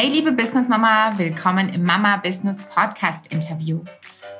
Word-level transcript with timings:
Hey 0.00 0.10
liebe 0.10 0.30
Business 0.30 0.68
Mama, 0.68 1.18
willkommen 1.18 1.70
im 1.70 1.82
Mama 1.82 2.18
Business 2.18 2.62
Podcast 2.62 3.32
Interview. 3.32 3.80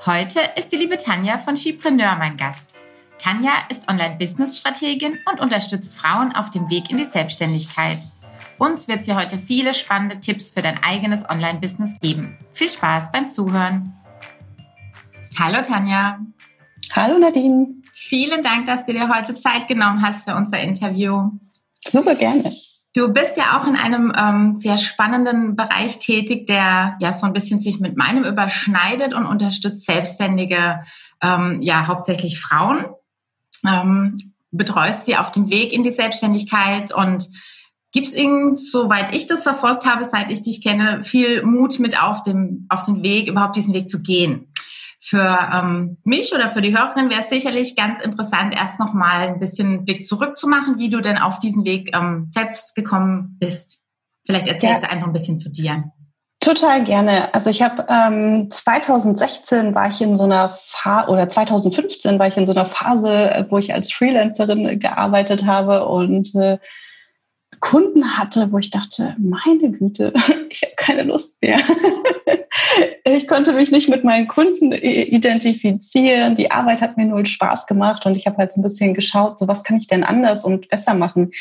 Heute 0.06 0.38
ist 0.56 0.70
die 0.70 0.76
liebe 0.76 0.96
Tanja 0.98 1.36
von 1.36 1.56
Skipreneur 1.56 2.14
mein 2.16 2.36
Gast. 2.36 2.76
Tanja 3.18 3.50
ist 3.68 3.88
Online-Business-Strategin 3.88 5.18
und 5.28 5.40
unterstützt 5.40 5.96
Frauen 5.96 6.32
auf 6.32 6.50
dem 6.50 6.70
Weg 6.70 6.92
in 6.92 6.96
die 6.96 7.04
Selbstständigkeit. 7.04 7.98
Uns 8.58 8.86
wird 8.86 9.02
sie 9.02 9.16
heute 9.16 9.36
viele 9.36 9.74
spannende 9.74 10.20
Tipps 10.20 10.48
für 10.48 10.62
dein 10.62 10.80
eigenes 10.80 11.28
Online-Business 11.28 11.98
geben. 11.98 12.38
Viel 12.52 12.70
Spaß 12.70 13.10
beim 13.10 13.26
Zuhören. 13.28 13.94
Hallo 15.40 15.60
Tanja. 15.60 16.20
Hallo 16.92 17.18
Nadine. 17.18 17.66
Vielen 17.92 18.42
Dank, 18.42 18.66
dass 18.66 18.84
du 18.84 18.92
dir 18.92 19.12
heute 19.12 19.36
Zeit 19.36 19.66
genommen 19.66 20.02
hast 20.02 20.24
für 20.24 20.36
unser 20.36 20.60
Interview. 20.60 21.32
Super 21.84 22.14
gerne. 22.14 22.48
Du 22.94 23.12
bist 23.12 23.36
ja 23.36 23.58
auch 23.58 23.66
in 23.66 23.76
einem 23.76 24.12
ähm, 24.16 24.56
sehr 24.56 24.78
spannenden 24.78 25.56
Bereich 25.56 25.98
tätig, 25.98 26.46
der 26.46 26.96
ja 27.00 27.12
so 27.12 27.26
ein 27.26 27.32
bisschen 27.32 27.60
sich 27.60 27.80
mit 27.80 27.96
meinem 27.96 28.24
überschneidet 28.24 29.14
und 29.14 29.26
unterstützt 29.26 29.84
Selbstständige, 29.84 30.80
ähm, 31.22 31.58
ja 31.60 31.86
hauptsächlich 31.86 32.40
Frauen, 32.40 32.86
ähm, 33.66 34.16
betreust 34.50 35.04
sie 35.04 35.16
auf 35.16 35.30
dem 35.30 35.50
Weg 35.50 35.72
in 35.72 35.84
die 35.84 35.90
Selbstständigkeit 35.90 36.92
und 36.92 37.28
gibst 37.92 38.16
ihnen, 38.16 38.56
soweit 38.56 39.14
ich 39.14 39.26
das 39.26 39.42
verfolgt 39.42 39.86
habe, 39.86 40.04
seit 40.04 40.30
ich 40.30 40.42
dich 40.42 40.62
kenne, 40.62 41.02
viel 41.02 41.42
Mut 41.42 41.78
mit 41.78 42.02
auf 42.02 42.22
dem 42.22 42.66
auf 42.68 42.82
den 42.82 43.02
Weg, 43.02 43.28
überhaupt 43.28 43.56
diesen 43.56 43.74
Weg 43.74 43.88
zu 43.88 44.02
gehen. 44.02 44.50
Für 45.00 45.50
ähm, 45.52 45.98
mich 46.02 46.34
oder 46.34 46.48
für 46.48 46.60
die 46.60 46.76
Hörerin 46.76 47.08
wäre 47.08 47.20
es 47.20 47.28
sicherlich 47.28 47.76
ganz 47.76 48.00
interessant, 48.00 48.54
erst 48.54 48.80
nochmal 48.80 49.28
ein 49.28 49.38
bisschen 49.38 49.84
Blick 49.84 50.04
zurück 50.04 50.36
zu 50.36 50.48
machen, 50.48 50.78
wie 50.78 50.90
du 50.90 51.00
denn 51.00 51.18
auf 51.18 51.38
diesen 51.38 51.64
Weg 51.64 51.94
ähm, 51.96 52.26
selbst 52.30 52.74
gekommen 52.74 53.36
bist. 53.38 53.78
Vielleicht 54.26 54.48
erzählst 54.48 54.82
ja. 54.82 54.88
du 54.88 54.94
einfach 54.94 55.06
ein 55.06 55.12
bisschen 55.12 55.38
zu 55.38 55.50
dir. 55.50 55.84
Total 56.40 56.84
gerne. 56.84 57.34
Also 57.34 57.50
ich 57.50 57.62
habe 57.62 57.86
ähm, 57.88 58.48
2016 58.50 59.74
war 59.74 59.88
ich 59.88 60.00
in 60.00 60.16
so 60.16 60.24
einer 60.24 60.56
Phase 60.62 61.10
oder 61.10 61.28
2015 61.28 62.18
war 62.18 62.28
ich 62.28 62.36
in 62.36 62.46
so 62.46 62.52
einer 62.52 62.66
Phase, 62.66 63.46
wo 63.50 63.58
ich 63.58 63.74
als 63.74 63.92
Freelancerin 63.92 64.78
gearbeitet 64.78 65.46
habe 65.46 65.86
und 65.86 66.34
äh, 66.36 66.58
Kunden 67.60 68.18
hatte, 68.18 68.52
wo 68.52 68.58
ich 68.58 68.70
dachte, 68.70 69.16
meine 69.18 69.70
Güte, 69.70 70.12
ich 70.50 70.62
habe 70.62 70.72
keine 70.76 71.02
Lust 71.02 71.40
mehr. 71.42 71.60
ich 73.04 73.26
konnte 73.26 73.52
mich 73.52 73.70
nicht 73.70 73.88
mit 73.88 74.04
meinen 74.04 74.28
Kunden 74.28 74.72
identifizieren. 74.72 76.36
Die 76.36 76.50
Arbeit 76.50 76.80
hat 76.80 76.96
mir 76.96 77.06
null 77.06 77.26
Spaß 77.26 77.66
gemacht 77.66 78.06
und 78.06 78.16
ich 78.16 78.26
habe 78.26 78.36
halt 78.38 78.52
so 78.52 78.60
ein 78.60 78.62
bisschen 78.62 78.94
geschaut, 78.94 79.38
so 79.38 79.48
was 79.48 79.64
kann 79.64 79.76
ich 79.76 79.86
denn 79.86 80.04
anders 80.04 80.44
und 80.44 80.68
besser 80.68 80.94
machen. 80.94 81.32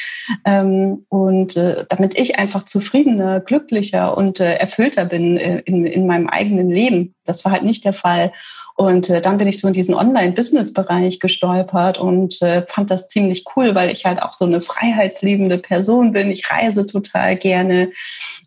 Ähm, 0.45 1.05
und 1.09 1.55
äh, 1.57 1.85
damit 1.89 2.17
ich 2.17 2.39
einfach 2.39 2.65
zufriedener, 2.65 3.39
glücklicher 3.39 4.17
und 4.17 4.39
äh, 4.39 4.55
erfüllter 4.55 5.05
bin 5.05 5.37
äh, 5.37 5.59
in, 5.65 5.85
in 5.85 6.07
meinem 6.07 6.27
eigenen 6.27 6.69
Leben. 6.69 7.15
Das 7.25 7.45
war 7.45 7.52
halt 7.52 7.63
nicht 7.63 7.85
der 7.85 7.93
Fall. 7.93 8.31
Und 8.78 9.09
äh, 9.09 9.22
dann 9.22 9.39
bin 9.39 9.47
ich 9.47 9.59
so 9.59 9.67
in 9.67 9.73
diesen 9.73 9.95
Online-Business-Bereich 9.95 11.20
gestolpert 11.20 11.97
und 11.97 12.39
äh, 12.44 12.64
fand 12.67 12.92
das 12.92 13.08
ziemlich 13.08 13.44
cool, 13.56 13.73
weil 13.73 13.89
ich 13.89 14.06
halt 14.06 14.22
auch 14.22 14.33
so 14.33 14.45
eine 14.45 14.61
freiheitsliebende 14.61 15.58
Person 15.58 16.11
bin. 16.11 16.30
Ich 16.30 16.52
reise 16.52 16.86
total 16.86 17.36
gerne, 17.38 17.89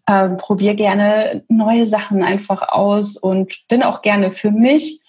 äh, 0.07 0.29
probiere 0.29 0.77
gerne 0.77 1.43
neue 1.49 1.85
Sachen 1.85 2.23
einfach 2.23 2.69
aus 2.69 3.17
und 3.17 3.67
bin 3.67 3.83
auch 3.83 4.03
gerne 4.03 4.31
für 4.31 4.53
mich 4.53 5.01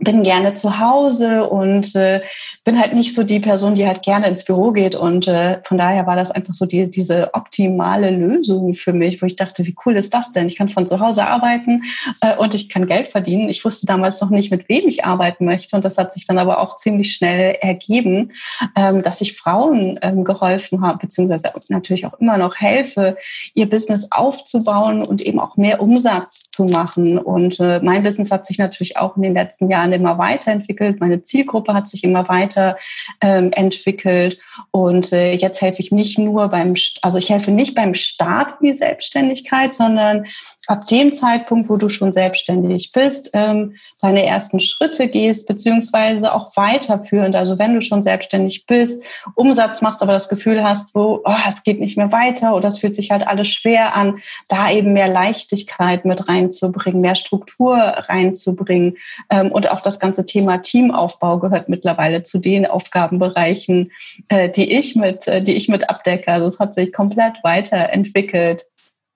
bin 0.00 0.24
gerne 0.24 0.54
zu 0.54 0.78
Hause 0.80 1.48
und 1.48 1.94
äh, 1.94 2.20
bin 2.64 2.80
halt 2.80 2.94
nicht 2.94 3.14
so 3.14 3.22
die 3.22 3.38
Person, 3.38 3.76
die 3.76 3.86
halt 3.86 4.02
gerne 4.02 4.26
ins 4.26 4.44
Büro 4.44 4.72
geht. 4.72 4.96
Und 4.96 5.28
äh, 5.28 5.60
von 5.64 5.78
daher 5.78 6.06
war 6.06 6.16
das 6.16 6.30
einfach 6.30 6.54
so 6.54 6.66
die, 6.66 6.90
diese 6.90 7.32
optimale 7.34 8.10
Lösung 8.10 8.74
für 8.74 8.92
mich, 8.92 9.22
wo 9.22 9.26
ich 9.26 9.36
dachte, 9.36 9.64
wie 9.64 9.74
cool 9.84 9.96
ist 9.96 10.12
das 10.12 10.32
denn? 10.32 10.46
Ich 10.46 10.56
kann 10.56 10.68
von 10.68 10.86
zu 10.86 10.98
Hause 10.98 11.26
arbeiten 11.26 11.82
äh, 12.22 12.36
und 12.36 12.54
ich 12.54 12.68
kann 12.68 12.86
Geld 12.86 13.06
verdienen. 13.06 13.48
Ich 13.48 13.64
wusste 13.64 13.86
damals 13.86 14.20
noch 14.20 14.30
nicht, 14.30 14.50
mit 14.50 14.68
wem 14.68 14.88
ich 14.88 15.04
arbeiten 15.04 15.44
möchte. 15.44 15.76
Und 15.76 15.84
das 15.84 15.96
hat 15.96 16.12
sich 16.12 16.26
dann 16.26 16.38
aber 16.38 16.60
auch 16.60 16.74
ziemlich 16.76 17.12
schnell 17.12 17.56
ergeben, 17.60 18.32
ähm, 18.76 19.02
dass 19.02 19.20
ich 19.20 19.36
Frauen 19.36 19.98
ähm, 20.02 20.24
geholfen 20.24 20.80
habe, 20.84 20.98
beziehungsweise 20.98 21.44
natürlich 21.68 22.06
auch 22.06 22.14
immer 22.14 22.36
noch 22.36 22.56
helfe, 22.56 23.16
ihr 23.54 23.70
Business 23.70 24.08
aufzubauen 24.10 25.06
und 25.06 25.22
eben 25.22 25.40
auch 25.40 25.56
mehr 25.56 25.80
Umsatz 25.80 26.50
zu 26.50 26.64
machen. 26.64 27.18
Und 27.18 27.60
äh, 27.60 27.80
mein 27.80 28.02
Business 28.02 28.32
hat 28.32 28.44
sich 28.44 28.58
natürlich 28.58 28.96
auch 28.96 29.16
in 29.16 29.22
den 29.22 29.34
letzten 29.34 29.70
Jahren 29.70 29.83
immer 29.92 30.18
weiterentwickelt. 30.18 31.00
Meine 31.00 31.22
Zielgruppe 31.22 31.74
hat 31.74 31.88
sich 31.88 32.04
immer 32.04 32.28
weiter 32.28 32.76
ähm, 33.20 33.52
entwickelt. 33.52 34.38
Und 34.70 35.12
äh, 35.12 35.32
jetzt 35.32 35.60
helfe 35.60 35.80
ich 35.80 35.92
nicht 35.92 36.18
nur 36.18 36.48
beim, 36.48 36.74
also 37.02 37.18
ich 37.18 37.30
helfe 37.30 37.50
nicht 37.50 37.74
beim 37.74 37.94
Start 37.94 38.54
in 38.60 38.68
die 38.68 38.76
Selbstständigkeit, 38.76 39.74
sondern 39.74 40.26
ab 40.66 40.82
dem 40.90 41.12
Zeitpunkt, 41.12 41.68
wo 41.68 41.76
du 41.76 41.88
schon 41.88 42.12
selbstständig 42.12 42.92
bist, 42.92 43.30
ähm, 43.34 43.76
deine 44.00 44.24
ersten 44.24 44.60
Schritte 44.60 45.08
gehst, 45.08 45.46
beziehungsweise 45.46 46.32
auch 46.32 46.56
weiterführend. 46.56 47.36
Also 47.36 47.58
wenn 47.58 47.74
du 47.74 47.82
schon 47.82 48.02
selbstständig 48.02 48.66
bist, 48.66 49.02
Umsatz 49.34 49.82
machst, 49.82 50.02
aber 50.02 50.12
das 50.12 50.28
Gefühl 50.28 50.62
hast, 50.62 50.94
wo 50.94 51.22
oh, 51.24 51.32
es 51.48 51.62
geht 51.62 51.80
nicht 51.80 51.96
mehr 51.96 52.12
weiter 52.12 52.54
oder 52.54 52.68
es 52.68 52.78
fühlt 52.78 52.94
sich 52.94 53.10
halt 53.10 53.26
alles 53.26 53.48
schwer 53.48 53.96
an, 53.96 54.18
da 54.48 54.70
eben 54.70 54.92
mehr 54.92 55.08
Leichtigkeit 55.08 56.04
mit 56.04 56.28
reinzubringen, 56.28 57.00
mehr 57.00 57.14
Struktur 57.14 57.76
reinzubringen. 57.76 58.96
Ähm, 59.30 59.50
und 59.52 59.70
auch 59.70 59.73
das 59.80 59.98
ganze 59.98 60.24
Thema 60.24 60.58
Teamaufbau 60.58 61.38
gehört 61.38 61.68
mittlerweile 61.68 62.22
zu 62.22 62.38
den 62.38 62.66
Aufgabenbereichen, 62.66 63.90
äh, 64.28 64.50
die 64.50 64.72
ich 64.72 64.96
mit, 64.96 65.26
äh, 65.26 65.42
die 65.42 65.54
ich 65.54 65.68
mit 65.68 65.88
abdecke. 65.88 66.32
Also 66.32 66.46
es 66.46 66.58
hat 66.58 66.74
sich 66.74 66.92
komplett 66.92 67.42
weiterentwickelt. 67.42 68.66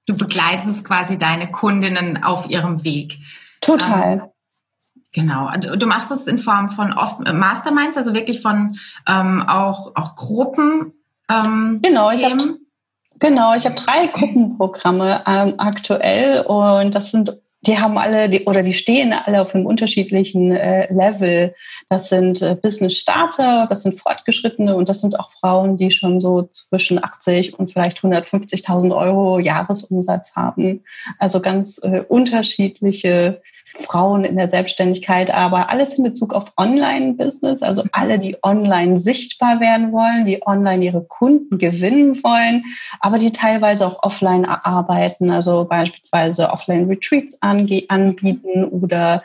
Du 0.06 0.16
begleitest 0.16 0.84
quasi 0.84 1.18
deine 1.18 1.48
Kundinnen 1.48 2.22
auf 2.22 2.48
ihrem 2.48 2.84
Weg. 2.84 3.18
Total. 3.60 4.12
Ähm, 4.12 4.22
Genau. 5.14 5.50
Du 5.56 5.86
machst 5.86 6.12
es 6.12 6.26
in 6.26 6.38
Form 6.38 6.70
von 6.70 6.92
oft 6.92 7.20
Masterminds, 7.20 7.96
also 7.96 8.12
wirklich 8.12 8.42
von 8.42 8.76
ähm, 9.08 9.42
auch, 9.42 9.96
auch 9.96 10.14
Gruppen. 10.14 10.92
Ähm, 11.28 11.80
genau, 11.82 12.10
Themen. 12.10 12.20
ich 12.20 12.30
habe 12.30 12.58
genau, 13.18 13.54
ich 13.54 13.64
habe 13.64 13.74
drei 13.74 14.06
Gruppenprogramme 14.06 15.22
ähm, 15.26 15.54
aktuell 15.58 16.42
und 16.42 16.94
das 16.94 17.10
sind 17.10 17.40
die 17.62 17.78
haben 17.78 17.98
alle 17.98 18.28
die, 18.28 18.44
oder 18.44 18.62
die 18.62 18.72
stehen 18.72 19.12
alle 19.12 19.42
auf 19.42 19.54
einem 19.54 19.66
unterschiedlichen 19.66 20.52
äh, 20.52 20.92
Level. 20.92 21.54
Das 21.88 22.08
sind 22.08 22.40
äh, 22.40 22.54
Business 22.54 22.96
Starter, 22.96 23.66
das 23.68 23.82
sind 23.82 24.00
Fortgeschrittene 24.00 24.76
und 24.76 24.88
das 24.88 25.00
sind 25.00 25.18
auch 25.18 25.30
Frauen, 25.32 25.76
die 25.76 25.90
schon 25.90 26.20
so 26.20 26.48
zwischen 26.52 27.02
80 27.02 27.58
und 27.58 27.72
vielleicht 27.72 27.98
150.000 27.98 28.96
Euro 28.96 29.40
Jahresumsatz 29.40 30.36
haben. 30.36 30.84
Also 31.18 31.40
ganz 31.40 31.80
äh, 31.82 32.04
unterschiedliche 32.08 33.42
Frauen 33.80 34.24
in 34.24 34.36
der 34.36 34.48
Selbstständigkeit, 34.48 35.32
aber 35.32 35.70
alles 35.70 35.94
in 35.94 36.04
Bezug 36.04 36.34
auf 36.34 36.52
Online-Business, 36.56 37.62
also 37.62 37.84
alle, 37.92 38.18
die 38.18 38.36
online 38.42 38.98
sichtbar 38.98 39.60
werden 39.60 39.92
wollen, 39.92 40.26
die 40.26 40.44
online 40.46 40.84
ihre 40.84 41.02
Kunden 41.04 41.58
gewinnen 41.58 42.22
wollen, 42.22 42.64
aber 43.00 43.18
die 43.18 43.32
teilweise 43.32 43.86
auch 43.86 44.02
offline 44.02 44.44
arbeiten, 44.44 45.30
also 45.30 45.64
beispielsweise 45.64 46.50
Offline-Retreats 46.50 47.38
anbieten 47.40 48.64
oder 48.64 49.22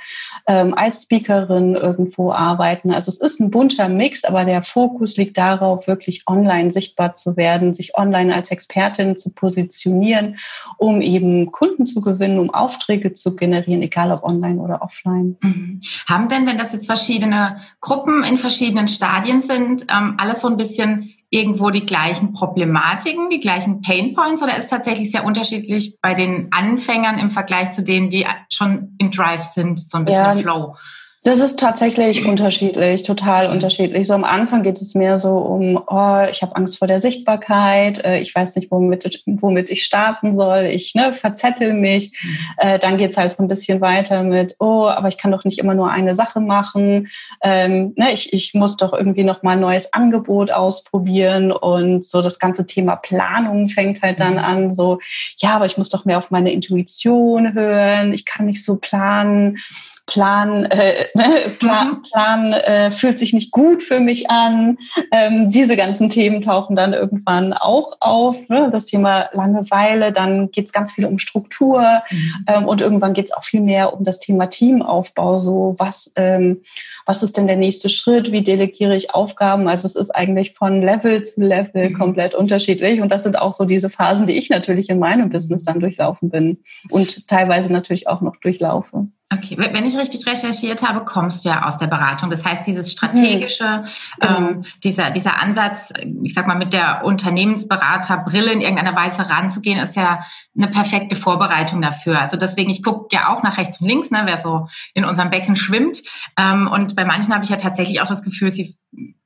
ähm, 0.47 0.73
als 0.75 1.03
Speakerin 1.03 1.75
irgendwo 1.75 2.31
arbeiten. 2.31 2.91
Also 2.91 3.11
es 3.11 3.17
ist 3.17 3.39
ein 3.39 3.51
bunter 3.51 3.89
Mix, 3.89 4.23
aber 4.23 4.45
der 4.45 4.61
Fokus 4.61 5.17
liegt 5.17 5.37
darauf, 5.37 5.87
wirklich 5.87 6.23
online 6.27 6.71
sichtbar 6.71 7.15
zu 7.15 7.37
werden, 7.37 7.73
sich 7.73 7.97
online 7.97 8.33
als 8.33 8.51
Expertin 8.51 9.17
zu 9.17 9.31
positionieren, 9.31 10.37
um 10.77 11.01
eben 11.01 11.51
Kunden 11.51 11.85
zu 11.85 12.01
gewinnen, 12.01 12.39
um 12.39 12.53
Aufträge 12.53 13.13
zu 13.13 13.35
generieren, 13.35 13.81
egal 13.81 14.11
ob 14.11 14.23
online 14.23 14.32
online 14.33 14.61
oder 14.61 14.81
offline. 14.81 15.37
Mhm. 15.41 15.79
Haben 16.07 16.29
denn, 16.29 16.45
wenn 16.45 16.57
das 16.57 16.73
jetzt 16.73 16.87
verschiedene 16.87 17.57
Gruppen 17.81 18.23
in 18.23 18.37
verschiedenen 18.37 18.87
Stadien 18.87 19.41
sind, 19.41 19.85
ähm, 19.89 20.15
alles 20.17 20.41
so 20.41 20.47
ein 20.47 20.57
bisschen 20.57 21.13
irgendwo 21.29 21.71
die 21.71 21.85
gleichen 21.85 22.31
Problematiken, 22.31 23.29
die 23.29 23.39
gleichen 23.39 23.81
Painpoints 23.81 24.43
oder 24.43 24.55
ist 24.55 24.67
tatsächlich 24.67 25.09
sehr 25.09 25.25
unterschiedlich 25.25 25.97
bei 25.99 26.13
den 26.13 26.49
Anfängern 26.51 27.17
im 27.17 27.31
Vergleich 27.31 27.71
zu 27.71 27.83
denen, 27.83 28.11
die 28.11 28.25
schon 28.49 28.95
im 28.99 29.09
Drive 29.09 29.41
sind, 29.41 29.79
so 29.79 29.97
ein 29.97 30.05
bisschen 30.05 30.23
ja, 30.23 30.33
Flow? 30.33 30.75
Das 31.23 31.39
ist 31.39 31.57
tatsächlich 31.57 32.25
unterschiedlich, 32.25 33.03
total 33.03 33.49
unterschiedlich. 33.49 34.07
So 34.07 34.13
am 34.13 34.25
Anfang 34.25 34.61
geht 34.61 34.81
es 34.81 34.93
mehr 34.93 35.17
so 35.19 35.37
um, 35.37 35.81
oh, 35.87 36.17
ich 36.29 36.41
habe 36.41 36.53
Angst 36.57 36.77
vor 36.77 36.87
der 36.89 36.99
Sichtbarkeit, 36.99 38.03
äh, 38.03 38.19
ich 38.19 38.35
weiß 38.35 38.57
nicht, 38.57 38.69
womit, 38.69 39.23
womit 39.25 39.69
ich 39.69 39.85
starten 39.85 40.33
soll, 40.35 40.63
ich 40.65 40.95
ne, 40.95 41.13
verzettel 41.13 41.73
mich. 41.73 42.11
Mhm. 42.21 42.37
Äh, 42.57 42.79
dann 42.79 42.97
geht's 42.97 43.15
halt 43.15 43.31
so 43.31 43.41
ein 43.41 43.47
bisschen 43.47 43.79
weiter 43.79 44.23
mit, 44.23 44.57
oh, 44.59 44.87
aber 44.87 45.07
ich 45.07 45.17
kann 45.17 45.31
doch 45.31 45.45
nicht 45.45 45.59
immer 45.59 45.75
nur 45.75 45.89
eine 45.89 46.13
Sache 46.13 46.41
machen. 46.41 47.07
Ähm, 47.41 47.93
ne, 47.95 48.11
ich, 48.11 48.33
ich 48.33 48.53
muss 48.53 48.75
doch 48.75 48.91
irgendwie 48.91 49.23
noch 49.23 49.43
mal 49.43 49.51
ein 49.51 49.61
neues 49.61 49.93
Angebot 49.93 50.51
ausprobieren 50.51 51.53
und 51.53 52.03
so 52.03 52.21
das 52.21 52.37
ganze 52.37 52.65
Thema 52.65 52.97
Planung 52.97 53.69
fängt 53.69 54.01
halt 54.01 54.19
dann 54.19 54.33
mhm. 54.33 54.39
an, 54.39 54.75
so, 54.75 54.99
ja, 55.37 55.55
aber 55.55 55.67
ich 55.67 55.77
muss 55.77 55.89
doch 55.89 56.03
mehr 56.03 56.17
auf 56.17 56.31
meine 56.31 56.51
Intuition 56.51 57.53
hören, 57.53 58.11
ich 58.11 58.25
kann 58.25 58.45
nicht 58.45 58.61
so 58.61 58.75
planen 58.75 59.59
Plan, 60.05 60.65
äh, 60.65 61.05
ne, 61.13 61.49
Plan, 61.59 61.87
mhm. 61.87 62.01
Plan 62.03 62.53
äh, 62.53 62.91
fühlt 62.91 63.17
sich 63.17 63.33
nicht 63.33 63.51
gut 63.51 63.83
für 63.83 63.99
mich 63.99 64.29
an. 64.29 64.77
Ähm, 65.11 65.51
diese 65.51 65.75
ganzen 65.75 66.09
Themen 66.09 66.41
tauchen 66.41 66.75
dann 66.75 66.93
irgendwann 66.93 67.53
auch 67.53 67.97
auf. 67.99 68.37
Ne? 68.49 68.69
Das 68.71 68.85
Thema 68.85 69.29
Langeweile, 69.33 70.11
dann 70.11 70.51
geht 70.51 70.65
es 70.65 70.73
ganz 70.73 70.91
viel 70.91 71.05
um 71.05 71.19
Struktur 71.19 72.03
mhm. 72.09 72.45
ähm, 72.47 72.65
und 72.65 72.81
irgendwann 72.81 73.13
geht 73.13 73.25
es 73.25 73.31
auch 73.33 73.43
viel 73.43 73.61
mehr 73.61 73.93
um 73.93 74.03
das 74.03 74.19
Thema 74.19 74.47
Teamaufbau. 74.47 75.39
So 75.39 75.75
was, 75.77 76.11
ähm, 76.15 76.61
was 77.05 77.23
ist 77.23 77.37
denn 77.37 77.47
der 77.47 77.57
nächste 77.57 77.89
Schritt? 77.89 78.31
Wie 78.31 78.41
delegiere 78.41 78.95
ich 78.95 79.13
Aufgaben? 79.13 79.67
Also 79.67 79.85
es 79.85 79.95
ist 79.95 80.11
eigentlich 80.11 80.53
von 80.53 80.81
Level 80.81 81.23
zu 81.23 81.41
Level 81.41 81.89
mhm. 81.89 81.97
komplett 81.97 82.35
unterschiedlich 82.35 83.01
und 83.01 83.11
das 83.11 83.23
sind 83.23 83.39
auch 83.39 83.53
so 83.53 83.65
diese 83.65 83.89
Phasen, 83.89 84.27
die 84.27 84.37
ich 84.37 84.49
natürlich 84.49 84.89
in 84.89 84.99
meinem 84.99 85.29
Business 85.29 85.63
dann 85.63 85.79
durchlaufen 85.79 86.29
bin 86.29 86.59
und 86.89 87.27
teilweise 87.27 87.71
natürlich 87.71 88.07
auch 88.07 88.21
noch 88.21 88.35
durchlaufe. 88.37 89.07
Okay, 89.37 89.57
wenn 89.57 89.85
ich 89.85 89.97
richtig 89.97 90.25
recherchiert 90.27 90.87
habe, 90.87 91.05
kommst 91.05 91.43
du 91.43 91.49
ja 91.49 91.65
aus 91.65 91.77
der 91.77 91.87
Beratung. 91.87 92.29
Das 92.29 92.45
heißt, 92.45 92.67
dieses 92.67 92.91
strategische, 92.91 93.83
mhm. 94.21 94.27
ähm, 94.27 94.61
dieser, 94.83 95.09
dieser 95.11 95.39
Ansatz, 95.39 95.91
ich 96.23 96.33
sag 96.33 96.45
mal, 96.45 96.57
mit 96.57 96.73
der 96.73 97.03
Unternehmensberaterbrille 97.03 98.51
in 98.51 98.61
irgendeiner 98.61 98.95
Weise 98.95 99.29
ranzugehen, 99.29 99.79
ist 99.79 99.95
ja 99.95 100.23
eine 100.55 100.67
perfekte 100.67 101.15
Vorbereitung 101.15 101.81
dafür. 101.81 102.21
Also 102.21 102.37
deswegen, 102.37 102.69
ich 102.69 102.83
gucke 102.83 103.07
ja 103.11 103.29
auch 103.29 103.43
nach 103.43 103.57
rechts 103.57 103.81
und 103.81 103.87
links, 103.87 104.11
ne, 104.11 104.21
wer 104.25 104.37
so 104.37 104.67
in 104.93 105.05
unserem 105.05 105.29
Becken 105.29 105.55
schwimmt. 105.55 106.01
Ähm, 106.37 106.67
und 106.67 106.95
bei 106.95 107.05
manchen 107.05 107.33
habe 107.33 107.43
ich 107.43 107.49
ja 107.49 107.57
tatsächlich 107.57 108.01
auch 108.01 108.07
das 108.07 108.21
Gefühl, 108.21 108.53
sie 108.53 108.75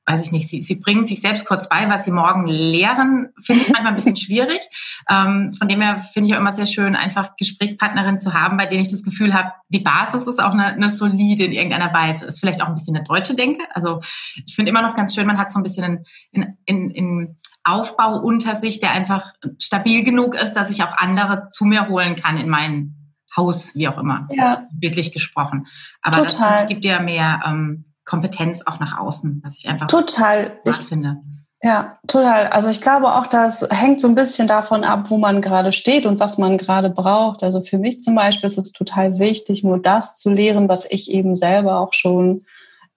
weiß 0.08 0.24
ich 0.24 0.32
nicht, 0.32 0.48
sie, 0.48 0.62
sie 0.62 0.76
bringen 0.76 1.04
sich 1.04 1.20
selbst 1.20 1.44
kurz 1.44 1.68
bei, 1.68 1.88
was 1.88 2.04
sie 2.04 2.10
morgen 2.10 2.46
lehren, 2.46 3.28
finde 3.42 3.62
ich 3.62 3.68
manchmal 3.68 3.92
ein 3.92 3.96
bisschen 3.96 4.16
schwierig. 4.16 4.60
Ähm, 5.08 5.52
von 5.52 5.68
dem 5.68 5.82
her 5.82 6.00
finde 6.12 6.28
ich 6.28 6.34
auch 6.34 6.40
immer 6.40 6.52
sehr 6.52 6.66
schön, 6.66 6.96
einfach 6.96 7.36
Gesprächspartnerin 7.36 8.18
zu 8.18 8.32
haben, 8.32 8.56
bei 8.56 8.66
denen 8.66 8.80
ich 8.80 8.88
das 8.88 9.02
Gefühl 9.02 9.34
habe, 9.34 9.52
die 9.68 9.80
Basis 9.80 10.26
ist 10.26 10.42
auch 10.42 10.52
eine, 10.52 10.66
eine 10.66 10.90
solide 10.90 11.44
in 11.44 11.52
irgendeiner 11.52 11.92
Weise. 11.92 12.24
Ist 12.24 12.40
vielleicht 12.40 12.62
auch 12.62 12.68
ein 12.68 12.74
bisschen 12.74 12.96
eine 12.96 13.04
deutsche 13.04 13.34
Denke. 13.34 13.62
Also 13.74 13.98
ich 14.46 14.54
finde 14.54 14.70
immer 14.70 14.82
noch 14.82 14.94
ganz 14.94 15.14
schön, 15.14 15.26
man 15.26 15.38
hat 15.38 15.52
so 15.52 15.60
ein 15.60 15.62
bisschen 15.62 16.04
in, 16.32 16.56
in, 16.64 16.90
in 16.90 17.36
Aufbau 17.64 18.18
unter 18.18 18.56
sich, 18.56 18.80
der 18.80 18.92
einfach 18.92 19.34
stabil 19.60 20.04
genug 20.04 20.34
ist, 20.34 20.54
dass 20.54 20.70
ich 20.70 20.82
auch 20.82 20.96
andere 20.96 21.48
zu 21.50 21.66
mir 21.66 21.88
holen 21.88 22.16
kann 22.16 22.38
in 22.38 22.48
mein 22.48 22.94
Haus, 23.36 23.74
wie 23.74 23.88
auch 23.88 23.98
immer. 23.98 24.26
Ja. 24.30 24.62
bildlich 24.72 25.12
gesprochen. 25.12 25.66
Aber 26.00 26.26
Total. 26.26 26.52
das 26.52 26.66
gibt 26.66 26.84
ja 26.84 27.00
mehr 27.00 27.42
ähm, 27.46 27.84
Kompetenz 28.08 28.62
auch 28.66 28.80
nach 28.80 28.98
außen, 28.98 29.42
was 29.44 29.58
ich 29.58 29.68
einfach 29.68 29.86
total 29.86 30.58
ich, 30.64 30.76
finde. 30.76 31.18
Ja, 31.62 31.98
total. 32.06 32.46
Also 32.48 32.68
ich 32.68 32.80
glaube 32.80 33.12
auch, 33.12 33.26
das 33.26 33.66
hängt 33.70 34.00
so 34.00 34.08
ein 34.08 34.14
bisschen 34.14 34.48
davon 34.48 34.84
ab, 34.84 35.06
wo 35.08 35.18
man 35.18 35.42
gerade 35.42 35.72
steht 35.72 36.06
und 36.06 36.18
was 36.18 36.38
man 36.38 36.56
gerade 36.56 36.88
braucht. 36.88 37.42
Also 37.42 37.62
für 37.62 37.78
mich 37.78 38.00
zum 38.00 38.14
Beispiel 38.14 38.48
ist 38.48 38.58
es 38.58 38.72
total 38.72 39.18
wichtig, 39.18 39.62
nur 39.62 39.78
das 39.78 40.16
zu 40.16 40.30
lehren, 40.30 40.68
was 40.68 40.86
ich 40.88 41.10
eben 41.10 41.36
selber 41.36 41.80
auch 41.80 41.92
schon 41.92 42.40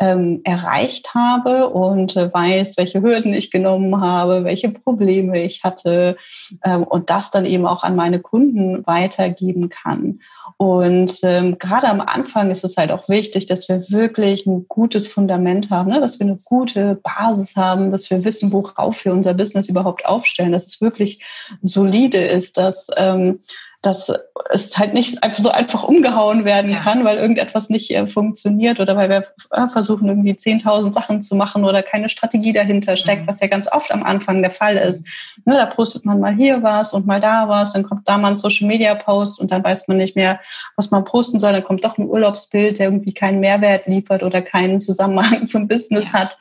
ähm, 0.01 0.41
erreicht 0.43 1.13
habe 1.13 1.69
und 1.69 2.17
äh, 2.17 2.33
weiß, 2.33 2.75
welche 2.77 3.03
Hürden 3.03 3.35
ich 3.35 3.51
genommen 3.51 4.01
habe, 4.01 4.43
welche 4.43 4.69
Probleme 4.69 5.43
ich 5.43 5.63
hatte 5.63 6.17
ähm, 6.65 6.83
und 6.83 7.11
das 7.11 7.29
dann 7.29 7.45
eben 7.45 7.67
auch 7.67 7.83
an 7.83 7.95
meine 7.95 8.19
Kunden 8.19 8.85
weitergeben 8.87 9.69
kann. 9.69 10.19
Und 10.57 11.19
ähm, 11.21 11.59
gerade 11.59 11.87
am 11.87 12.01
Anfang 12.01 12.49
ist 12.49 12.63
es 12.63 12.77
halt 12.77 12.91
auch 12.91 13.09
wichtig, 13.09 13.45
dass 13.45 13.69
wir 13.69 13.91
wirklich 13.91 14.47
ein 14.47 14.65
gutes 14.67 15.07
Fundament 15.07 15.69
haben, 15.69 15.91
ne? 15.91 16.01
dass 16.01 16.19
wir 16.19 16.25
eine 16.25 16.37
gute 16.45 16.95
Basis 16.95 17.55
haben, 17.55 17.91
dass 17.91 18.09
wir 18.09 18.23
wissen, 18.25 18.51
worauf 18.51 19.05
wir 19.05 19.13
unser 19.13 19.35
Business 19.35 19.69
überhaupt 19.69 20.07
aufstellen, 20.07 20.51
dass 20.51 20.65
es 20.65 20.81
wirklich 20.81 21.23
solide 21.61 22.25
ist, 22.25 22.57
dass 22.57 22.87
ähm, 22.97 23.37
dass 23.81 24.13
es 24.51 24.77
halt 24.77 24.93
nicht 24.93 25.17
so 25.37 25.49
einfach 25.49 25.83
umgehauen 25.83 26.45
werden 26.45 26.71
ja. 26.71 26.81
kann, 26.81 27.03
weil 27.03 27.17
irgendetwas 27.17 27.69
nicht 27.69 27.89
äh, 27.91 28.05
funktioniert 28.05 28.79
oder 28.79 28.95
weil 28.95 29.09
wir 29.09 29.25
äh, 29.51 29.67
versuchen, 29.69 30.07
irgendwie 30.07 30.33
10.000 30.33 30.93
Sachen 30.93 31.21
zu 31.23 31.35
machen 31.35 31.65
oder 31.65 31.81
keine 31.81 32.07
Strategie 32.07 32.53
dahinter 32.53 32.95
steckt, 32.95 33.23
mhm. 33.23 33.27
was 33.27 33.39
ja 33.39 33.47
ganz 33.47 33.71
oft 33.71 33.91
am 33.91 34.03
Anfang 34.03 34.41
der 34.41 34.51
Fall 34.51 34.77
ist. 34.77 35.05
Ne, 35.45 35.55
da 35.55 35.65
postet 35.65 36.05
man 36.05 36.19
mal 36.19 36.35
hier 36.35 36.61
was 36.61 36.93
und 36.93 37.07
mal 37.07 37.19
da 37.19 37.49
was, 37.49 37.73
dann 37.73 37.83
kommt 37.83 38.07
da 38.07 38.19
mal 38.19 38.29
ein 38.29 38.37
Social-Media-Post 38.37 39.39
und 39.39 39.51
dann 39.51 39.63
weiß 39.63 39.87
man 39.87 39.97
nicht 39.97 40.15
mehr, 40.15 40.39
was 40.75 40.91
man 40.91 41.03
posten 41.03 41.39
soll. 41.39 41.53
Dann 41.53 41.63
kommt 41.63 41.83
doch 41.83 41.97
ein 41.97 42.07
Urlaubsbild, 42.07 42.77
der 42.77 42.87
irgendwie 42.87 43.13
keinen 43.13 43.39
Mehrwert 43.39 43.87
liefert 43.87 44.21
oder 44.21 44.43
keinen 44.43 44.79
Zusammenhang 44.79 45.47
zum 45.47 45.67
Business 45.67 46.07
ja. 46.07 46.19
hat, 46.19 46.37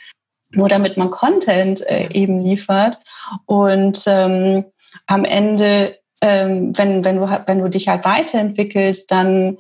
nur 0.51 0.69
damit 0.69 0.99
man 0.99 1.11
Content 1.11 1.81
äh, 1.89 2.09
eben 2.13 2.41
liefert. 2.41 2.99
Und 3.47 4.03
ähm, 4.07 4.65
am 5.07 5.25
Ende 5.25 6.00
ähm, 6.21 6.77
wenn, 6.77 7.05
wenn, 7.05 7.17
du, 7.17 7.29
wenn 7.47 7.61
du 7.61 7.69
dich 7.69 7.89
halt 7.89 8.05
weiterentwickelst, 8.05 9.11
dann 9.11 9.59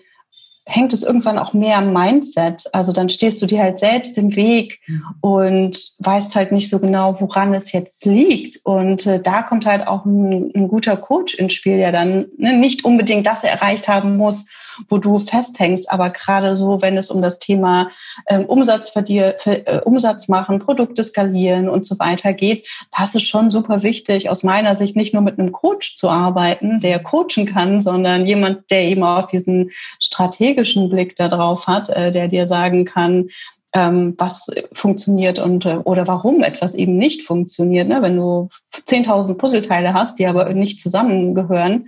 hängt 0.70 0.92
es 0.92 1.02
irgendwann 1.02 1.38
auch 1.38 1.52
mehr 1.52 1.78
am 1.78 1.92
Mindset. 1.92 2.64
Also 2.72 2.92
dann 2.92 3.08
stehst 3.08 3.42
du 3.42 3.46
dir 3.46 3.60
halt 3.60 3.78
selbst 3.80 4.16
im 4.16 4.36
Weg 4.36 4.80
mhm. 4.86 5.02
und 5.20 5.92
weißt 5.98 6.36
halt 6.36 6.52
nicht 6.52 6.70
so 6.70 6.78
genau, 6.78 7.20
woran 7.20 7.52
es 7.52 7.72
jetzt 7.72 8.04
liegt. 8.04 8.64
Und 8.64 9.06
äh, 9.06 9.20
da 9.20 9.42
kommt 9.42 9.66
halt 9.66 9.86
auch 9.86 10.04
ein, 10.04 10.52
ein, 10.54 10.68
guter 10.68 10.96
Coach 10.96 11.34
ins 11.34 11.54
Spiel, 11.54 11.78
der 11.78 11.92
dann 11.92 12.26
ne, 12.38 12.52
nicht 12.52 12.84
unbedingt 12.84 13.26
das 13.26 13.42
erreicht 13.42 13.88
haben 13.88 14.16
muss, 14.16 14.46
wo 14.88 14.98
du 14.98 15.18
festhängst. 15.18 15.90
Aber 15.90 16.10
gerade 16.10 16.56
so, 16.56 16.80
wenn 16.80 16.96
es 16.96 17.10
um 17.10 17.20
das 17.20 17.38
Thema 17.38 17.90
ähm, 18.28 18.44
Umsatz, 18.44 18.88
verdier, 18.88 19.36
für, 19.40 19.66
äh, 19.66 19.80
Umsatz 19.84 20.28
machen, 20.28 20.60
Produkte 20.60 21.04
skalieren 21.04 21.68
und 21.68 21.86
so 21.86 21.98
weiter 21.98 22.32
geht, 22.32 22.66
das 22.96 23.14
ist 23.14 23.26
schon 23.26 23.50
super 23.50 23.82
wichtig, 23.82 24.30
aus 24.30 24.42
meiner 24.42 24.76
Sicht 24.76 24.96
nicht 24.96 25.12
nur 25.12 25.22
mit 25.22 25.38
einem 25.38 25.52
Coach 25.52 25.96
zu 25.96 26.08
arbeiten, 26.08 26.80
der 26.80 27.00
coachen 27.00 27.46
kann, 27.46 27.80
sondern 27.80 28.26
jemand, 28.26 28.70
der 28.70 28.82
eben 28.84 29.02
auch 29.02 29.26
diesen 29.26 29.70
strategischen 30.10 30.90
Blick 30.90 31.16
darauf 31.16 31.66
hat, 31.66 31.88
äh, 31.88 32.10
der 32.10 32.28
dir 32.28 32.46
sagen 32.46 32.84
kann, 32.84 33.28
ähm, 33.72 34.14
was 34.18 34.50
funktioniert 34.72 35.38
und 35.38 35.64
äh, 35.64 35.76
oder 35.84 36.08
warum 36.08 36.42
etwas 36.42 36.74
eben 36.74 36.96
nicht 36.96 37.22
funktioniert. 37.22 37.88
Ne? 37.88 38.02
Wenn 38.02 38.16
du 38.16 38.48
10.000 38.88 39.38
Puzzleteile 39.38 39.94
hast, 39.94 40.18
die 40.18 40.26
aber 40.26 40.52
nicht 40.52 40.80
zusammengehören, 40.80 41.86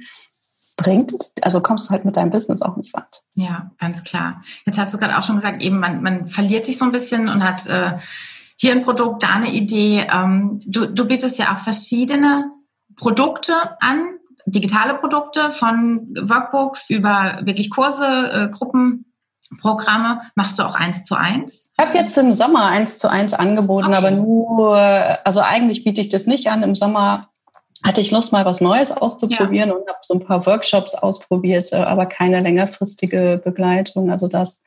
bringt 0.76 1.12
es, 1.12 1.32
also 1.42 1.60
kommst 1.60 1.88
du 1.88 1.90
halt 1.90 2.04
mit 2.04 2.16
deinem 2.16 2.30
Business 2.30 2.62
auch 2.62 2.76
nicht 2.76 2.94
weit. 2.94 3.22
Ja, 3.34 3.72
ganz 3.78 4.04
klar. 4.04 4.42
Jetzt 4.64 4.78
hast 4.78 4.94
du 4.94 4.98
gerade 4.98 5.19
auch 5.19 5.24
schon 5.24 5.36
gesagt, 5.36 5.60
eben 5.60 5.78
man, 5.78 6.02
man 6.02 6.28
verliert 6.28 6.64
sich 6.64 6.78
so 6.78 6.84
ein 6.84 6.92
bisschen 6.92 7.28
und 7.28 7.42
hat 7.42 7.66
äh, 7.66 7.98
hier 8.56 8.72
ein 8.72 8.82
Produkt, 8.82 9.24
da 9.24 9.30
eine 9.30 9.52
Idee. 9.52 10.06
Ähm, 10.12 10.60
du, 10.64 10.86
du 10.86 11.06
bietest 11.06 11.38
ja 11.38 11.52
auch 11.52 11.58
verschiedene 11.58 12.50
Produkte 12.96 13.54
an, 13.80 14.19
digitale 14.47 14.94
Produkte 14.94 15.50
von 15.50 16.15
Workbooks 16.21 16.91
über 16.91 17.39
wirklich 17.43 17.71
Kurse, 17.71 18.06
äh, 18.06 18.49
Gruppen. 18.49 19.06
Programme 19.61 20.23
machst 20.35 20.59
du 20.59 20.62
auch 20.62 20.75
eins 20.75 21.05
zu 21.05 21.15
eins? 21.15 21.73
Ich 21.77 21.85
habe 21.85 21.97
jetzt 21.99 22.17
im 22.17 22.33
Sommer 22.33 22.67
eins 22.67 22.99
zu 22.99 23.11
eins 23.11 23.35
angeboten, 23.35 23.89
okay. 23.89 23.97
aber 23.97 24.11
nur, 24.11 24.79
also 25.25 25.41
eigentlich 25.41 25.85
biete 25.85 26.00
ich 26.00 26.09
das 26.09 26.27
nicht 26.27 26.49
an. 26.49 26.62
Im 26.62 26.75
Sommer 26.75 27.29
hatte 27.85 28.00
ich 28.00 28.11
Lust, 28.11 28.33
mal 28.33 28.44
was 28.44 28.61
Neues 28.61 28.93
auszuprobieren 28.93 29.71
ja. 29.71 29.75
und 29.75 29.89
habe 29.89 29.99
so 30.03 30.15
ein 30.15 30.25
paar 30.25 30.47
Workshops 30.47 30.94
ausprobiert, 30.94 31.73
äh, 31.73 31.77
aber 31.77 32.06
keine 32.06 32.41
längerfristige 32.41 33.41
Begleitung. 33.44 34.11
Also 34.11 34.29
das 34.29 34.63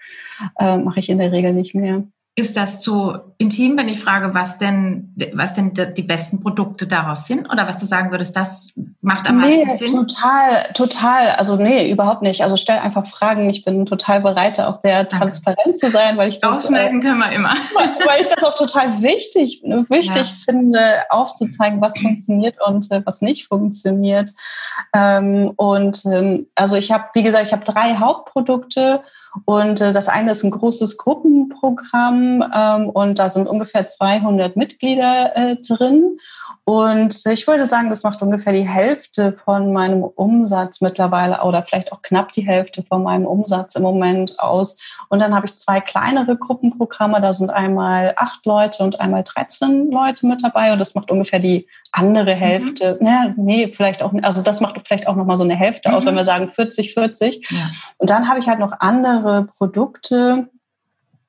äh, 0.59 0.77
mache 0.77 0.99
ich 0.99 1.09
in 1.09 1.17
der 1.17 1.31
Regel 1.31 1.53
nicht 1.53 1.75
mehr. 1.75 2.03
Ist 2.37 2.57
das 2.57 2.81
zu 2.81 3.17
intim, 3.37 3.77
wenn 3.77 3.87
ich 3.87 3.97
frage, 3.97 4.35
was 4.35 4.57
denn, 4.57 5.15
was 5.33 5.53
denn 5.53 5.73
die 5.73 6.03
besten 6.03 6.41
Produkte 6.41 6.85
daraus 6.85 7.27
sind? 7.27 7.49
Oder 7.49 7.65
was 7.65 7.79
du 7.79 7.85
sagen 7.85 8.11
würdest, 8.11 8.35
das 8.35 8.67
macht 8.99 9.29
am 9.29 9.39
nee, 9.39 9.63
meisten 9.63 9.69
Sinn? 9.69 9.95
Total, 9.95 10.73
total. 10.73 11.29
Also 11.37 11.55
nee, 11.55 11.89
überhaupt 11.89 12.23
nicht. 12.23 12.43
Also 12.43 12.57
stell 12.57 12.79
einfach 12.79 13.07
Fragen. 13.07 13.49
Ich 13.49 13.63
bin 13.63 13.85
total 13.85 14.19
bereit, 14.19 14.59
auch 14.59 14.81
sehr 14.81 15.05
Danke. 15.05 15.27
transparent 15.27 15.77
zu 15.77 15.89
sein, 15.89 16.17
weil 16.17 16.29
ich 16.29 16.39
das. 16.39 16.65
Ausschneiden 16.65 16.99
äh, 16.99 17.05
können 17.05 17.19
wir 17.19 17.31
immer. 17.31 17.53
weil 18.05 18.21
ich 18.21 18.27
das 18.27 18.43
auch 18.43 18.55
total 18.55 19.01
wichtig, 19.01 19.61
wichtig 19.63 20.15
ja. 20.15 20.35
finde, 20.43 21.03
aufzuzeigen, 21.09 21.79
was 21.79 21.97
funktioniert 21.97 22.57
und 22.67 22.91
äh, 22.91 23.01
was 23.05 23.21
nicht 23.21 23.47
funktioniert. 23.47 24.31
Ähm, 24.93 25.53
und 25.55 26.03
ähm, 26.05 26.47
also 26.55 26.75
ich 26.75 26.91
habe, 26.91 27.05
wie 27.13 27.23
gesagt, 27.23 27.47
ich 27.47 27.53
habe 27.53 27.63
drei 27.63 27.95
Hauptprodukte. 27.95 29.01
Und 29.43 29.81
äh, 29.81 29.91
das 29.91 30.07
eine 30.07 30.31
ist 30.31 30.43
ein 30.43 30.51
großes 30.51 30.97
Gruppenprogramm 30.97 32.43
ähm, 32.55 32.89
und 32.89 33.19
da 33.19 33.29
sind 33.29 33.47
ungefähr 33.47 33.87
200 33.87 34.55
Mitglieder 34.55 35.35
äh, 35.35 35.55
drin. 35.57 36.17
Und 36.65 37.23
ich 37.27 37.45
würde 37.47 37.67
sagen, 37.67 37.91
das 37.91 38.01
macht 38.01 38.23
ungefähr 38.23 38.51
die 38.51 38.67
Hälfte 38.67 39.37
von 39.45 39.71
meinem 39.71 40.03
Umsatz 40.03 40.81
mittlerweile 40.81 41.43
oder 41.43 41.61
vielleicht 41.61 41.91
auch 41.91 42.01
knapp 42.01 42.33
die 42.33 42.41
Hälfte 42.41 42.81
von 42.81 43.03
meinem 43.03 43.27
Umsatz 43.27 43.75
im 43.75 43.83
Moment 43.83 44.39
aus. 44.39 44.75
Und 45.09 45.19
dann 45.19 45.35
habe 45.35 45.45
ich 45.45 45.57
zwei 45.57 45.79
kleinere 45.79 46.35
Gruppenprogramme. 46.35 47.21
Da 47.21 47.33
sind 47.33 47.51
einmal 47.51 48.13
acht 48.17 48.47
Leute 48.47 48.83
und 48.83 48.99
einmal 48.99 49.23
13 49.23 49.91
Leute 49.91 50.25
mit 50.25 50.43
dabei. 50.43 50.73
Und 50.73 50.79
das 50.79 50.95
macht 50.95 51.11
ungefähr 51.11 51.37
die 51.37 51.67
andere 51.91 52.33
mhm. 52.33 52.39
Hälfte. 52.39 52.97
Mhm. 52.99 53.05
Ja, 53.05 53.33
nee, 53.35 53.67
vielleicht 53.67 54.01
auch, 54.01 54.11
also 54.23 54.41
das 54.41 54.59
macht 54.59 54.81
vielleicht 54.87 55.07
auch 55.07 55.15
nochmal 55.15 55.37
so 55.37 55.43
eine 55.43 55.55
Hälfte 55.55 55.89
mhm. 55.89 55.95
aus, 55.95 56.05
wenn 56.05 56.15
wir 56.15 56.25
sagen 56.25 56.51
40, 56.51 56.95
40. 56.95 57.47
Ja. 57.51 57.69
Und 57.99 58.09
dann 58.09 58.27
habe 58.27 58.39
ich 58.39 58.47
halt 58.47 58.59
noch 58.59 58.73
andere 58.79 59.43
Produkte, 59.43 60.49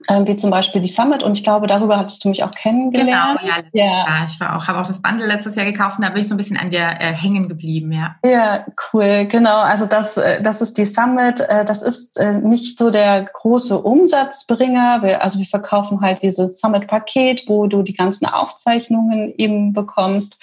wie 0.08 0.36
zum 0.36 0.50
Beispiel 0.50 0.80
die 0.80 0.88
Summit. 0.88 1.22
Und 1.22 1.38
ich 1.38 1.44
glaube, 1.44 1.66
darüber 1.66 1.98
hattest 1.98 2.24
du 2.24 2.28
mich 2.28 2.44
auch 2.44 2.50
kennengelernt. 2.50 3.40
Genau, 3.40 3.54
ja. 3.72 4.04
ja. 4.06 4.24
ich 4.26 4.38
war 4.40 4.56
auch, 4.56 4.68
habe 4.68 4.80
auch 4.80 4.86
das 4.86 5.02
Bundle 5.02 5.26
letztes 5.26 5.56
Jahr 5.56 5.66
gekauft 5.66 5.98
und 5.98 6.04
da 6.04 6.10
bin 6.10 6.20
ich 6.20 6.28
so 6.28 6.34
ein 6.34 6.36
bisschen 6.36 6.56
an 6.56 6.70
dir 6.70 6.94
äh, 6.98 7.12
hängen 7.12 7.48
geblieben, 7.48 7.92
ja. 7.92 8.16
Ja, 8.24 8.66
cool, 8.92 9.26
genau. 9.26 9.60
Also 9.60 9.86
das, 9.86 10.16
äh, 10.16 10.40
das 10.42 10.60
ist 10.60 10.78
die 10.78 10.86
Summit. 10.86 11.40
Äh, 11.40 11.64
das 11.64 11.82
ist 11.82 12.18
äh, 12.18 12.38
nicht 12.38 12.78
so 12.78 12.90
der 12.90 13.22
große 13.22 13.78
Umsatzbringer. 13.78 15.02
Wir, 15.02 15.22
also 15.22 15.38
wir 15.38 15.46
verkaufen 15.46 16.00
halt 16.00 16.22
dieses 16.22 16.60
Summit-Paket, 16.60 17.44
wo 17.46 17.66
du 17.66 17.82
die 17.82 17.94
ganzen 17.94 18.26
Aufzeichnungen 18.26 19.34
eben 19.36 19.72
bekommst. 19.72 20.38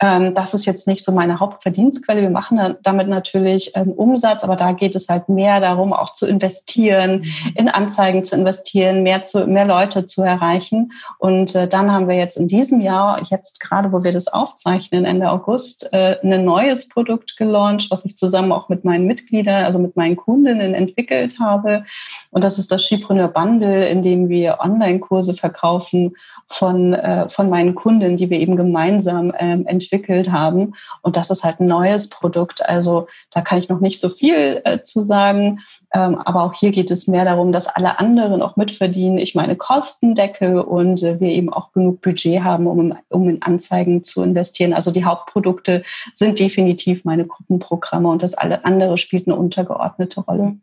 Ähm, 0.00 0.34
das 0.34 0.54
ist 0.54 0.66
jetzt 0.66 0.86
nicht 0.86 1.04
so 1.04 1.12
meine 1.12 1.40
Hauptverdienstquelle. 1.40 2.22
Wir 2.22 2.30
machen 2.30 2.76
damit 2.82 3.08
natürlich 3.08 3.72
ähm, 3.74 3.92
Umsatz, 3.92 4.44
aber 4.44 4.56
da 4.56 4.72
geht 4.72 4.94
es 4.94 5.08
halt 5.08 5.28
mehr 5.28 5.60
darum, 5.60 5.92
auch 5.92 6.12
zu 6.12 6.26
investieren, 6.26 7.20
mhm. 7.20 7.52
in 7.54 7.68
Anzeigen 7.68 8.24
zu 8.24 8.34
investieren, 8.34 9.03
mehr, 9.04 9.22
zu, 9.22 9.46
mehr 9.46 9.66
Leute 9.66 10.06
zu 10.06 10.22
erreichen. 10.22 10.92
Und 11.18 11.54
äh, 11.54 11.68
dann 11.68 11.92
haben 11.92 12.08
wir 12.08 12.16
jetzt 12.16 12.36
in 12.36 12.48
diesem 12.48 12.80
Jahr, 12.80 13.22
jetzt 13.30 13.60
gerade, 13.60 13.92
wo 13.92 14.02
wir 14.02 14.12
das 14.12 14.26
aufzeichnen, 14.26 15.04
Ende 15.04 15.30
August, 15.30 15.92
äh, 15.92 16.16
ein 16.22 16.44
neues 16.44 16.88
Produkt 16.88 17.36
gelauncht, 17.36 17.90
was 17.90 18.04
ich 18.04 18.16
zusammen 18.16 18.50
auch 18.50 18.68
mit 18.68 18.84
meinen 18.84 19.06
Mitgliedern, 19.06 19.64
also 19.64 19.78
mit 19.78 19.94
meinen 19.94 20.16
Kundinnen 20.16 20.74
entwickelt 20.74 21.38
habe. 21.38 21.84
Und 22.30 22.42
das 22.42 22.58
ist 22.58 22.72
das 22.72 22.82
Skipreneur 22.82 23.28
Bundle, 23.28 23.88
in 23.88 24.02
dem 24.02 24.28
wir 24.28 24.58
Online-Kurse 24.60 25.34
verkaufen 25.34 26.16
von, 26.48 26.94
äh, 26.94 27.28
von 27.28 27.48
meinen 27.48 27.74
Kunden, 27.74 28.16
die 28.16 28.30
wir 28.30 28.40
eben 28.40 28.56
gemeinsam 28.56 29.32
ähm, 29.38 29.66
entwickelt 29.66 30.32
haben. 30.32 30.74
Und 31.02 31.16
das 31.16 31.30
ist 31.30 31.44
halt 31.44 31.60
ein 31.60 31.66
neues 31.66 32.08
Produkt. 32.08 32.66
Also 32.68 33.06
da 33.30 33.40
kann 33.40 33.58
ich 33.58 33.68
noch 33.68 33.80
nicht 33.80 34.00
so 34.00 34.08
viel 34.08 34.62
äh, 34.64 34.82
zu 34.82 35.02
sagen. 35.04 35.60
Ähm, 35.92 36.16
aber 36.24 36.42
auch 36.42 36.54
hier 36.54 36.72
geht 36.72 36.90
es 36.90 37.06
mehr 37.06 37.24
darum, 37.24 37.52
dass 37.52 37.68
alle 37.68 37.98
anderen 37.98 38.42
auch 38.42 38.56
mitverdienen. 38.84 39.18
Ich 39.18 39.34
meine 39.34 39.56
Kosten 39.56 40.14
decke 40.14 40.64
und 40.64 41.02
äh, 41.02 41.20
wir 41.20 41.30
eben 41.30 41.52
auch 41.52 41.72
genug 41.72 42.00
Budget 42.02 42.42
haben, 42.42 42.66
um, 42.66 42.94
um 43.08 43.28
in 43.28 43.42
Anzeigen 43.42 44.04
zu 44.04 44.22
investieren. 44.22 44.74
Also 44.74 44.90
die 44.90 45.04
Hauptprodukte 45.04 45.82
sind 46.12 46.38
definitiv 46.38 47.04
meine 47.04 47.26
Gruppenprogramme 47.26 48.08
und 48.08 48.22
das 48.22 48.34
alle 48.34 48.64
andere 48.64 48.98
spielt 48.98 49.26
eine 49.26 49.36
untergeordnete 49.36 50.20
Rolle. 50.20 50.56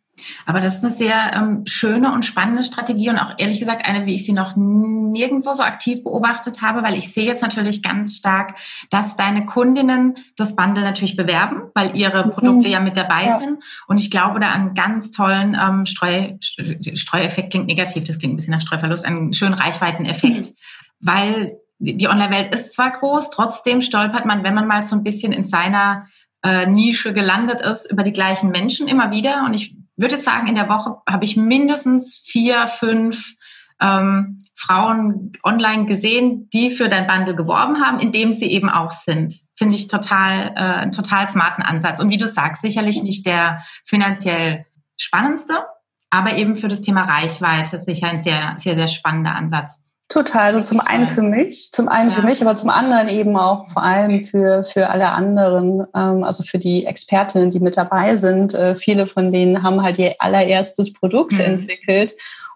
Aber 0.46 0.62
das 0.62 0.78
ist 0.78 0.84
eine 0.84 0.92
sehr 0.92 1.32
ähm, 1.34 1.64
schöne 1.66 2.14
und 2.14 2.26
spannende 2.26 2.64
Strategie 2.64 3.10
und 3.10 3.18
auch 3.18 3.34
ehrlich 3.38 3.60
gesagt 3.60 3.86
eine, 3.86 4.06
wie 4.06 4.16
ich 4.16 4.26
sie 4.26 4.34
noch 4.34 4.56
nirgendwo 4.56 5.54
so 5.54 5.64
aktiv 5.64 6.04
beobachtet 6.04 6.62
habe, 6.62 6.84
weil 6.84 6.98
ich 6.98 7.14
sehe 7.14 7.26
jetzt 7.26 7.42
natürlich 7.42 7.82
ganz 7.82 8.18
stark, 8.18 8.56
dass 8.90 9.16
deine 9.16 9.46
Kundinnen 9.46 10.16
das 10.38 10.56
Bundle 10.56 10.84
natürlich 10.84 11.16
bewerben, 11.16 11.64
weil 11.74 11.96
ihre 11.96 12.26
mhm. 12.26 12.32
Produkte 12.32 12.70
ja 12.70 12.80
mit 12.80 12.98
dabei 12.98 13.26
ja. 13.26 13.38
sind. 13.38 13.64
Und 13.88 14.00
ich 14.00 14.12
glaube 14.12 14.40
da 14.40 14.52
an 14.52 14.74
ganz 14.74 15.12
tollen 15.12 15.58
ähm, 15.60 15.86
Streu, 15.86 16.34
Streueffekt 16.40 17.52
klingt 17.52 17.68
negativ, 17.68 18.04
das 18.06 18.20
klingt 18.20 18.34
ein 18.34 18.38
bisschen 18.38 18.54
nach 18.54 18.62
Streuverlust, 18.62 19.06
einen 19.06 19.34
schönen 19.34 19.54
Reichweiteneffekt, 19.54 20.48
mhm. 20.48 20.54
weil 21.00 21.58
die 21.80 22.08
Online-Welt 22.08 22.54
ist 22.54 22.74
zwar 22.74 22.92
groß, 22.92 23.32
trotzdem 23.32 23.82
stolpert 23.82 24.26
man, 24.26 24.44
wenn 24.44 24.54
man 24.54 24.68
mal 24.68 24.84
so 24.84 24.96
ein 24.96 25.04
bisschen 25.04 25.34
in 25.34 25.46
seiner 25.46 26.06
äh, 26.44 26.68
Nische 26.68 27.12
gelandet 27.12 27.62
ist, 27.62 27.92
über 27.92 28.04
die 28.04 28.14
gleichen 28.14 28.52
Menschen 28.52 28.88
immer 28.88 29.10
wieder. 29.10 29.44
Und 29.46 29.56
ich 29.56 29.76
würde 30.02 30.16
jetzt 30.16 30.26
sagen, 30.26 30.48
in 30.48 30.56
der 30.56 30.70
Woche 30.70 30.98
habe 31.08 31.26
ich 31.26 31.38
mindestens 31.38 32.22
vier, 32.26 32.68
fünf 32.68 33.36
ähm, 33.82 34.38
Frauen 34.56 35.32
online 35.44 35.86
gesehen, 35.86 36.48
die 36.54 36.70
für 36.70 36.88
dein 36.88 37.08
Bundle 37.08 37.36
geworben 37.36 37.82
haben, 37.84 38.00
in 38.00 38.12
dem 38.12 38.32
sie 38.32 38.52
eben 38.52 38.70
auch 38.70 38.92
sind. 38.92 39.34
Finde 39.58 39.76
ich 39.76 39.88
total, 39.88 40.54
äh, 40.56 40.82
einen 40.82 40.92
total 40.92 41.28
smarten 41.28 41.64
Ansatz. 41.64 42.00
Und 42.00 42.12
wie 42.12 42.18
du 42.18 42.28
sagst, 42.28 42.62
sicherlich 42.62 43.02
nicht 43.02 43.26
der 43.26 43.64
finanziell 43.84 44.66
spannendste, 44.98 45.66
aber 46.12 46.38
eben 46.38 46.56
für 46.56 46.68
das 46.68 46.82
Thema 46.82 47.04
Reichweite 47.04 47.80
sicher 47.80 48.08
ein 48.08 48.20
sehr, 48.20 48.56
sehr, 48.60 48.76
sehr 48.76 48.88
spannender 48.88 49.34
Ansatz. 49.34 49.81
Total. 50.12 50.54
Also 50.54 50.66
zum 50.66 50.82
einen 50.82 51.08
für 51.08 51.22
mich, 51.22 51.72
zum 51.72 51.88
einen 51.88 52.10
ja. 52.10 52.18
für 52.18 52.24
mich, 52.24 52.42
aber 52.42 52.58
zum 52.58 52.70
anderen 52.70 53.08
eben 53.08 53.38
auch 53.38 53.72
vor 53.72 53.82
allem 53.82 54.26
für, 54.26 54.66
für 54.66 54.90
alle 54.90 55.14
anderen, 55.14 55.88
ähm, 55.96 56.26
also 56.26 56.44
für 56.44 56.60
die 56.60 56.86
Expertinnen, 56.86 57.50
die 57.50 57.62
mit 57.62 57.78
dabei 57.78 58.18
sind. 58.18 58.54
Äh, 58.54 58.76
viele 58.76 59.08
von 59.08 59.32
denen 59.32 59.64
haben 59.64 59.82
halt 59.82 59.98
ihr 60.00 60.16
allererstes 60.20 60.92
Produkt 60.92 61.34
mhm. 61.34 61.40
entwickelt 61.40 62.14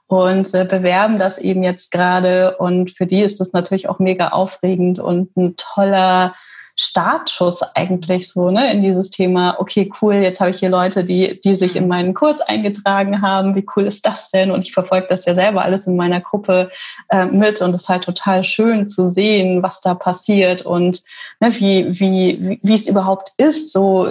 und 0.08 0.54
äh, 0.54 0.66
bewerben 0.66 1.18
das 1.18 1.38
eben 1.38 1.64
jetzt 1.64 1.92
gerade. 1.92 2.58
Und 2.58 2.92
für 2.92 3.06
die 3.06 3.22
ist 3.22 3.40
das 3.40 3.54
natürlich 3.54 3.88
auch 3.88 4.00
mega 4.00 4.30
aufregend 4.30 5.00
und 5.00 5.36
ein 5.38 5.56
toller 5.56 6.36
Startschuss 6.78 7.64
eigentlich 7.74 8.30
so, 8.30 8.52
ne, 8.52 8.72
in 8.72 8.82
dieses 8.82 9.10
Thema, 9.10 9.56
okay, 9.60 9.90
cool, 10.02 10.16
jetzt 10.16 10.42
habe 10.42 10.52
ich 10.52 10.60
hier 10.60 10.70
Leute, 10.70 11.06
die, 11.06 11.40
die 11.42 11.56
sich 11.56 11.76
in 11.78 11.88
meinen 11.88 12.14
Kurs 12.14 12.42
eingetragen 12.42 13.22
haben, 13.22 13.56
wie 13.56 13.66
cool 13.76 13.88
ist 13.88 14.06
das 14.06 14.30
denn? 14.30 14.52
Und 14.52 14.66
ich 14.66 14.74
verfolge 14.74 15.08
das 15.10 15.26
ja 15.26 15.34
selber 15.34 15.64
alles 15.64 15.88
in 15.88 15.96
meiner 15.96 16.20
Gruppe 16.20 16.70
äh, 17.10 17.26
mit 17.26 17.62
und 17.62 17.74
es 17.74 17.84
ist 17.84 17.90
halt 17.90 18.04
total 18.04 18.44
schön 18.44 18.90
zu 18.90 19.08
sehen, 19.08 19.64
was 19.64 19.80
da 19.80 19.96
passiert 19.96 20.64
und 20.64 21.02
ne, 21.40 21.54
wie, 21.60 22.00
wie, 22.00 22.60
wie 22.62 22.76
es 22.76 22.88
überhaupt 22.88 23.32
ist, 23.38 23.72
so 23.72 24.10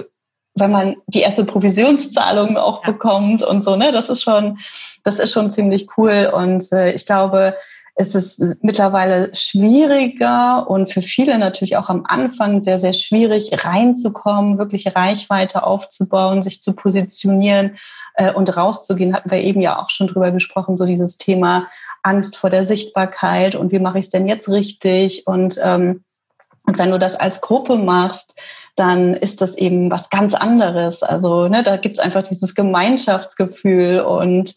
wenn 0.54 0.71
man 0.71 0.97
die 1.09 1.21
erste 1.21 1.44
Provisionszahlung 1.44 2.56
auch 2.56 2.85
ja. 2.85 2.92
bekommt 2.92 3.42
und 3.42 3.64
so, 3.64 3.76
ne, 3.76 3.92
das 3.92 4.09
ist 4.09 4.23
schon, 4.23 4.59
das 5.02 5.18
ist 5.18 5.33
schon 5.33 5.50
ziemlich 5.50 5.88
cool. 5.97 6.30
Und 6.33 6.71
äh, 6.73 6.92
ich 6.92 7.06
glaube, 7.06 7.56
es 7.96 8.14
ist 8.14 8.40
mittlerweile 8.62 9.34
schwieriger 9.36 10.68
und 10.68 10.92
für 10.92 11.02
viele 11.02 11.38
natürlich 11.38 11.76
auch 11.76 11.88
am 11.88 12.04
Anfang 12.06 12.60
sehr, 12.60 12.80
sehr 12.80 12.92
schwierig 12.92 13.64
reinzukommen, 13.64 14.58
wirklich 14.58 14.96
Reichweite 14.96 15.62
aufzubauen, 15.62 16.42
sich 16.42 16.60
zu 16.60 16.72
positionieren 16.74 17.76
äh, 18.14 18.32
und 18.32 18.56
rauszugehen. 18.56 19.14
Hatten 19.14 19.30
wir 19.30 19.38
eben 19.38 19.60
ja 19.60 19.78
auch 19.78 19.90
schon 19.90 20.08
drüber 20.08 20.32
gesprochen, 20.32 20.76
so 20.76 20.86
dieses 20.86 21.18
Thema 21.18 21.68
Angst 22.02 22.36
vor 22.36 22.50
der 22.50 22.66
Sichtbarkeit 22.66 23.54
und 23.54 23.70
wie 23.70 23.78
mache 23.78 24.00
ich 24.00 24.06
es 24.06 24.10
denn 24.10 24.26
jetzt 24.26 24.48
richtig? 24.48 25.26
Und, 25.28 25.60
ähm, 25.62 26.00
und 26.66 26.78
wenn 26.78 26.90
du 26.90 26.98
das 26.98 27.14
als 27.14 27.40
Gruppe 27.40 27.76
machst, 27.76 28.34
dann 28.74 29.14
ist 29.14 29.40
das 29.40 29.56
eben 29.56 29.88
was 29.90 30.10
ganz 30.10 30.34
anderes. 30.34 31.04
Also 31.04 31.46
ne, 31.46 31.62
da 31.62 31.76
gibt's 31.76 32.00
einfach 32.00 32.22
dieses 32.22 32.56
Gemeinschaftsgefühl 32.56 34.00
und 34.00 34.56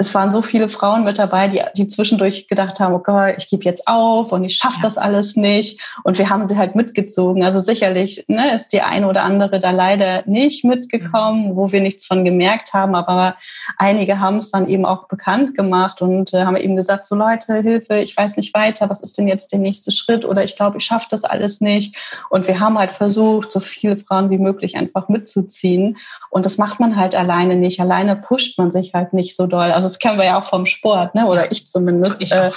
es 0.00 0.14
waren 0.14 0.32
so 0.32 0.40
viele 0.40 0.70
Frauen 0.70 1.04
mit 1.04 1.18
dabei, 1.18 1.46
die, 1.46 1.60
die 1.76 1.86
zwischendurch 1.86 2.48
gedacht 2.48 2.80
haben, 2.80 2.94
okay, 2.94 3.34
ich 3.36 3.50
gebe 3.50 3.64
jetzt 3.64 3.86
auf 3.86 4.32
und 4.32 4.44
ich 4.44 4.56
schaffe 4.56 4.78
ja. 4.78 4.84
das 4.84 4.96
alles 4.96 5.36
nicht. 5.36 5.78
Und 6.04 6.16
wir 6.16 6.30
haben 6.30 6.46
sie 6.46 6.56
halt 6.56 6.74
mitgezogen. 6.74 7.44
Also 7.44 7.60
sicherlich 7.60 8.24
ne, 8.26 8.54
ist 8.54 8.68
die 8.72 8.80
eine 8.80 9.06
oder 9.06 9.24
andere 9.24 9.60
da 9.60 9.72
leider 9.72 10.22
nicht 10.24 10.64
mitgekommen, 10.64 11.50
mhm. 11.50 11.56
wo 11.56 11.70
wir 11.70 11.82
nichts 11.82 12.06
von 12.06 12.24
gemerkt 12.24 12.72
haben. 12.72 12.94
Aber 12.94 13.36
einige 13.76 14.20
haben 14.20 14.38
es 14.38 14.50
dann 14.50 14.66
eben 14.70 14.86
auch 14.86 15.06
bekannt 15.06 15.54
gemacht 15.54 16.00
und 16.00 16.32
äh, 16.32 16.44
haben 16.44 16.56
eben 16.56 16.76
gesagt, 16.76 17.06
so 17.06 17.14
Leute, 17.14 17.56
Hilfe, 17.56 17.98
ich 17.98 18.16
weiß 18.16 18.38
nicht 18.38 18.54
weiter, 18.54 18.88
was 18.88 19.02
ist 19.02 19.18
denn 19.18 19.28
jetzt 19.28 19.52
der 19.52 19.58
nächste 19.58 19.92
Schritt? 19.92 20.24
Oder 20.24 20.42
ich 20.42 20.56
glaube, 20.56 20.78
ich 20.78 20.84
schaffe 20.84 21.08
das 21.10 21.24
alles 21.24 21.60
nicht. 21.60 21.94
Und 22.30 22.48
wir 22.48 22.58
haben 22.58 22.78
halt 22.78 22.92
versucht, 22.92 23.52
so 23.52 23.60
viele 23.60 23.98
Frauen 23.98 24.30
wie 24.30 24.38
möglich 24.38 24.76
einfach 24.76 25.10
mitzuziehen. 25.10 25.98
Und 26.30 26.46
das 26.46 26.56
macht 26.56 26.80
man 26.80 26.96
halt 26.96 27.14
alleine 27.14 27.54
nicht. 27.56 27.80
Alleine 27.80 28.16
pusht 28.16 28.56
man 28.56 28.70
sich 28.70 28.94
halt 28.94 29.12
nicht 29.12 29.36
so 29.36 29.46
doll. 29.46 29.72
Also 29.72 29.89
das 29.90 29.98
kennen 29.98 30.18
wir 30.18 30.24
ja 30.24 30.38
auch 30.38 30.44
vom 30.44 30.66
Sport, 30.66 31.14
ne? 31.14 31.26
oder 31.26 31.50
ich 31.52 31.66
zumindest. 31.66 32.22
Ich 32.22 32.32
äh, 32.32 32.50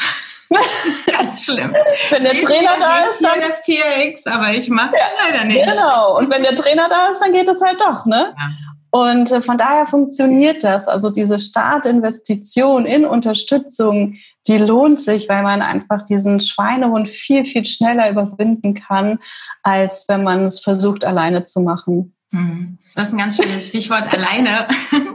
Ganz 1.07 1.45
schlimm. 1.45 1.73
Wenn 2.09 2.23
der 2.23 2.33
Trainer 2.33 2.77
da 2.79 3.05
ist, 3.09 3.21
dann 3.21 3.39
das 3.41 3.61
TRX, 3.61 4.27
aber 4.27 4.51
ich 4.51 4.69
mache 4.69 4.91
es 4.93 4.99
ja, 4.99 5.31
leider 5.31 5.45
nicht. 5.45 5.65
Genau. 5.65 6.17
Und 6.17 6.29
wenn 6.29 6.43
der 6.43 6.55
Trainer 6.55 6.89
da 6.89 7.07
ist, 7.11 7.21
dann 7.21 7.33
geht 7.33 7.47
es 7.47 7.61
halt 7.61 7.79
doch, 7.81 8.05
ne? 8.05 8.33
Ja. 8.35 8.51
Und 8.91 9.31
äh, 9.31 9.41
von 9.41 9.57
daher 9.57 9.87
funktioniert 9.87 10.63
das. 10.63 10.87
Also 10.87 11.09
diese 11.09 11.39
Startinvestition 11.39 12.85
in 12.85 13.05
Unterstützung, 13.05 14.17
die 14.47 14.57
lohnt 14.57 15.01
sich, 15.01 15.27
weil 15.29 15.41
man 15.41 15.63
einfach 15.63 16.03
diesen 16.03 16.39
Schweinehund 16.39 17.09
viel, 17.09 17.45
viel 17.45 17.65
schneller 17.65 18.09
überwinden 18.11 18.75
kann, 18.75 19.17
als 19.63 20.05
wenn 20.07 20.23
man 20.23 20.45
es 20.45 20.59
versucht, 20.59 21.05
alleine 21.05 21.45
zu 21.45 21.61
machen. 21.61 22.13
Mhm. 22.29 22.77
Das 22.93 23.07
ist 23.07 23.13
ein 23.13 23.19
ganz 23.19 23.37
schönes 23.37 23.67
Stichwort 23.67 24.11
alleine. 24.13 24.67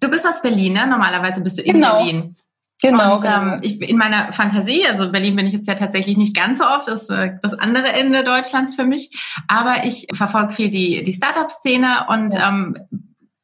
Du 0.00 0.08
bist 0.08 0.26
aus 0.26 0.42
Berlin, 0.42 0.74
ne? 0.74 0.86
Normalerweise 0.86 1.40
bist 1.40 1.58
du 1.58 1.62
in 1.62 1.74
genau. 1.74 1.98
Berlin. 1.98 2.36
Genau. 2.82 3.14
Und 3.14 3.24
ähm, 3.24 3.30
genau. 3.30 3.58
ich 3.62 3.80
in 3.80 3.96
meiner 3.96 4.32
Fantasie, 4.32 4.86
also 4.86 5.10
Berlin 5.10 5.34
bin 5.36 5.46
ich 5.46 5.54
jetzt 5.54 5.66
ja 5.66 5.74
tatsächlich 5.74 6.16
nicht 6.16 6.36
ganz 6.36 6.58
so 6.58 6.64
oft, 6.64 6.88
das 6.88 7.04
ist 7.04 7.10
äh, 7.10 7.32
das 7.40 7.54
andere 7.54 7.88
Ende 7.88 8.22
Deutschlands 8.22 8.74
für 8.74 8.84
mich. 8.84 9.18
Aber 9.48 9.84
ich 9.84 10.06
verfolge 10.12 10.52
viel 10.52 10.70
die, 10.70 11.02
die 11.02 11.12
Startup-Szene 11.12 12.06
und 12.08 12.34
ja. 12.34 12.48
ähm, 12.48 12.76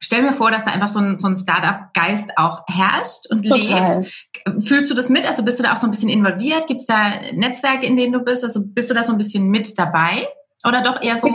stell 0.00 0.22
mir 0.22 0.34
vor, 0.34 0.50
dass 0.50 0.66
da 0.66 0.72
einfach 0.72 0.88
so 0.88 0.98
ein, 0.98 1.16
so 1.16 1.28
ein 1.28 1.36
Startup-Geist 1.36 2.36
auch 2.36 2.62
herrscht 2.68 3.26
und 3.30 3.48
Total. 3.48 3.92
lebt. 3.92 4.66
Fühlst 4.66 4.90
du 4.90 4.94
das 4.94 5.08
mit? 5.08 5.26
Also 5.26 5.44
bist 5.44 5.58
du 5.58 5.62
da 5.62 5.72
auch 5.72 5.78
so 5.78 5.86
ein 5.86 5.90
bisschen 5.90 6.10
involviert? 6.10 6.66
Gibt 6.66 6.82
es 6.82 6.86
da 6.86 7.12
Netzwerke, 7.32 7.86
in 7.86 7.96
denen 7.96 8.12
du 8.12 8.20
bist? 8.20 8.44
Also 8.44 8.60
bist 8.66 8.90
du 8.90 8.94
da 8.94 9.02
so 9.02 9.12
ein 9.12 9.18
bisschen 9.18 9.48
mit 9.48 9.78
dabei? 9.78 10.28
Oder 10.66 10.82
doch 10.82 11.02
eher 11.02 11.18
so 11.18 11.26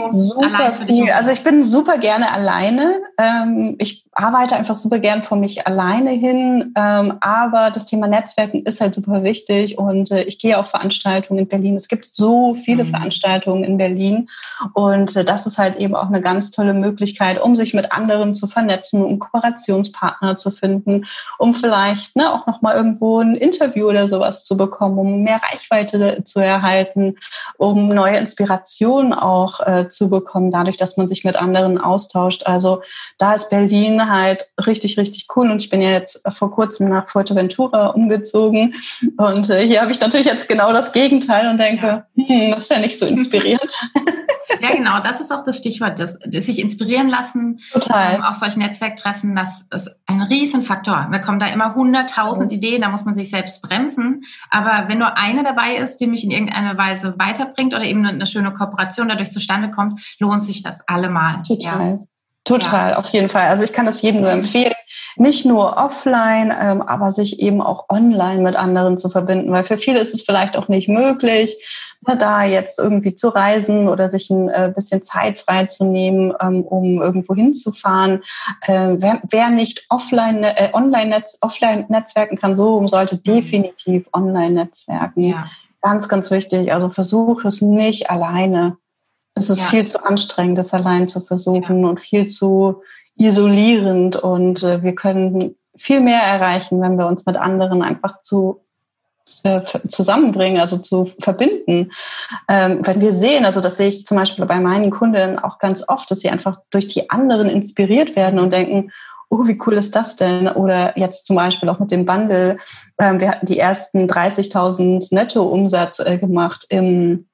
für 0.72 0.86
dich? 0.86 1.14
Also 1.14 1.30
ich 1.30 1.42
bin 1.42 1.62
super 1.62 1.98
gerne 1.98 2.32
alleine. 2.32 2.94
Ähm, 3.18 3.76
ich 3.78 4.06
arbeite 4.12 4.56
einfach 4.56 4.78
super 4.78 4.98
gern 4.98 5.22
von 5.22 5.38
mich 5.38 5.66
alleine 5.66 6.10
hin, 6.10 6.72
ähm, 6.76 7.18
aber 7.20 7.70
das 7.70 7.84
Thema 7.84 8.08
Netzwerken 8.08 8.64
ist 8.64 8.80
halt 8.80 8.94
super 8.94 9.22
wichtig 9.22 9.76
und 9.76 10.10
äh, 10.10 10.22
ich 10.22 10.38
gehe 10.38 10.58
auf 10.58 10.70
Veranstaltungen 10.70 11.40
in 11.40 11.48
Berlin. 11.48 11.76
Es 11.76 11.88
gibt 11.88 12.06
so 12.06 12.54
viele 12.54 12.84
mhm. 12.84 12.88
Veranstaltungen 12.88 13.64
in 13.64 13.76
Berlin 13.76 14.30
und 14.72 15.14
äh, 15.14 15.24
das 15.24 15.46
ist 15.46 15.58
halt 15.58 15.76
eben 15.76 15.94
auch 15.94 16.08
eine 16.08 16.22
ganz 16.22 16.50
tolle 16.50 16.72
Möglichkeit, 16.72 17.40
um 17.40 17.54
sich 17.54 17.74
mit 17.74 17.92
anderen 17.92 18.34
zu 18.34 18.46
vernetzen, 18.46 19.04
um 19.04 19.18
Kooperationspartner 19.18 20.38
zu 20.38 20.50
finden, 20.50 21.04
um 21.38 21.54
vielleicht 21.54 22.16
ne, 22.16 22.32
auch 22.32 22.46
noch 22.46 22.62
mal 22.62 22.74
irgendwo 22.74 23.20
ein 23.20 23.34
Interview 23.34 23.88
oder 23.88 24.08
sowas 24.08 24.44
zu 24.46 24.56
bekommen, 24.56 24.98
um 24.98 25.22
mehr 25.22 25.40
Reichweite 25.52 26.24
zu 26.24 26.40
erhalten, 26.40 27.16
um 27.58 27.88
neue 27.88 28.16
Inspirationen 28.16 29.17
auch 29.22 29.60
äh, 29.66 29.88
zu 29.88 30.10
bekommen, 30.10 30.50
dadurch, 30.50 30.76
dass 30.76 30.96
man 30.96 31.08
sich 31.08 31.24
mit 31.24 31.36
anderen 31.36 31.78
austauscht. 31.78 32.44
Also 32.46 32.82
da 33.18 33.34
ist 33.34 33.50
Berlin 33.50 34.10
halt 34.10 34.46
richtig, 34.66 34.98
richtig 34.98 35.26
cool. 35.36 35.50
Und 35.50 35.62
ich 35.62 35.70
bin 35.70 35.80
ja 35.80 35.90
jetzt 35.90 36.22
vor 36.30 36.50
kurzem 36.50 36.88
nach 36.88 37.08
Fuerteventura 37.08 37.88
umgezogen. 37.88 38.74
Und 39.16 39.50
äh, 39.50 39.66
hier 39.66 39.80
habe 39.80 39.92
ich 39.92 40.00
natürlich 40.00 40.26
jetzt 40.26 40.48
genau 40.48 40.72
das 40.72 40.92
Gegenteil 40.92 41.48
und 41.50 41.58
denke, 41.58 42.04
hm, 42.16 42.50
das 42.52 42.60
ist 42.60 42.70
ja 42.70 42.78
nicht 42.78 42.98
so 42.98 43.06
inspirierend. 43.06 43.72
Ja, 44.60 44.74
genau, 44.78 45.00
das 45.00 45.20
ist 45.20 45.32
auch 45.32 45.44
das 45.44 45.56
Stichwort, 45.56 45.98
das, 45.98 46.18
das 46.26 46.46
sich 46.46 46.60
inspirieren 46.60 47.08
lassen. 47.08 47.60
Total. 47.72 48.16
Ähm, 48.16 48.22
auch 48.22 48.34
solche 48.34 48.58
Netzwerktreffen, 48.58 49.34
das 49.36 49.66
ist 49.74 50.00
ein 50.06 50.22
Riesenfaktor. 50.22 51.08
Wir 51.10 51.20
kommen 51.20 51.38
da 51.38 51.46
immer 51.46 51.74
hunderttausend 51.74 52.50
mhm. 52.50 52.56
Ideen, 52.56 52.82
da 52.82 52.88
muss 52.88 53.04
man 53.04 53.14
sich 53.14 53.30
selbst 53.30 53.62
bremsen. 53.62 54.22
Aber 54.50 54.88
wenn 54.88 54.98
nur 54.98 55.16
eine 55.16 55.44
dabei 55.44 55.76
ist, 55.76 55.98
die 55.98 56.06
mich 56.06 56.24
in 56.24 56.30
irgendeiner 56.30 56.78
Weise 56.78 57.14
weiterbringt 57.18 57.74
oder 57.74 57.84
eben 57.84 58.04
eine 58.06 58.26
schöne 58.26 58.52
Kooperation 58.52 59.08
dadurch 59.08 59.30
zustande 59.30 59.70
kommt, 59.70 60.00
lohnt 60.18 60.42
sich 60.42 60.62
das 60.62 60.86
allemal. 60.88 61.42
Total. 61.42 61.90
Ja. 61.90 61.98
Total, 62.48 62.90
ja. 62.90 62.98
auf 62.98 63.08
jeden 63.10 63.28
Fall. 63.28 63.48
Also 63.48 63.62
ich 63.62 63.72
kann 63.72 63.86
das 63.86 64.02
jedem 64.02 64.22
nur 64.22 64.30
empfehlen, 64.30 64.74
nicht 65.16 65.44
nur 65.44 65.76
offline, 65.76 66.52
ähm, 66.58 66.82
aber 66.82 67.10
sich 67.10 67.40
eben 67.40 67.60
auch 67.60 67.86
online 67.88 68.42
mit 68.42 68.56
anderen 68.56 68.98
zu 68.98 69.10
verbinden, 69.10 69.52
weil 69.52 69.64
für 69.64 69.76
viele 69.76 70.00
ist 70.00 70.14
es 70.14 70.22
vielleicht 70.22 70.56
auch 70.56 70.68
nicht 70.68 70.88
möglich, 70.88 71.56
da 72.06 72.44
jetzt 72.44 72.78
irgendwie 72.78 73.14
zu 73.14 73.28
reisen 73.28 73.88
oder 73.88 74.08
sich 74.08 74.30
ein 74.30 74.48
äh, 74.48 74.72
bisschen 74.74 75.02
Zeit 75.02 75.40
freizunehmen, 75.40 76.32
ähm, 76.40 76.62
um 76.62 77.02
irgendwo 77.02 77.34
hinzufahren. 77.34 78.22
Äh, 78.66 78.96
wer, 78.98 79.20
wer 79.28 79.50
nicht 79.50 79.84
offline, 79.90 80.44
äh, 80.44 80.70
online, 80.72 81.16
-Netz, 81.16 81.36
offline 81.42 81.84
netzwerken 81.88 82.38
kann, 82.38 82.54
so 82.54 82.86
sollte 82.86 83.16
mhm. 83.16 83.22
definitiv 83.24 84.06
online 84.12 84.50
netzwerken. 84.50 85.24
Ja. 85.24 85.50
Ganz, 85.82 86.08
ganz 86.08 86.30
wichtig. 86.30 86.72
Also 86.72 86.88
versuche 86.88 87.48
es 87.48 87.60
nicht 87.60 88.10
alleine. 88.10 88.78
Es 89.38 89.50
ist 89.50 89.62
ja. 89.62 89.66
viel 89.66 89.84
zu 89.86 90.04
anstrengend, 90.04 90.58
das 90.58 90.74
allein 90.74 91.08
zu 91.08 91.20
versuchen 91.20 91.82
ja. 91.82 91.88
und 91.88 92.00
viel 92.00 92.26
zu 92.26 92.82
isolierend. 93.16 94.16
Und 94.16 94.62
äh, 94.62 94.82
wir 94.82 94.94
können 94.94 95.56
viel 95.76 96.00
mehr 96.00 96.20
erreichen, 96.20 96.80
wenn 96.80 96.98
wir 96.98 97.06
uns 97.06 97.26
mit 97.26 97.36
anderen 97.36 97.82
einfach 97.82 98.20
zu 98.22 98.60
äh, 99.42 99.60
zusammenbringen, 99.88 100.60
also 100.60 100.78
zu 100.78 101.12
verbinden. 101.20 101.92
Ähm, 102.48 102.80
wenn 102.82 103.00
wir 103.00 103.12
sehen, 103.12 103.44
also 103.44 103.60
das 103.60 103.76
sehe 103.76 103.88
ich 103.88 104.06
zum 104.06 104.16
Beispiel 104.16 104.46
bei 104.46 104.58
meinen 104.58 104.90
Kunden 104.90 105.38
auch 105.38 105.58
ganz 105.58 105.84
oft, 105.86 106.10
dass 106.10 106.20
sie 106.20 106.30
einfach 106.30 106.60
durch 106.70 106.88
die 106.88 107.10
anderen 107.10 107.48
inspiriert 107.48 108.16
werden 108.16 108.38
und 108.38 108.52
denken, 108.52 108.90
oh, 109.28 109.46
wie 109.46 109.60
cool 109.66 109.74
ist 109.74 109.94
das 109.94 110.16
denn? 110.16 110.48
Oder 110.48 110.98
jetzt 110.98 111.26
zum 111.26 111.36
Beispiel 111.36 111.68
auch 111.68 111.78
mit 111.78 111.90
dem 111.90 112.06
Bundle. 112.06 112.56
Ähm, 112.98 113.20
wir 113.20 113.30
hatten 113.30 113.46
die 113.46 113.58
ersten 113.58 114.06
30.000 114.06 115.14
Netto-Umsatz 115.14 115.98
äh, 116.00 116.18
gemacht 116.18 116.66
im 116.70 117.27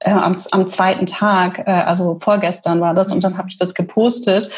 äh, 0.00 0.10
am, 0.10 0.36
am 0.50 0.66
zweiten 0.66 1.06
Tag, 1.06 1.60
äh, 1.66 1.70
also 1.70 2.18
vorgestern 2.20 2.80
war 2.80 2.94
das, 2.94 3.12
und 3.12 3.22
dann 3.22 3.38
habe 3.38 3.48
ich 3.48 3.58
das 3.58 3.74
gepostet. 3.74 4.50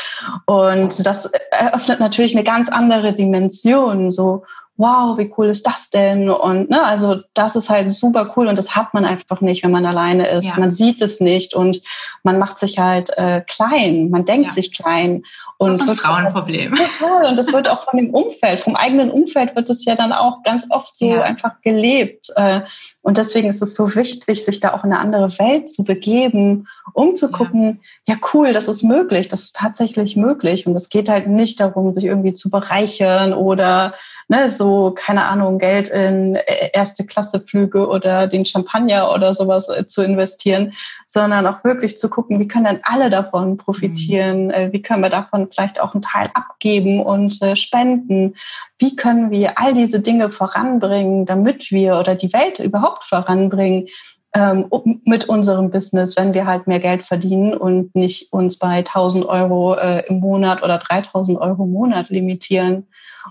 Und 0.47 1.05
das 1.05 1.27
eröffnet 1.51 2.01
natürlich 2.01 2.35
eine 2.35 2.45
ganz 2.45 2.69
andere 2.69 3.13
Dimension. 3.13 4.11
So, 4.11 4.45
wow, 4.77 5.19
wie 5.19 5.33
cool 5.37 5.49
ist 5.49 5.67
das 5.67 5.91
denn? 5.91 6.31
Und 6.31 6.71
ne, 6.71 6.83
also 6.83 7.21
das 7.35 7.57
ist 7.57 7.71
halt 7.71 7.93
super 7.95 8.27
cool 8.37 8.49
und 8.49 8.57
das 8.57 8.75
hat 8.75 8.95
man 8.95 9.05
einfach 9.05 9.41
nicht, 9.41 9.63
wenn 9.63 9.71
man 9.71 9.87
alleine 9.87 10.29
ist. 10.29 10.47
Ja. 10.47 10.59
Man 10.59 10.73
sieht 10.73 11.03
es 11.03 11.21
nicht 11.21 11.55
und 11.55 11.83
man 12.23 12.39
macht 12.39 12.59
sich 12.59 12.79
halt 12.79 13.11
äh, 13.17 13.43
klein, 13.43 14.11
man 14.11 14.25
denkt 14.25 14.47
ja. 14.47 14.53
sich 14.53 14.73
klein. 14.75 15.23
Das 15.59 15.79
ist 15.79 15.89
ein 15.89 15.95
Frauenproblem. 15.95 16.75
Total. 16.99 17.27
Und 17.27 17.37
das 17.37 17.53
wird 17.53 17.69
auch 17.69 17.85
von 17.85 17.99
dem 17.99 18.11
Umfeld, 18.11 18.61
vom 18.61 18.75
eigenen 18.75 19.11
Umfeld 19.11 19.55
wird 19.55 19.71
es 19.71 19.85
ja 19.85 19.95
dann 19.95 20.13
auch 20.13 20.43
ganz 20.43 20.67
oft 20.71 20.97
so 20.97 21.07
ja. 21.07 21.23
einfach 21.23 21.61
gelebt. 21.63 22.29
Äh, 22.35 22.63
und 23.03 23.19
deswegen 23.19 23.49
ist 23.49 23.61
es 23.61 23.75
so 23.75 23.95
wichtig, 23.97 24.45
sich 24.45 24.61
da 24.61 24.73
auch 24.73 24.85
in 24.85 24.93
eine 24.93 25.01
andere 25.01 25.39
Welt 25.41 25.69
zu 25.69 25.83
begeben, 25.83 26.69
um 26.93 27.17
zu 27.17 27.31
gucken, 27.31 27.81
ja, 28.07 28.15
ja 28.15 28.21
cool, 28.33 28.53
das 28.53 28.69
ist 28.69 28.83
möglich, 28.85 29.29
das 29.29 29.43
ist 29.43 29.57
tatsächlich 29.57 30.17
möglich. 30.17 30.67
Und 30.67 30.77
es 30.77 30.89
geht 30.89 31.09
halt 31.09 31.27
nicht 31.27 31.59
darum, 31.61 31.93
sich 31.95 32.05
irgendwie 32.05 32.35
zu 32.35 32.49
bereichern 32.49 33.33
oder 33.33 33.95
ne, 34.29 34.51
so, 34.51 34.93
keine 34.95 35.25
Ahnung, 35.25 35.59
Geld 35.59 35.89
in 35.89 36.37
äh, 36.37 36.71
erste 36.73 37.05
Klasse 37.05 37.41
Flüge 37.41 37.89
oder 37.89 38.27
den 38.29 38.47
Champagner 38.47 39.13
oder 39.13 39.35
sowas 39.35 39.69
äh, 39.69 39.87
zu 39.87 40.03
investieren, 40.03 40.75
sondern 41.07 41.47
auch 41.47 41.65
wirklich 41.65 41.99
zu 41.99 42.09
gucken, 42.09 42.39
wie 42.39 42.49
können 42.49 42.65
denn 42.65 42.81
alle 42.83 43.11
davon 43.11 43.57
profitieren? 43.57 44.47
Mhm. 44.49 44.73
Wie 44.73 44.83
können 44.83 45.03
wir 45.03 45.11
davon 45.11 45.49
vielleicht 45.51 45.81
auch 45.81 45.95
einen 45.95 46.03
Teil 46.03 46.31
abgeben 46.35 47.01
und 47.01 47.39
spenden? 47.55 48.35
Wie 48.79 48.97
können 48.97 49.31
wir 49.31 49.59
all 49.59 49.75
diese 49.75 50.01
Dinge 50.01 50.31
voranbringen, 50.31 51.25
damit 51.25 51.71
wir 51.71 51.99
oder 51.99 52.15
die 52.15 52.33
Welt 52.33 52.59
überhaupt 52.59 52.92
voranbringen? 53.03 53.89
ähm, 54.35 54.67
mit 55.05 55.29
unserem 55.29 55.71
Business, 55.71 56.17
wenn 56.17 56.33
wir 56.33 56.47
halt 56.47 56.67
mehr 56.67 56.81
Geld 56.81 57.03
verdienen 57.03 57.55
und 57.55 57.95
nicht 57.95 58.33
uns 58.33 58.59
bei 58.59 58.79
1000 58.79 59.27
Euro 59.27 59.75
äh, 59.75 60.07
im 60.07 60.21
Monat 60.21 60.63
oder 60.63 60.79
3000 60.79 61.39
Euro 61.39 61.65
im 61.65 61.73
Monat 61.73 62.09
limitieren. 62.09 62.87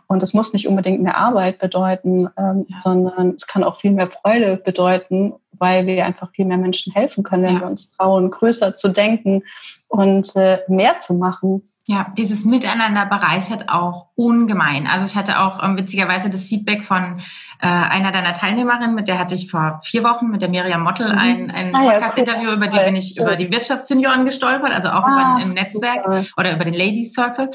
Und 0.07 0.23
es 0.23 0.33
muss 0.33 0.53
nicht 0.53 0.67
unbedingt 0.67 1.01
mehr 1.01 1.17
Arbeit 1.17 1.59
bedeuten, 1.59 2.29
ähm, 2.37 2.65
ja. 2.69 2.79
sondern 2.79 3.31
es 3.35 3.47
kann 3.47 3.63
auch 3.63 3.77
viel 3.77 3.91
mehr 3.91 4.09
Freude 4.09 4.57
bedeuten, 4.57 5.33
weil 5.57 5.85
wir 5.85 6.05
einfach 6.05 6.31
viel 6.31 6.45
mehr 6.45 6.57
Menschen 6.57 6.93
helfen 6.93 7.23
können, 7.23 7.43
wenn 7.43 7.55
ja. 7.55 7.61
wir 7.61 7.67
uns 7.67 7.91
trauen, 7.91 8.31
größer 8.31 8.75
zu 8.75 8.89
denken 8.89 9.43
und 9.91 10.37
äh, 10.37 10.59
mehr 10.69 11.01
zu 11.01 11.13
machen. 11.15 11.63
Ja, 11.85 12.13
dieses 12.17 12.45
Miteinander 12.45 13.05
bereichert 13.05 13.67
auch 13.67 14.07
ungemein. 14.15 14.87
Also 14.87 15.05
ich 15.05 15.17
hatte 15.17 15.41
auch 15.41 15.61
ähm, 15.61 15.77
witzigerweise 15.77 16.29
das 16.29 16.47
Feedback 16.47 16.85
von 16.85 17.19
äh, 17.61 17.67
einer 17.67 18.13
deiner 18.13 18.33
Teilnehmerinnen, 18.33 18.95
mit 18.95 19.09
der 19.09 19.19
hatte 19.19 19.35
ich 19.35 19.51
vor 19.51 19.81
vier 19.83 20.03
Wochen 20.05 20.29
mit 20.29 20.41
der 20.41 20.47
Miriam 20.47 20.81
Mottel 20.81 21.11
mhm. 21.11 21.19
ein, 21.19 21.51
ein 21.51 21.75
ah, 21.75 21.91
Podcast-Interview, 21.91 22.49
ja, 22.49 22.55
über 22.55 22.67
die 22.67 22.79
bin 22.79 22.95
ich 22.95 23.19
über 23.19 23.35
die 23.35 23.51
Wirtschaftsjunioren 23.51 24.23
gestolpert, 24.23 24.71
also 24.71 24.87
auch 24.87 25.03
ah, 25.03 25.35
über 25.35 25.45
ein 25.45 25.49
Netzwerk 25.49 26.05
super. 26.05 26.33
oder 26.37 26.53
über 26.53 26.63
den 26.63 26.73
Ladies 26.73 27.13
Circle. 27.13 27.49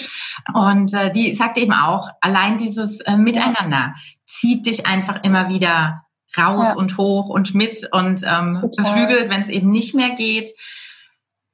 Und 0.52 0.92
äh, 0.92 1.10
die 1.10 1.34
sagte 1.34 1.60
eben 1.60 1.72
auch, 1.72 2.10
allein 2.20 2.58
dieses 2.58 3.00
äh, 3.00 3.16
Miteinander 3.16 3.94
zieht 4.26 4.66
dich 4.66 4.86
einfach 4.86 5.24
immer 5.24 5.48
wieder 5.48 6.05
raus 6.38 6.68
ja. 6.70 6.74
und 6.74 6.98
hoch 6.98 7.28
und 7.28 7.54
mit 7.54 7.88
und 7.92 8.22
ähm, 8.26 8.70
beflügelt, 8.76 9.30
wenn 9.30 9.42
es 9.42 9.48
eben 9.48 9.70
nicht 9.70 9.94
mehr 9.94 10.10
geht 10.10 10.50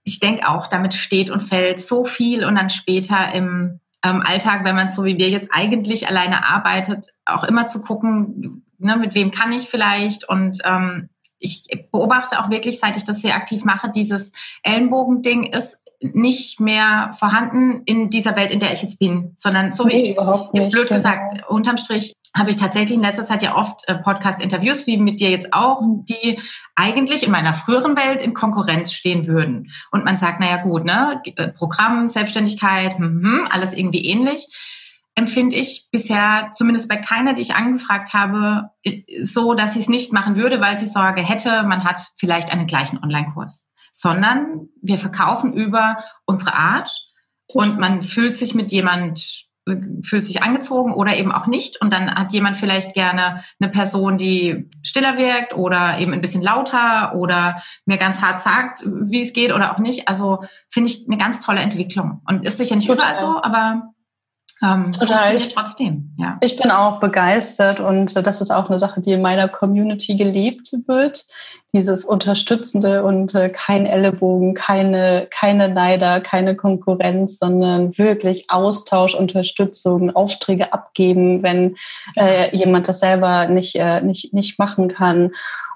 ich 0.05 0.21
denke 0.21 0.49
auch, 0.49 0.66
damit 0.66 0.95
steht 0.95 1.31
und 1.31 1.42
fällt 1.42 1.81
so 1.81 2.05
viel 2.05 2.45
und 2.45 2.57
dann 2.57 2.71
später 2.71 3.33
im 3.35 3.81
ähm, 4.05 4.23
Alltag, 4.25 4.64
wenn 4.64 4.75
man 4.75 4.90
so 4.90 5.05
wie 5.05 5.18
wir 5.18 5.31
jetzt 5.31 5.51
eigentlich 5.53 6.09
alleine 6.09 6.45
arbeitet, 6.45 7.07
auch 7.25 7.45
immer 7.45 7.68
zu 7.68 7.83
gucken, 7.83 8.64
ne, 8.79 8.97
mit 8.97 9.14
wem 9.14 9.31
kann 9.31 9.53
ich 9.53 9.64
vielleicht 9.64 10.29
und 10.29 10.59
ähm, 10.64 11.09
ich 11.38 11.64
beobachte 11.90 12.38
auch 12.38 12.51
wirklich, 12.51 12.79
seit 12.79 12.97
ich 12.97 13.05
das 13.05 13.21
sehr 13.21 13.35
aktiv 13.35 13.64
mache, 13.64 13.90
dieses 13.90 14.31
Ellenbogending 14.62 15.45
ist 15.47 15.79
nicht 16.01 16.61
mehr 16.61 17.11
vorhanden 17.18 17.83
in 17.85 18.11
dieser 18.11 18.37
Welt, 18.37 18.53
in 18.53 18.61
der 18.61 18.73
ich 18.73 18.83
jetzt 18.83 18.99
bin, 18.99 19.33
sondern 19.37 19.73
so 19.73 19.85
nee, 19.85 20.16
wie 20.16 20.59
jetzt 20.59 20.71
blöd 20.71 20.88
genau. 20.88 20.97
gesagt, 20.97 21.49
unterm 21.49 21.79
Strich 21.79 22.14
habe 22.35 22.51
ich 22.51 22.57
tatsächlich 22.57 22.97
in 22.97 23.03
letzter 23.03 23.25
Zeit 23.25 23.42
ja 23.42 23.57
oft 23.57 23.87
äh, 23.88 23.97
Podcast-Interviews, 23.97 24.87
wie 24.87 24.97
mit 24.97 25.21
dir 25.21 25.31
jetzt 25.31 25.53
auch, 25.53 25.83
die 26.09 26.40
eigentlich 26.75 27.25
in 27.25 27.31
meiner 27.31 27.53
früheren 27.53 27.97
Welt 27.97 28.23
in 28.23 28.33
Konkurrenz 28.33 28.92
stehen 28.92 29.27
würden. 29.27 29.71
Und 29.90 30.05
man 30.05 30.16
sagt, 30.16 30.40
naja 30.40 30.62
gut, 30.62 30.85
ne, 30.85 31.21
äh, 31.37 31.49
Programm, 31.49 32.09
Selbstständigkeit, 32.09 32.97
hm, 32.97 33.23
hm, 33.23 33.49
alles 33.51 33.75
irgendwie 33.75 34.07
ähnlich 34.07 34.49
empfinde 35.14 35.57
ich 35.57 35.88
bisher, 35.90 36.51
zumindest 36.53 36.88
bei 36.88 36.97
keiner, 36.97 37.35
die 37.35 37.42
ich 37.42 37.55
angefragt 37.55 38.14
habe, 38.14 38.71
so, 39.23 39.55
dass 39.55 39.75
sie 39.75 39.81
es 39.81 39.88
nicht 39.88 40.12
machen 40.12 40.37
würde, 40.37 40.61
weil 40.61 40.77
sie 40.77 40.87
Sorge 40.87 41.21
hätte, 41.21 41.64
man 41.64 41.85
hat 41.85 42.12
vielleicht 42.16 42.53
einen 42.53 42.66
gleichen 42.66 43.03
Online-Kurs. 43.03 43.68
Sondern 43.92 44.68
wir 44.81 44.97
verkaufen 44.97 45.53
über 45.53 45.99
unsere 46.25 46.55
Art 46.55 46.90
und 47.47 47.79
man 47.79 48.03
fühlt 48.03 48.35
sich 48.35 48.55
mit 48.55 48.73
jemand 48.73 49.49
fühlt 50.03 50.25
sich 50.25 50.42
angezogen 50.42 50.92
oder 50.92 51.16
eben 51.16 51.31
auch 51.33 51.46
nicht. 51.46 51.81
Und 51.81 51.92
dann 51.92 52.12
hat 52.12 52.33
jemand 52.33 52.57
vielleicht 52.57 52.94
gerne 52.94 53.44
eine 53.61 53.70
Person, 53.70 54.18
die 54.18 54.68
stiller 54.83 55.16
wirkt 55.18 55.55
oder 55.55 55.98
eben 55.98 56.12
ein 56.12 56.20
bisschen 56.20 56.42
lauter 56.42 57.14
oder 57.14 57.62
mir 57.87 57.96
ganz 57.96 58.20
hart 58.20 58.40
sagt, 58.40 58.85
wie 58.85 59.22
es 59.22 59.33
geht 59.33 59.53
oder 59.53 59.72
auch 59.72 59.79
nicht. 59.79 60.09
Also 60.09 60.42
finde 60.68 60.90
ich 60.90 61.07
eine 61.07 61.18
ganz 61.18 61.40
tolle 61.40 61.61
Entwicklung. 61.61 62.22
Und 62.27 62.44
ist 62.44 62.57
sicher 62.57 62.75
nicht 62.75 62.88
überall 62.88 63.16
so, 63.16 63.40
aber 63.42 63.92
ähm, 64.64 64.92
Total. 64.92 65.35
Ich, 65.35 65.48
trotzdem, 65.48 66.12
ja. 66.18 66.38
Ich 66.40 66.57
bin 66.57 66.70
auch 66.70 67.01
begeistert 67.01 67.81
und 67.81 68.14
das 68.14 68.40
ist 68.40 68.53
auch 68.53 68.70
eine 68.70 68.79
Sache, 68.79 69.01
die 69.01 69.12
in 69.12 69.22
meiner 69.22 69.48
Community 69.48 70.16
geliebt 70.16 70.72
wird. 70.87 71.27
Dieses 71.75 72.05
Unterstützende 72.05 73.03
und 73.03 73.35
äh, 73.35 73.48
kein 73.48 73.87
Ellenbogen, 73.87 74.55
keine, 74.55 75.27
keine 75.31 75.68
Neider, 75.68 76.20
keine 76.20 76.55
Konkurrenz, 76.55 77.38
sondern 77.38 77.96
wirklich 77.98 78.51
Austausch, 78.51 79.14
Unterstützung, 79.14 80.14
Aufträge 80.14 80.72
abgeben, 80.72 81.42
wenn 81.42 81.77
äh, 82.14 82.55
jemand 82.57 82.88
das 82.88 83.01
selber 83.01 83.46
nicht, 83.46 83.75
äh, 83.77 84.01
nicht, 84.03 84.33
nicht 84.33 84.59
machen 84.59 84.88
kann. 84.88 85.33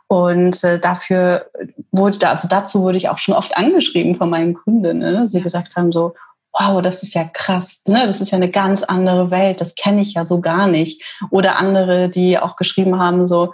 Und 0.07 0.63
äh, 0.63 0.79
dafür 0.79 1.47
wurde, 1.91 2.29
also 2.29 2.47
dazu 2.47 2.83
wurde 2.83 2.99
ich 2.99 3.09
auch 3.09 3.19
schon 3.19 3.35
oft 3.35 3.57
angeschrieben 3.57 4.15
von 4.15 4.31
meinen 4.31 4.55
Kunden, 4.55 4.99
ne? 4.99 5.27
sie 5.29 5.41
gesagt 5.41 5.75
haben 5.75 5.91
so, 5.91 6.15
wow, 6.59 6.81
das 6.81 7.03
ist 7.03 7.15
ja 7.15 7.25
krass, 7.25 7.83
ne? 7.87 8.07
das 8.07 8.21
ist 8.21 8.31
ja 8.31 8.37
eine 8.37 8.51
ganz 8.51 8.83
andere 8.83 9.31
Welt, 9.31 9.61
das 9.61 9.75
kenne 9.75 10.03
ich 10.03 10.15
ja 10.15 10.25
so 10.25 10.41
gar 10.41 10.67
nicht. 10.67 11.03
Oder 11.31 11.57
andere, 11.57 12.09
die 12.09 12.39
auch 12.39 12.57
geschrieben 12.57 12.99
haben, 12.99 13.29
so, 13.29 13.53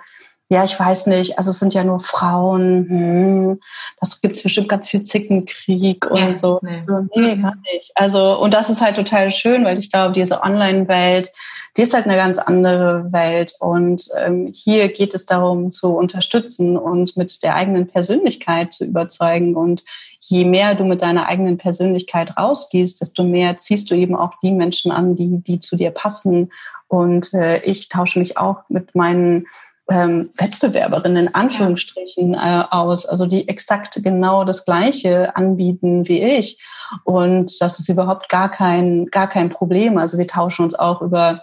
ja, 0.53 0.65
ich 0.65 0.79
weiß 0.79 1.07
nicht, 1.07 1.39
also 1.39 1.51
es 1.51 1.59
sind 1.59 1.73
ja 1.73 1.83
nur 1.83 2.01
Frauen, 2.01 2.87
hm, 2.87 3.61
das 3.99 4.21
gibt 4.21 4.37
es 4.37 4.43
bestimmt 4.43 4.69
ganz 4.69 4.87
viel 4.87 5.03
Zickenkrieg 5.03 6.11
und 6.11 6.19
ja, 6.19 6.37
so. 6.37 6.59
Nee. 6.61 6.77
so. 6.77 7.07
Nee, 7.15 7.37
gar 7.37 7.55
nicht. 7.73 7.91
Also, 7.95 8.39
und 8.39 8.53
das 8.53 8.69
ist 8.69 8.83
halt 8.83 8.97
total 8.97 9.31
schön, 9.31 9.65
weil 9.65 9.79
ich 9.79 9.91
glaube, 9.91 10.13
diese 10.13 10.43
Online-Welt, 10.43 11.33
die 11.79 11.81
ist 11.81 11.95
halt 11.95 12.05
eine 12.05 12.17
ganz 12.17 12.39
andere 12.39 13.11
Welt. 13.15 13.55
Und 13.61 14.07
ähm, 14.19 14.53
hier 14.55 14.91
geht 14.91 15.15
es 15.15 15.25
darum, 15.25 15.73
zu 15.73 15.97
unterstützen 15.97 16.77
und 16.77 17.17
mit 17.17 17.43
der 17.43 17.55
eigenen 17.55 17.87
Persönlichkeit 17.87 18.75
zu 18.75 18.85
überzeugen. 18.85 19.57
Und 19.57 19.83
je 20.21 20.45
mehr 20.45 20.75
du 20.75 20.85
mit 20.85 21.01
deiner 21.01 21.29
eigenen 21.29 21.57
Persönlichkeit 21.57 22.37
rausgehst, 22.37 23.01
desto 23.01 23.25
mehr 23.25 23.57
ziehst 23.57 23.91
du 23.91 23.95
eben 23.95 24.15
auch 24.15 24.33
die 24.43 24.53
Menschen 24.53 24.93
an, 24.93 25.17
die, 25.17 25.39
die 25.39 25.61
zu 25.61 25.77
dir 25.77 25.93
passen. 25.93 26.53
Und 26.89 27.33
äh, 27.33 27.63
ich 27.63 27.89
tausche 27.89 28.19
mich 28.19 28.37
auch 28.37 28.59
mit 28.69 28.95
meinen 28.95 29.47
ähm, 29.93 30.31
Wettbewerberinnen 30.37 31.27
in 31.27 31.35
Anführungsstrichen 31.35 32.35
äh, 32.35 32.65
aus, 32.71 33.05
also 33.05 33.27
die 33.27 33.47
exakt 33.47 34.01
genau 34.03 34.45
das 34.45 34.65
Gleiche 34.65 35.37
anbieten 35.37 36.09
wie 36.09 36.23
ich. 36.23 36.59
Und 37.05 37.61
das 37.61 37.79
ist 37.79 37.89
überhaupt 37.89 38.29
gar 38.29 38.51
kein, 38.51 39.07
gar 39.07 39.29
kein 39.29 39.51
Problem. 39.51 39.99
Also 39.99 40.17
wir 40.19 40.27
tauschen 40.27 40.65
uns 40.65 40.75
auch 40.75 41.03
über 41.03 41.43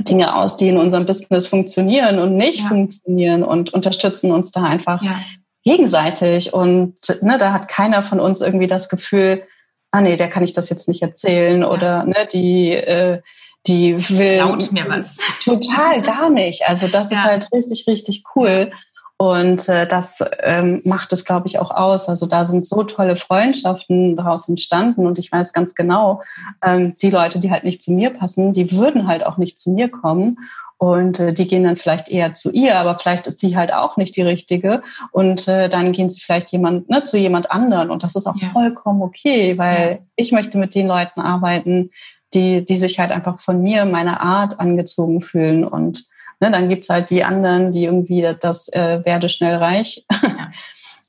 Dinge 0.00 0.36
aus, 0.36 0.56
die 0.56 0.68
in 0.68 0.76
unserem 0.76 1.06
Business 1.06 1.46
funktionieren 1.46 2.18
und 2.18 2.36
nicht 2.36 2.60
ja. 2.60 2.68
funktionieren 2.68 3.42
und 3.42 3.72
unterstützen 3.72 4.30
uns 4.30 4.52
da 4.52 4.62
einfach 4.62 5.02
ja. 5.02 5.20
gegenseitig. 5.64 6.52
Und 6.52 6.96
ne, 7.22 7.38
da 7.38 7.52
hat 7.52 7.68
keiner 7.68 8.02
von 8.02 8.20
uns 8.20 8.40
irgendwie 8.40 8.66
das 8.66 8.88
Gefühl, 8.88 9.42
ah 9.90 10.00
nee, 10.00 10.16
der 10.16 10.28
kann 10.28 10.44
ich 10.44 10.52
das 10.52 10.68
jetzt 10.68 10.88
nicht 10.88 11.02
erzählen 11.02 11.62
ja. 11.62 11.70
oder 11.70 12.04
ne, 12.04 12.28
die 12.32 12.72
äh, 12.72 13.20
die 13.66 13.96
will 14.10 14.36
Klaut 14.36 14.72
mir 14.72 14.88
was. 14.88 15.18
Total 15.44 16.02
gar 16.02 16.30
nicht. 16.30 16.68
Also 16.68 16.88
das 16.88 17.10
ist 17.10 17.16
halt 17.16 17.50
richtig, 17.52 17.86
richtig 17.86 18.24
cool. 18.34 18.70
Und 19.16 19.68
äh, 19.68 19.86
das 19.86 20.24
ähm, 20.42 20.82
macht 20.84 21.12
es, 21.12 21.24
glaube 21.24 21.46
ich, 21.46 21.58
auch 21.58 21.70
aus. 21.70 22.08
Also 22.08 22.26
da 22.26 22.46
sind 22.46 22.66
so 22.66 22.82
tolle 22.82 23.16
Freundschaften 23.16 24.16
daraus 24.16 24.48
entstanden. 24.48 25.06
Und 25.06 25.18
ich 25.18 25.30
weiß 25.30 25.52
ganz 25.52 25.74
genau, 25.74 26.20
ähm, 26.62 26.94
die 27.00 27.10
Leute, 27.10 27.38
die 27.38 27.50
halt 27.50 27.64
nicht 27.64 27.82
zu 27.82 27.92
mir 27.92 28.10
passen, 28.10 28.52
die 28.52 28.72
würden 28.72 29.06
halt 29.06 29.24
auch 29.24 29.38
nicht 29.38 29.58
zu 29.58 29.70
mir 29.70 29.88
kommen. 29.88 30.36
Und 30.76 31.20
äh, 31.20 31.32
die 31.32 31.46
gehen 31.46 31.62
dann 31.62 31.76
vielleicht 31.76 32.08
eher 32.08 32.34
zu 32.34 32.50
ihr, 32.50 32.76
aber 32.76 32.98
vielleicht 32.98 33.28
ist 33.28 33.38
sie 33.38 33.56
halt 33.56 33.72
auch 33.72 33.96
nicht 33.96 34.16
die 34.16 34.22
richtige. 34.22 34.82
Und 35.12 35.46
äh, 35.46 35.68
dann 35.68 35.92
gehen 35.92 36.10
sie 36.10 36.20
vielleicht 36.20 36.50
jemand, 36.50 36.90
ne, 36.90 37.04
zu 37.04 37.16
jemand 37.16 37.52
anderen. 37.52 37.90
Und 37.90 38.02
das 38.02 38.16
ist 38.16 38.26
auch 38.26 38.36
ja. 38.36 38.48
vollkommen 38.48 39.00
okay, 39.00 39.56
weil 39.56 39.90
ja. 39.92 39.98
ich 40.16 40.32
möchte 40.32 40.58
mit 40.58 40.74
den 40.74 40.88
Leuten 40.88 41.20
arbeiten, 41.20 41.90
die, 42.34 42.64
die 42.64 42.76
sich 42.76 42.98
halt 42.98 43.12
einfach 43.12 43.40
von 43.40 43.62
mir, 43.62 43.84
meiner 43.84 44.20
Art 44.20 44.60
angezogen 44.60 45.22
fühlen. 45.22 45.64
Und 45.64 46.06
Ne, 46.40 46.50
dann 46.50 46.68
gibt's 46.68 46.88
halt 46.88 47.10
die 47.10 47.24
anderen, 47.24 47.72
die 47.72 47.84
irgendwie 47.84 48.28
das 48.40 48.68
äh, 48.68 49.04
werde 49.04 49.28
schnell 49.28 49.56
reich 49.56 50.04
ja. 50.10 50.50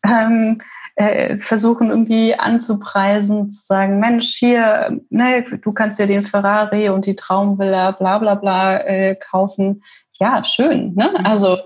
ähm, 0.28 0.62
äh, 0.96 1.38
versuchen 1.40 1.90
irgendwie 1.90 2.36
anzupreisen, 2.36 3.50
zu 3.52 3.66
sagen, 3.66 4.00
Mensch, 4.00 4.36
hier, 4.36 5.02
ne, 5.10 5.44
du 5.44 5.74
kannst 5.74 6.00
dir 6.00 6.08
den 6.08 6.24
Ferrari 6.24 6.90
und 6.90 7.06
die 7.06 7.16
Traumvilla, 7.16 7.92
bla 7.92 8.20
bla 8.20 8.36
bla 8.36 8.78
äh, 8.78 9.16
kaufen. 9.16 9.84
Ja, 10.20 10.44
schön. 10.46 10.94
Ne? 10.96 11.12
Mhm. 11.18 11.26
Also 11.26 11.58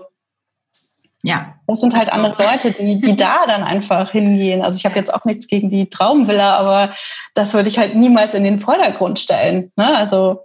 ja. 1.22 1.54
Das 1.66 1.80
sind 1.80 1.94
halt 1.94 2.08
das 2.08 2.14
andere 2.14 2.34
so. 2.38 2.48
Leute, 2.48 2.72
die, 2.72 3.00
die 3.00 3.16
da 3.16 3.46
dann 3.46 3.62
einfach 3.62 4.10
hingehen. 4.10 4.62
Also 4.62 4.76
ich 4.76 4.84
habe 4.84 4.96
jetzt 4.96 5.12
auch 5.12 5.24
nichts 5.24 5.46
gegen 5.46 5.70
die 5.70 5.88
Traumvilla, 5.88 6.56
aber 6.56 6.94
das 7.34 7.52
würde 7.54 7.68
ich 7.68 7.78
halt 7.78 7.94
niemals 7.94 8.34
in 8.34 8.44
den 8.44 8.60
Vordergrund 8.60 9.18
stellen. 9.18 9.70
Ne? 9.76 9.96
Also 9.96 10.40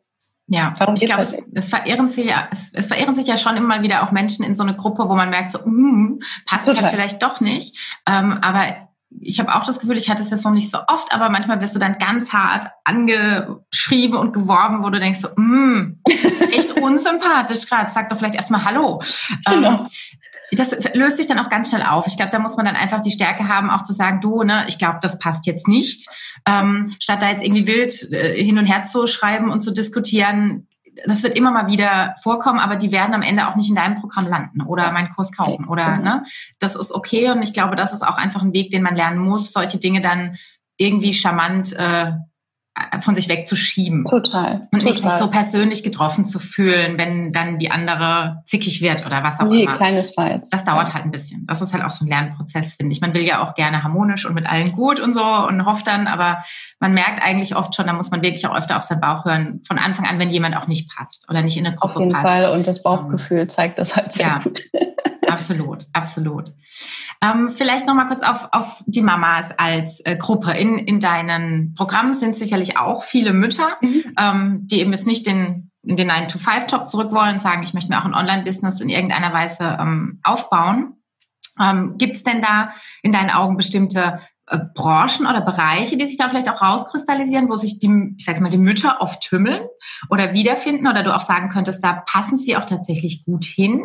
ja, 0.47 0.73
Darum 0.77 0.95
ich 0.95 1.05
glaube, 1.05 1.23
halt 1.23 1.29
es, 1.29 1.43
es, 1.53 1.69
verehren 1.69 2.07
sich 2.07 2.25
ja, 2.25 2.47
es, 2.51 2.69
es, 2.73 2.87
verehren 2.87 3.15
sich 3.15 3.25
ja 3.25 3.35
schon 3.35 3.57
immer 3.57 3.81
wieder 3.81 4.03
auch 4.03 4.11
Menschen 4.11 4.45
in 4.45 4.53
so 4.53 4.61
eine 4.61 4.75
Gruppe, 4.75 5.09
wo 5.09 5.15
man 5.15 5.31
merkt, 5.31 5.49
so, 5.51 5.59
mm, 5.65 6.19
passt 6.45 6.67
halt 6.67 6.87
vielleicht 6.91 7.23
doch 7.23 7.41
nicht. 7.41 7.75
Ähm, 8.07 8.37
aber 8.41 8.75
ich 9.21 9.39
habe 9.39 9.55
auch 9.55 9.65
das 9.65 9.79
Gefühl, 9.79 9.97
ich 9.97 10.09
hatte 10.09 10.21
es 10.21 10.29
jetzt 10.29 10.45
noch 10.45 10.51
nicht 10.51 10.69
so 10.69 10.77
oft, 10.87 11.11
aber 11.11 11.29
manchmal 11.29 11.61
wirst 11.61 11.75
du 11.75 11.79
dann 11.79 11.97
ganz 11.97 12.33
hart 12.33 12.67
angeschrieben 12.83 14.17
und 14.17 14.33
geworben, 14.33 14.83
wo 14.83 14.89
du 14.89 14.99
denkst, 14.99 15.19
so, 15.19 15.29
mm, 15.35 16.01
echt 16.51 16.71
unsympathisch 16.81 17.67
gerade, 17.67 17.89
sag 17.89 18.09
doch 18.09 18.17
vielleicht 18.17 18.35
erstmal 18.35 18.65
Hallo. 18.65 19.01
Genau. 19.47 19.71
Ähm, 19.71 19.87
das 20.51 20.75
löst 20.93 21.17
sich 21.17 21.27
dann 21.27 21.39
auch 21.39 21.49
ganz 21.49 21.69
schnell 21.69 21.83
auf. 21.83 22.07
Ich 22.07 22.17
glaube, 22.17 22.31
da 22.31 22.39
muss 22.39 22.57
man 22.57 22.65
dann 22.65 22.75
einfach 22.75 23.01
die 23.01 23.11
Stärke 23.11 23.47
haben, 23.47 23.69
auch 23.69 23.83
zu 23.83 23.93
sagen, 23.93 24.21
du, 24.21 24.43
ne, 24.43 24.65
ich 24.67 24.77
glaube, 24.77 24.99
das 25.01 25.19
passt 25.19 25.45
jetzt 25.45 25.67
nicht. 25.67 26.07
Ähm, 26.45 26.95
statt 26.99 27.21
da 27.21 27.29
jetzt 27.29 27.43
irgendwie 27.43 27.67
wild 27.67 28.11
äh, 28.11 28.41
hin 28.43 28.57
und 28.57 28.65
her 28.65 28.83
zu 28.83 29.07
schreiben 29.07 29.49
und 29.49 29.61
zu 29.61 29.71
diskutieren, 29.71 30.67
das 31.05 31.23
wird 31.23 31.35
immer 31.35 31.51
mal 31.51 31.67
wieder 31.67 32.15
vorkommen, 32.21 32.59
aber 32.59 32.75
die 32.75 32.91
werden 32.91 33.13
am 33.13 33.21
Ende 33.21 33.47
auch 33.47 33.55
nicht 33.55 33.69
in 33.69 33.75
deinem 33.75 33.95
Programm 33.95 34.27
landen 34.27 34.61
oder 34.61 34.91
meinen 34.91 35.09
Kurs 35.09 35.31
kaufen 35.31 35.67
oder 35.67 35.97
ne, 35.97 36.23
das 36.59 36.75
ist 36.75 36.93
okay 36.93 37.29
und 37.31 37.41
ich 37.41 37.53
glaube, 37.53 37.75
das 37.75 37.91
ist 37.91 38.03
auch 38.03 38.17
einfach 38.17 38.41
ein 38.41 38.53
Weg, 38.53 38.69
den 38.69 38.81
man 38.81 38.95
lernen 38.95 39.19
muss, 39.19 39.51
solche 39.51 39.77
Dinge 39.77 40.01
dann 40.01 40.37
irgendwie 40.77 41.13
charmant 41.13 41.73
äh, 41.73 42.13
von 43.01 43.15
sich 43.15 43.29
wegzuschieben. 43.29 44.03
Total. 44.05 44.61
Und 44.71 44.83
nicht 44.83 45.01
sich 45.01 45.11
so 45.13 45.29
persönlich 45.29 45.81
getroffen 45.83 46.25
zu 46.25 46.39
fühlen, 46.39 46.97
wenn 46.97 47.31
dann 47.31 47.57
die 47.57 47.71
andere 47.71 48.41
zickig 48.45 48.81
wird 48.81 49.05
oder 49.05 49.23
was 49.23 49.39
auch 49.39 49.45
nee, 49.45 49.63
immer. 49.63 49.73
Nee, 49.73 49.77
keinesfalls. 49.77 50.49
Das 50.49 50.65
dauert 50.65 50.93
halt 50.93 51.05
ein 51.05 51.11
bisschen. 51.11 51.45
Das 51.45 51.61
ist 51.61 51.73
halt 51.73 51.85
auch 51.85 51.91
so 51.91 52.03
ein 52.03 52.09
Lernprozess, 52.09 52.75
finde 52.75 52.91
ich. 52.91 52.99
Man 52.99 53.13
will 53.13 53.23
ja 53.23 53.41
auch 53.41 53.53
gerne 53.53 53.83
harmonisch 53.83 54.25
und 54.25 54.33
mit 54.33 54.49
allen 54.49 54.71
gut 54.73 54.99
und 54.99 55.13
so 55.13 55.23
und 55.23 55.65
hofft 55.65 55.87
dann, 55.87 56.07
aber 56.07 56.43
man 56.79 56.93
merkt 56.93 57.23
eigentlich 57.23 57.55
oft 57.55 57.73
schon, 57.75 57.87
da 57.87 57.93
muss 57.93 58.11
man 58.11 58.21
wirklich 58.21 58.45
auch 58.45 58.55
öfter 58.55 58.75
auf 58.75 58.83
seinen 58.83 59.01
Bauch 59.01 59.23
hören, 59.23 59.61
von 59.65 59.77
Anfang 59.77 60.05
an, 60.05 60.19
wenn 60.19 60.29
jemand 60.29 60.57
auch 60.57 60.67
nicht 60.67 60.93
passt 60.93 61.29
oder 61.29 61.41
nicht 61.41 61.55
in 61.55 61.65
eine 61.65 61.75
Gruppe 61.75 61.93
passt. 61.93 61.97
Auf 61.97 62.01
jeden 62.01 62.13
passt. 62.13 62.27
Fall 62.27 62.49
und 62.51 62.67
das 62.67 62.83
Bauchgefühl 62.83 63.41
um, 63.41 63.49
zeigt 63.49 63.79
das 63.79 63.95
halt 63.95 64.11
sehr 64.11 64.27
ja, 64.27 64.39
gut. 64.39 64.63
absolut, 65.27 65.85
absolut. 65.93 66.53
Ähm, 67.25 67.51
vielleicht 67.51 67.87
noch 67.87 67.95
mal 67.95 68.05
kurz 68.05 68.23
auf, 68.23 68.49
auf 68.51 68.83
die 68.85 69.01
Mamas 69.01 69.49
als 69.57 69.99
äh, 70.01 70.17
Gruppe. 70.17 70.51
In, 70.51 70.77
in 70.77 70.99
deinen 70.99 71.73
Programmen 71.73 72.13
sind 72.13 72.35
sicherlich 72.35 72.77
auch 72.77 73.03
viele 73.03 73.33
Mütter, 73.33 73.77
mhm. 73.81 74.03
ähm, 74.17 74.59
die 74.65 74.79
eben 74.79 74.91
jetzt 74.91 75.07
nicht 75.07 75.25
den, 75.25 75.71
in 75.83 75.95
den 75.95 76.11
9-to-5-Job 76.11 76.87
zurück 76.87 77.11
wollen 77.11 77.33
und 77.33 77.41
sagen, 77.41 77.63
ich 77.63 77.73
möchte 77.73 77.89
mir 77.89 77.99
auch 77.99 78.05
ein 78.05 78.13
Online-Business 78.13 78.81
in 78.81 78.89
irgendeiner 78.89 79.33
Weise 79.33 79.77
ähm, 79.79 80.19
aufbauen. 80.23 80.93
Ähm, 81.59 81.95
Gibt 81.97 82.17
es 82.17 82.23
denn 82.23 82.41
da 82.41 82.71
in 83.01 83.11
deinen 83.11 83.29
Augen 83.29 83.57
bestimmte 83.57 84.19
äh, 84.47 84.59
Branchen 84.75 85.25
oder 85.25 85.41
Bereiche, 85.41 85.97
die 85.97 86.05
sich 86.05 86.17
da 86.17 86.29
vielleicht 86.29 86.49
auch 86.49 86.61
rauskristallisieren, 86.61 87.49
wo 87.49 87.55
sich 87.55 87.79
die, 87.79 88.13
ich 88.17 88.25
sag's 88.25 88.41
mal, 88.41 88.51
die 88.51 88.57
Mütter 88.57 88.97
oft 88.99 89.21
tümmeln 89.21 89.61
oder 90.09 90.33
wiederfinden 90.33 90.87
oder 90.87 91.01
du 91.01 91.15
auch 91.15 91.21
sagen 91.21 91.49
könntest, 91.49 91.83
da 91.83 92.03
passen 92.05 92.37
sie 92.37 92.57
auch 92.57 92.65
tatsächlich 92.65 93.25
gut 93.25 93.45
hin? 93.45 93.83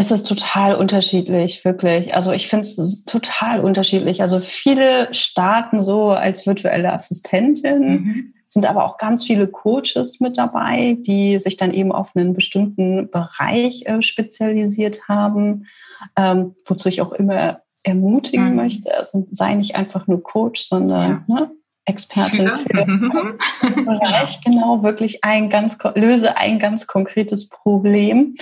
Es 0.00 0.12
ist 0.12 0.28
total 0.28 0.76
unterschiedlich, 0.76 1.64
wirklich. 1.64 2.14
Also 2.14 2.30
ich 2.30 2.46
finde 2.46 2.68
es 2.68 3.04
total 3.04 3.58
unterschiedlich. 3.58 4.22
Also 4.22 4.38
viele 4.38 5.12
starten 5.12 5.82
so 5.82 6.10
als 6.10 6.46
virtuelle 6.46 6.92
Assistentin, 6.92 7.82
mhm. 7.82 8.34
sind 8.46 8.64
aber 8.64 8.84
auch 8.84 8.96
ganz 8.96 9.24
viele 9.24 9.48
Coaches 9.48 10.20
mit 10.20 10.38
dabei, 10.38 10.96
die 11.00 11.40
sich 11.40 11.56
dann 11.56 11.74
eben 11.74 11.90
auf 11.90 12.14
einen 12.14 12.32
bestimmten 12.32 13.10
Bereich 13.10 13.86
äh, 13.86 14.00
spezialisiert 14.00 15.08
haben, 15.08 15.66
ähm, 16.14 16.54
wozu 16.64 16.88
ich 16.88 17.02
auch 17.02 17.10
immer 17.10 17.62
ermutigen 17.82 18.50
mhm. 18.50 18.54
möchte. 18.54 18.96
Also 18.96 19.26
sei 19.32 19.54
nicht 19.54 19.74
einfach 19.74 20.06
nur 20.06 20.22
Coach, 20.22 20.62
sondern 20.62 21.24
ja. 21.26 21.34
ne, 21.40 21.50
Expertin 21.88 22.48
für 22.48 22.84
den 22.84 23.84
Bereich, 23.84 24.40
genau, 24.44 24.82
wirklich 24.82 25.24
ein 25.24 25.48
ganz, 25.48 25.78
löse 25.94 26.36
ein 26.36 26.58
ganz 26.58 26.86
konkretes 26.86 27.48
Problem. 27.48 28.36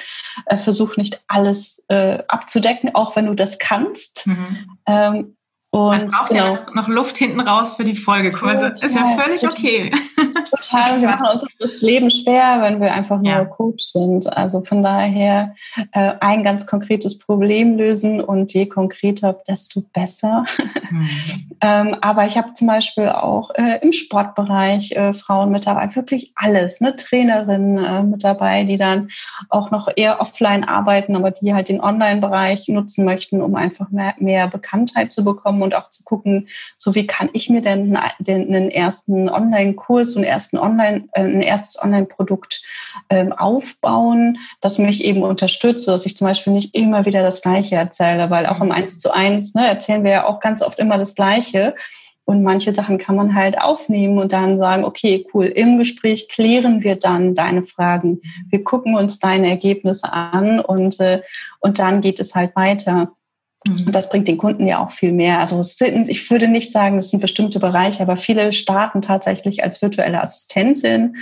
Äh, 0.46 0.58
versuch 0.58 0.96
nicht 0.96 1.22
alles 1.28 1.82
äh, 1.88 2.18
abzudecken, 2.28 2.94
auch 2.94 3.16
wenn 3.16 3.26
du 3.26 3.34
das 3.34 3.58
kannst. 3.58 4.26
Mhm. 4.26 4.78
Ähm, 4.86 5.36
und 5.70 5.88
Man 5.88 6.08
braucht 6.08 6.28
genau. 6.30 6.44
ja 6.44 6.52
noch, 6.54 6.74
noch, 6.74 6.88
Luft 6.88 7.18
hinten 7.18 7.40
raus 7.40 7.74
für 7.76 7.84
die 7.84 7.96
Folgekurse. 7.96 8.74
Total, 8.74 8.86
ist 8.86 8.94
ja 8.94 9.16
völlig 9.18 9.46
okay. 9.46 9.92
Total. 10.44 10.94
Und 10.94 11.00
wir 11.00 11.08
machen 11.08 11.28
uns 11.32 11.44
das 11.58 11.80
Leben 11.80 12.10
schwer, 12.10 12.58
wenn 12.60 12.80
wir 12.80 12.92
einfach 12.92 13.18
nur 13.18 13.32
ja. 13.32 13.44
Coach 13.44 13.84
sind. 13.84 14.34
Also 14.36 14.62
von 14.62 14.82
daher 14.82 15.54
äh, 15.92 16.12
ein 16.20 16.44
ganz 16.44 16.66
konkretes 16.66 17.18
Problem 17.18 17.76
lösen 17.76 18.20
und 18.20 18.52
je 18.52 18.66
konkreter, 18.66 19.38
desto 19.48 19.82
besser. 19.92 20.44
Mhm. 20.90 21.08
ähm, 21.60 21.96
aber 22.00 22.26
ich 22.26 22.36
habe 22.36 22.52
zum 22.54 22.66
Beispiel 22.66 23.08
auch 23.08 23.50
äh, 23.54 23.78
im 23.82 23.92
Sportbereich 23.92 24.92
äh, 24.92 25.14
Frauen 25.14 25.50
mit 25.50 25.66
dabei, 25.66 25.94
wirklich 25.94 26.32
alles, 26.36 26.80
ne? 26.80 26.94
Trainerinnen 26.96 27.78
äh, 27.78 28.02
mit 28.02 28.24
dabei, 28.24 28.64
die 28.64 28.76
dann 28.76 29.08
auch 29.48 29.70
noch 29.70 29.88
eher 29.94 30.20
offline 30.20 30.64
arbeiten, 30.64 31.16
aber 31.16 31.30
die 31.30 31.54
halt 31.54 31.68
den 31.68 31.80
Online-Bereich 31.80 32.68
nutzen 32.68 33.04
möchten, 33.04 33.40
um 33.40 33.54
einfach 33.54 33.90
mehr, 33.90 34.14
mehr 34.18 34.48
Bekanntheit 34.48 35.12
zu 35.12 35.24
bekommen 35.24 35.62
und 35.62 35.74
auch 35.74 35.90
zu 35.90 36.04
gucken, 36.04 36.48
so 36.78 36.94
wie 36.94 37.06
kann 37.06 37.30
ich 37.32 37.48
mir 37.50 37.62
denn 37.62 37.98
den, 38.18 38.52
den 38.52 38.70
ersten 38.70 39.28
Online-Kurs 39.28 40.16
und 40.16 40.24
ersten 40.26 40.58
Online, 40.58 41.08
äh, 41.12 41.22
ein 41.22 41.40
erstes 41.40 41.82
Online-Produkt 41.82 42.62
ähm, 43.08 43.32
aufbauen, 43.32 44.38
das 44.60 44.78
mich 44.78 45.04
eben 45.04 45.22
unterstützt, 45.22 45.88
dass 45.88 46.06
ich 46.06 46.16
zum 46.16 46.26
Beispiel 46.26 46.52
nicht 46.52 46.74
immer 46.74 47.06
wieder 47.06 47.22
das 47.22 47.40
Gleiche 47.40 47.76
erzähle, 47.76 48.30
weil 48.30 48.46
auch 48.46 48.60
im 48.60 48.72
Eins 48.72 48.98
zu 48.98 49.14
eins 49.14 49.54
ne, 49.54 49.66
erzählen 49.66 50.04
wir 50.04 50.10
ja 50.10 50.26
auch 50.26 50.40
ganz 50.40 50.62
oft 50.62 50.78
immer 50.78 50.98
das 50.98 51.14
Gleiche. 51.14 51.74
Und 52.26 52.42
manche 52.42 52.72
Sachen 52.72 52.98
kann 52.98 53.14
man 53.14 53.36
halt 53.36 53.56
aufnehmen 53.56 54.18
und 54.18 54.32
dann 54.32 54.58
sagen, 54.58 54.84
okay, 54.84 55.24
cool, 55.32 55.46
im 55.46 55.78
Gespräch 55.78 56.28
klären 56.28 56.82
wir 56.82 56.96
dann 56.96 57.36
deine 57.36 57.64
Fragen. 57.64 58.20
Wir 58.50 58.64
gucken 58.64 58.96
uns 58.96 59.20
deine 59.20 59.48
Ergebnisse 59.48 60.12
an 60.12 60.58
und, 60.58 60.98
äh, 60.98 61.22
und 61.60 61.78
dann 61.78 62.00
geht 62.00 62.18
es 62.18 62.34
halt 62.34 62.56
weiter. 62.56 63.12
Und 63.66 63.94
das 63.94 64.08
bringt 64.08 64.28
den 64.28 64.38
Kunden 64.38 64.66
ja 64.66 64.84
auch 64.84 64.92
viel 64.92 65.12
mehr. 65.12 65.40
Also 65.40 65.62
sind, 65.62 66.08
ich 66.08 66.30
würde 66.30 66.48
nicht 66.48 66.72
sagen, 66.72 66.98
es 66.98 67.10
sind 67.10 67.20
bestimmte 67.20 67.58
Bereiche, 67.58 68.02
aber 68.02 68.16
viele 68.16 68.52
starten 68.52 69.02
tatsächlich 69.02 69.62
als 69.62 69.82
virtuelle 69.82 70.22
Assistentin. 70.22 71.16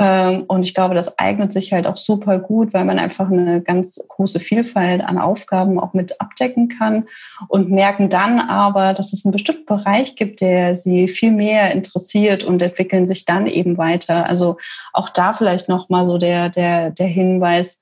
Ähm, 0.00 0.44
und 0.46 0.62
ich 0.62 0.74
glaube, 0.74 0.94
das 0.94 1.18
eignet 1.18 1.52
sich 1.52 1.72
halt 1.72 1.86
auch 1.86 1.96
super 1.96 2.38
gut, 2.38 2.72
weil 2.72 2.84
man 2.84 3.00
einfach 3.00 3.30
eine 3.30 3.60
ganz 3.60 4.00
große 4.08 4.38
Vielfalt 4.38 5.02
an 5.02 5.18
Aufgaben 5.18 5.80
auch 5.80 5.92
mit 5.92 6.20
abdecken 6.20 6.68
kann 6.68 7.08
und 7.48 7.70
merken 7.70 8.08
dann 8.08 8.38
aber, 8.38 8.94
dass 8.94 9.12
es 9.12 9.24
einen 9.24 9.32
bestimmten 9.32 9.66
Bereich 9.66 10.14
gibt, 10.14 10.40
der 10.40 10.76
sie 10.76 11.08
viel 11.08 11.32
mehr 11.32 11.72
interessiert 11.72 12.44
und 12.44 12.62
entwickeln 12.62 13.08
sich 13.08 13.24
dann 13.24 13.48
eben 13.48 13.76
weiter. 13.76 14.26
Also 14.26 14.58
auch 14.92 15.08
da 15.08 15.32
vielleicht 15.32 15.68
nochmal 15.68 16.06
so 16.06 16.16
der, 16.16 16.48
der, 16.48 16.90
der 16.90 17.08
Hinweis, 17.08 17.80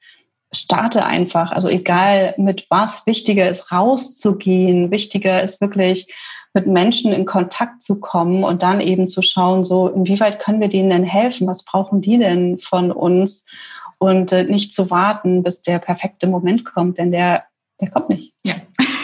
starte 0.56 1.04
einfach. 1.04 1.52
Also 1.52 1.68
egal 1.68 2.34
mit 2.38 2.66
was, 2.70 3.06
wichtiger 3.06 3.48
ist 3.48 3.72
rauszugehen, 3.72 4.90
wichtiger 4.90 5.42
ist 5.42 5.60
wirklich 5.60 6.12
mit 6.56 6.66
Menschen 6.66 7.12
in 7.12 7.26
Kontakt 7.26 7.82
zu 7.82 8.00
kommen 8.00 8.42
und 8.42 8.62
dann 8.62 8.80
eben 8.80 9.08
zu 9.08 9.20
schauen, 9.20 9.62
so 9.62 9.88
inwieweit 9.88 10.38
können 10.38 10.60
wir 10.60 10.68
denen 10.68 10.88
denn 10.88 11.04
helfen? 11.04 11.46
Was 11.46 11.64
brauchen 11.64 12.00
die 12.00 12.18
denn 12.18 12.58
von 12.58 12.90
uns? 12.90 13.44
Und 13.98 14.32
äh, 14.32 14.44
nicht 14.44 14.72
zu 14.72 14.90
warten, 14.90 15.42
bis 15.42 15.62
der 15.62 15.78
perfekte 15.78 16.26
Moment 16.26 16.64
kommt, 16.64 16.98
denn 16.98 17.12
der, 17.12 17.44
der 17.80 17.90
kommt 17.90 18.08
nicht. 18.08 18.32
Ja. 18.42 18.54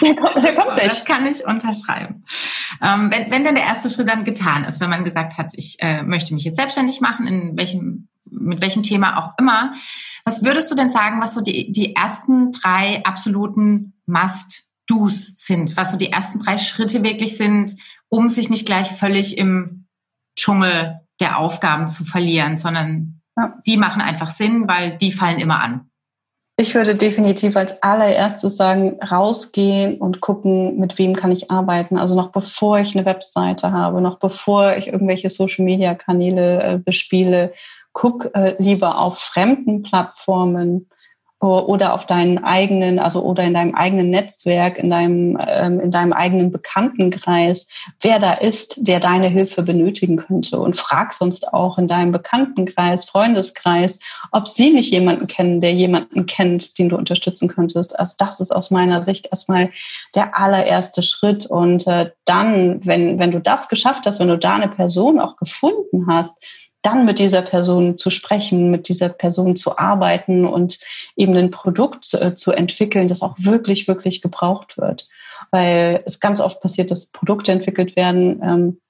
Der 0.00 0.16
kommt, 0.16 0.42
der 0.42 0.54
kommt 0.54 0.76
nicht. 0.76 0.86
Das 0.86 1.04
kann 1.04 1.26
ich 1.26 1.46
unterschreiben. 1.46 2.24
Ähm, 2.82 3.10
wenn, 3.12 3.30
wenn 3.30 3.44
denn 3.44 3.54
der 3.54 3.64
erste 3.64 3.90
Schritt 3.90 4.08
dann 4.08 4.24
getan 4.24 4.64
ist, 4.64 4.80
wenn 4.80 4.90
man 4.90 5.04
gesagt 5.04 5.38
hat, 5.38 5.52
ich 5.54 5.76
äh, 5.80 6.02
möchte 6.02 6.34
mich 6.34 6.44
jetzt 6.44 6.56
selbstständig 6.56 7.00
machen, 7.00 7.26
in 7.26 7.56
welchem, 7.58 8.08
mit 8.30 8.60
welchem 8.60 8.82
Thema 8.82 9.18
auch 9.18 9.32
immer, 9.38 9.72
was 10.24 10.44
würdest 10.44 10.70
du 10.70 10.74
denn 10.74 10.90
sagen, 10.90 11.20
was 11.20 11.34
so 11.34 11.40
die, 11.40 11.72
die 11.72 11.94
ersten 11.96 12.52
drei 12.52 13.04
absoluten 13.04 13.94
Must-Dos 14.06 15.34
sind, 15.36 15.76
was 15.76 15.90
so 15.90 15.96
die 15.96 16.12
ersten 16.12 16.38
drei 16.38 16.58
Schritte 16.58 17.02
wirklich 17.02 17.36
sind, 17.36 17.74
um 18.08 18.28
sich 18.28 18.50
nicht 18.50 18.66
gleich 18.66 18.88
völlig 18.88 19.38
im 19.38 19.86
Dschungel 20.36 21.00
der 21.20 21.38
Aufgaben 21.38 21.88
zu 21.88 22.04
verlieren, 22.04 22.56
sondern 22.56 23.20
ja. 23.36 23.54
die 23.66 23.76
machen 23.76 24.02
einfach 24.02 24.30
Sinn, 24.30 24.68
weil 24.68 24.98
die 24.98 25.12
fallen 25.12 25.38
immer 25.38 25.60
an. 25.60 25.88
Ich 26.58 26.74
würde 26.74 26.94
definitiv 26.94 27.56
als 27.56 27.82
allererstes 27.82 28.56
sagen, 28.56 28.98
rausgehen 29.02 29.96
und 29.96 30.20
gucken, 30.20 30.78
mit 30.78 30.98
wem 30.98 31.16
kann 31.16 31.32
ich 31.32 31.50
arbeiten. 31.50 31.96
Also 31.96 32.14
noch 32.14 32.30
bevor 32.30 32.78
ich 32.78 32.94
eine 32.94 33.06
Webseite 33.06 33.72
habe, 33.72 34.02
noch 34.02 34.20
bevor 34.20 34.76
ich 34.76 34.88
irgendwelche 34.88 35.30
Social-Media-Kanäle 35.30 36.62
äh, 36.62 36.78
bespiele, 36.78 37.54
guck 37.92 38.34
äh, 38.34 38.56
lieber 38.58 38.98
auf 38.98 39.18
fremden 39.18 39.82
Plattformen 39.82 40.88
oder 41.42 41.92
auf 41.92 42.06
deinen 42.06 42.38
eigenen, 42.44 43.00
also 43.00 43.20
oder 43.24 43.42
in 43.42 43.54
deinem 43.54 43.74
eigenen 43.74 44.10
Netzwerk, 44.10 44.78
in 44.78 44.90
deinem, 44.90 45.36
ähm, 45.44 45.80
in 45.80 45.90
deinem 45.90 46.12
eigenen 46.12 46.52
Bekanntenkreis, 46.52 47.66
wer 48.00 48.20
da 48.20 48.34
ist, 48.34 48.76
der 48.78 49.00
deine 49.00 49.26
Hilfe 49.26 49.62
benötigen 49.62 50.18
könnte. 50.18 50.60
Und 50.60 50.76
frag 50.76 51.12
sonst 51.14 51.52
auch 51.52 51.78
in 51.78 51.88
deinem 51.88 52.12
Bekanntenkreis, 52.12 53.06
Freundeskreis, 53.06 53.98
ob 54.30 54.46
sie 54.46 54.70
nicht 54.70 54.92
jemanden 54.92 55.26
kennen, 55.26 55.60
der 55.60 55.72
jemanden 55.72 56.26
kennt, 56.26 56.78
den 56.78 56.90
du 56.90 56.96
unterstützen 56.96 57.48
könntest. 57.48 57.98
Also 57.98 58.14
das 58.18 58.38
ist 58.38 58.54
aus 58.54 58.70
meiner 58.70 59.02
Sicht 59.02 59.26
erstmal 59.26 59.70
der 60.14 60.38
allererste 60.38 61.02
Schritt. 61.02 61.46
Und 61.46 61.88
äh, 61.88 62.12
dann, 62.24 62.86
wenn, 62.86 63.18
wenn 63.18 63.32
du 63.32 63.40
das 63.40 63.68
geschafft 63.68 64.06
hast, 64.06 64.20
wenn 64.20 64.28
du 64.28 64.38
da 64.38 64.54
eine 64.54 64.68
Person 64.68 65.18
auch 65.18 65.34
gefunden 65.34 66.06
hast, 66.06 66.36
dann 66.82 67.04
mit 67.04 67.18
dieser 67.18 67.42
Person 67.42 67.96
zu 67.96 68.10
sprechen, 68.10 68.70
mit 68.70 68.88
dieser 68.88 69.08
Person 69.08 69.56
zu 69.56 69.78
arbeiten 69.78 70.46
und 70.46 70.78
eben 71.16 71.36
ein 71.36 71.50
Produkt 71.50 72.04
zu, 72.04 72.20
äh, 72.20 72.34
zu 72.34 72.52
entwickeln, 72.52 73.08
das 73.08 73.22
auch 73.22 73.36
wirklich, 73.38 73.88
wirklich 73.88 74.20
gebraucht 74.20 74.76
wird. 74.78 75.08
Weil 75.50 76.02
es 76.06 76.20
ganz 76.20 76.40
oft 76.40 76.60
passiert, 76.60 76.90
dass 76.90 77.06
Produkte 77.06 77.52
entwickelt 77.52 77.96
werden, 77.96 78.40
ähm, 78.42 78.80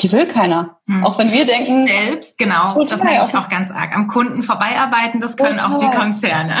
die 0.00 0.10
will 0.10 0.26
keiner. 0.26 0.78
Hm. 0.86 1.04
Auch 1.04 1.18
wenn 1.18 1.30
wir 1.30 1.44
denken. 1.44 1.86
Selbst, 1.86 2.38
genau. 2.38 2.72
Total, 2.72 2.86
das 2.86 3.04
merke 3.04 3.28
ich 3.28 3.36
auch 3.36 3.48
ganz 3.48 3.70
arg. 3.70 3.94
Am 3.94 4.08
Kunden 4.08 4.42
vorbeiarbeiten, 4.42 5.20
das 5.20 5.36
können 5.36 5.58
total. 5.58 5.74
auch 5.74 5.78
die 5.78 5.96
Konzerne. 5.96 6.56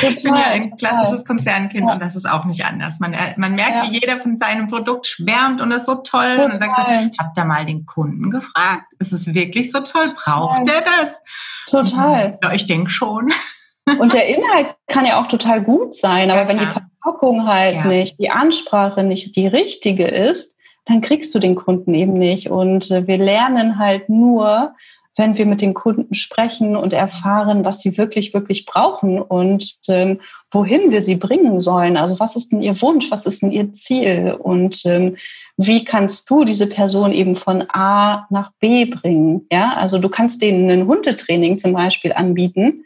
Total, 0.00 0.12
ich 0.16 0.22
bin 0.22 0.34
ja 0.34 0.44
ein 0.44 0.76
klassisches 0.76 1.24
Konzernkind 1.24 1.86
ja. 1.88 1.94
und 1.94 2.00
das 2.00 2.14
ist 2.14 2.30
auch 2.30 2.44
nicht 2.44 2.64
anders. 2.64 3.00
Man, 3.00 3.12
äh, 3.12 3.34
man 3.36 3.54
merkt, 3.54 3.74
ja. 3.74 3.82
wie 3.82 3.98
jeder 3.98 4.18
von 4.18 4.38
seinem 4.38 4.68
Produkt 4.68 5.06
schwärmt 5.06 5.60
und 5.60 5.72
ist 5.72 5.86
so 5.86 5.96
toll. 5.96 6.38
Und 6.42 6.50
dann 6.50 6.58
sagst 6.58 6.78
du, 6.78 6.82
habt 6.82 7.36
ihr 7.36 7.44
mal 7.44 7.66
den 7.66 7.86
Kunden 7.86 8.30
gefragt? 8.30 8.84
Ist 8.98 9.12
es 9.12 9.34
wirklich 9.34 9.72
so 9.72 9.80
toll? 9.80 10.14
Braucht 10.14 10.66
der 10.66 10.82
das? 10.82 11.20
Total. 11.66 12.38
Ja, 12.42 12.52
ich 12.52 12.66
denke 12.66 12.90
schon. 12.90 13.32
Und 13.98 14.12
der 14.12 14.28
Inhalt 14.28 14.76
kann 14.86 15.04
ja 15.04 15.20
auch 15.20 15.26
total 15.26 15.62
gut 15.62 15.96
sein, 15.96 16.30
aber 16.30 16.42
ja, 16.42 16.48
wenn 16.48 16.58
die 16.58 16.66
Verpackung 16.66 17.48
halt 17.48 17.86
nicht, 17.86 18.20
die 18.20 18.30
Ansprache 18.30 19.02
nicht 19.02 19.34
die 19.34 19.48
richtige 19.48 20.04
ist, 20.04 20.59
dann 20.90 21.00
kriegst 21.02 21.32
du 21.34 21.38
den 21.38 21.54
Kunden 21.54 21.94
eben 21.94 22.14
nicht. 22.14 22.50
Und 22.50 22.90
äh, 22.90 23.06
wir 23.06 23.16
lernen 23.16 23.78
halt 23.78 24.08
nur, 24.08 24.74
wenn 25.16 25.38
wir 25.38 25.46
mit 25.46 25.60
den 25.60 25.72
Kunden 25.72 26.14
sprechen 26.14 26.76
und 26.76 26.92
erfahren, 26.92 27.64
was 27.64 27.80
sie 27.80 27.96
wirklich, 27.96 28.34
wirklich 28.34 28.66
brauchen 28.66 29.20
und 29.20 29.78
ähm, 29.88 30.20
wohin 30.50 30.90
wir 30.90 31.00
sie 31.00 31.14
bringen 31.14 31.60
sollen. 31.60 31.96
Also 31.96 32.18
was 32.18 32.34
ist 32.34 32.50
denn 32.50 32.60
ihr 32.60 32.80
Wunsch, 32.82 33.10
was 33.10 33.24
ist 33.24 33.42
denn 33.42 33.52
ihr 33.52 33.72
Ziel 33.72 34.34
und 34.38 34.84
ähm, 34.84 35.16
wie 35.56 35.84
kannst 35.84 36.28
du 36.28 36.44
diese 36.44 36.66
Person 36.66 37.12
eben 37.12 37.36
von 37.36 37.66
A 37.68 38.26
nach 38.30 38.50
B 38.58 38.86
bringen? 38.86 39.46
Ja, 39.52 39.74
also 39.76 39.98
du 39.98 40.08
kannst 40.08 40.42
denen 40.42 40.70
ein 40.70 40.86
Hundetraining 40.88 41.58
zum 41.58 41.72
Beispiel 41.72 42.12
anbieten. 42.12 42.80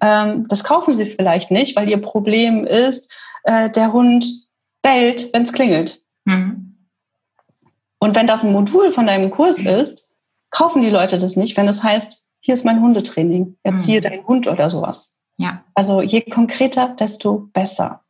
Ähm, 0.00 0.46
das 0.48 0.62
kaufen 0.62 0.94
sie 0.94 1.06
vielleicht 1.06 1.50
nicht, 1.50 1.74
weil 1.74 1.88
ihr 1.88 2.00
Problem 2.00 2.64
ist, 2.64 3.12
äh, 3.44 3.70
der 3.70 3.92
Hund 3.92 4.26
bellt, 4.82 5.32
wenn 5.32 5.42
es 5.42 5.52
klingelt. 5.52 6.02
Mhm. 6.26 6.63
Und 8.04 8.14
wenn 8.14 8.26
das 8.26 8.44
ein 8.44 8.52
Modul 8.52 8.92
von 8.92 9.06
deinem 9.06 9.30
Kurs 9.30 9.64
ist, 9.64 10.10
kaufen 10.50 10.82
die 10.82 10.90
Leute 10.90 11.16
das 11.16 11.36
nicht, 11.36 11.56
wenn 11.56 11.66
es 11.66 11.76
das 11.76 11.84
heißt, 11.84 12.26
hier 12.40 12.52
ist 12.52 12.66
mein 12.66 12.82
Hundetraining, 12.82 13.56
erziehe 13.62 13.96
mhm. 13.96 14.02
deinen 14.02 14.26
Hund 14.26 14.46
oder 14.46 14.68
sowas. 14.68 15.18
Ja. 15.38 15.64
Also 15.74 16.02
je 16.02 16.20
konkreter, 16.20 16.88
desto 17.00 17.48
besser. 17.54 18.03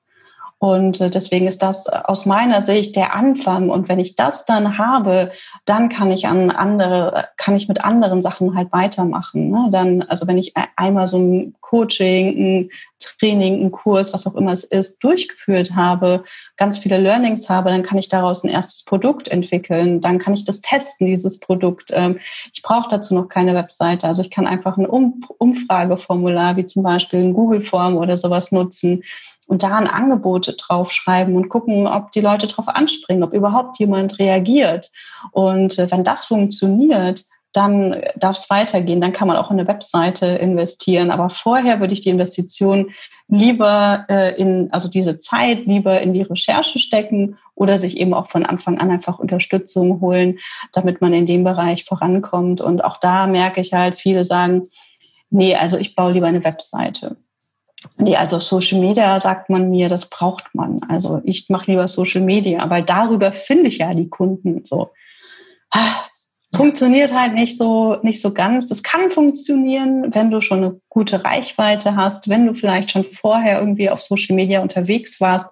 Und 0.65 0.99
äh, 1.03 1.11
deswegen 1.11 1.47
ist 1.47 1.63
das 1.63 1.89
aus 1.89 2.25
meiner 2.25 2.63
Sicht 2.63 2.97
der 2.97 3.15
Anfang. 3.15 3.69
Und 3.69 3.91
wenn 3.91 3.99
ich 3.99 4.17
das 4.17 4.47
dann 4.47 4.79
habe, 4.79 5.31
dann 5.67 5.91
kann 5.91 6.11
ich 6.11 6.27
an 6.27 6.51
andere, 6.51 7.27
kann 7.37 7.55
ich 7.55 7.69
mit 7.69 7.85
anderen 7.85 8.23
Sachen 8.23 8.57
halt 8.57 8.73
weitermachen. 8.73 9.51
Ne? 9.51 9.69
Dann, 9.71 10.01
also 10.05 10.27
wenn 10.27 10.39
ich 10.39 10.55
einmal 10.77 11.07
so 11.07 11.19
ein 11.19 11.55
Coaching, 11.61 12.29
ein 12.29 12.69
Training, 12.99 13.63
ein 13.63 13.73
Kurs, 13.73 14.15
was 14.15 14.27
auch 14.27 14.37
immer 14.37 14.53
es 14.53 14.65
ist, 14.65 15.05
durchgeführt 15.05 15.75
habe, 15.75 16.25
ganz 16.57 16.79
viele 16.79 16.97
Learnings 16.97 17.51
habe, 17.51 17.69
dann 17.69 17.83
kann 17.83 17.99
ich 17.99 18.09
daraus 18.09 18.43
ein 18.43 18.49
erstes 18.49 18.85
Produkt 18.85 19.29
entwickeln. 19.29 20.01
Dann 20.01 20.19
kann 20.19 20.33
ich 20.33 20.47
das 20.47 20.63
testen, 20.63 21.07
dieses 21.07 21.41
Produkt. 21.41 21.91
Ähm, 21.93 22.21
ich 22.55 22.63
brauche 22.63 22.89
dazu 22.89 23.13
noch 23.13 23.29
keine 23.29 23.55
Webseite. 23.55 24.07
Also 24.07 24.23
ich 24.23 24.31
kann 24.31 24.47
einfach 24.47 24.79
ein 24.79 24.87
Umfrageformular, 24.87 26.57
wie 26.57 26.65
zum 26.65 26.85
Beispiel 26.85 27.21
ein 27.21 27.35
Google-Form 27.35 27.99
oder 27.99 28.17
sowas 28.17 28.51
nutzen 28.51 29.03
und 29.47 29.63
da 29.63 29.77
ein 29.77 29.87
Angebot 29.87 30.57
draufschreiben 30.59 31.37
und 31.37 31.49
gucken, 31.49 31.87
ob 31.87 32.13
die 32.13 32.21
Leute 32.21 32.47
drauf 32.47 32.69
anspringen, 32.69 33.23
ob 33.23 33.33
überhaupt 33.33 33.79
jemand 33.79 34.19
reagiert. 34.19 34.91
Und 35.33 35.79
äh, 35.79 35.91
wenn 35.91 36.05
das 36.05 36.25
funktioniert, 36.25 37.25
dann 37.55 38.03
darf 38.17 38.37
es 38.37 38.51
weitergehen. 38.51 39.01
Dann 39.01 39.13
kann 39.13 39.29
man 39.29 39.37
auch 39.37 39.51
in 39.51 39.59
eine 39.59 39.69
Webseite 39.69 40.27
investieren. 40.27 41.11
Aber 41.11 41.31
vorher 41.31 41.79
würde 41.81 41.95
ich 41.95 42.01
die 42.01 42.09
Investition 42.11 42.91
lieber 43.29 44.05
äh, 44.11 44.35
in, 44.37 44.73
also 44.73 44.89
diese 44.89 45.19
Zeit 45.21 45.65
lieber 45.65 46.01
in 46.01 46.13
die 46.13 46.23
Recherche 46.23 46.79
stecken 46.79 47.39
oder 47.55 47.79
sich 47.79 47.97
eben 47.97 48.13
auch 48.13 48.29
von 48.29 48.45
Anfang 48.45 48.79
an 48.79 48.91
einfach 48.91 49.21
Unterstützung 49.21 50.01
holen, 50.01 50.41
damit 50.73 51.01
man 51.01 51.15
in 51.15 51.27
dem 51.27 51.45
Bereich 51.45 51.85
vorankommt. 51.85 52.61
Und 52.61 52.85
auch 52.85 52.99
da 52.99 53.29
merke 53.29 53.61
ich 53.61 53.73
halt, 53.73 54.01
viele 54.01 54.25
sagen, 54.25 54.69
nee, 55.31 55.55
also 55.55 55.79
ich 55.79 55.95
baue 55.95 56.13
lieber 56.13 56.27
eine 56.27 56.45
Webseite. 56.45 57.17
Nee, 57.97 58.17
also 58.17 58.39
Social 58.39 58.81
Media 58.81 59.19
sagt 59.21 59.51
man 59.51 59.71
mir, 59.71 59.89
das 59.89 60.07
braucht 60.07 60.55
man. 60.55 60.77
Also 60.89 61.21
ich 61.25 61.49
mache 61.49 61.71
lieber 61.71 61.87
Social 61.89 62.23
Media, 62.23 62.69
weil 62.71 62.83
darüber 62.83 63.33
finde 63.33 63.69
ich 63.69 63.79
ja 63.79 63.95
die 63.95 64.09
Kunden 64.09 64.65
so. 64.65 64.91
Ah, 65.73 66.05
funktioniert 66.55 67.15
halt 67.15 67.35
nicht 67.35 67.59
so, 67.59 67.97
nicht 68.03 68.21
so 68.21 68.33
ganz. 68.33 68.69
Das 68.69 68.83
kann 68.83 69.11
funktionieren, 69.11 70.15
wenn 70.15 70.31
du 70.31 70.41
schon 70.41 70.59
eine 70.59 70.81
gute 70.89 71.25
Reichweite 71.25 71.97
hast, 71.97 72.29
wenn 72.29 72.47
du 72.47 72.55
vielleicht 72.55 72.91
schon 72.91 73.05
vorher 73.05 73.61
irgendwie 73.61 73.91
auf 73.91 74.03
Social 74.03 74.37
Media 74.37 74.61
unterwegs 74.61 75.21
warst, 75.21 75.47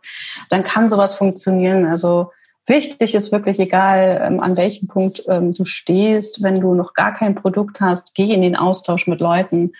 dann 0.50 0.62
kann 0.62 0.88
sowas 0.88 1.14
funktionieren. 1.14 1.86
Also 1.86 2.28
wichtig 2.66 3.14
ist 3.14 3.32
wirklich 3.32 3.58
egal, 3.58 4.20
ähm, 4.24 4.40
an 4.40 4.56
welchem 4.56 4.88
Punkt 4.88 5.22
ähm, 5.28 5.54
du 5.54 5.64
stehst, 5.64 6.42
wenn 6.42 6.54
du 6.54 6.74
noch 6.74 6.94
gar 6.94 7.12
kein 7.12 7.34
Produkt 7.34 7.80
hast, 7.80 8.14
geh 8.14 8.32
in 8.32 8.42
den 8.42 8.56
Austausch 8.56 9.06
mit 9.06 9.20
Leuten, 9.20 9.72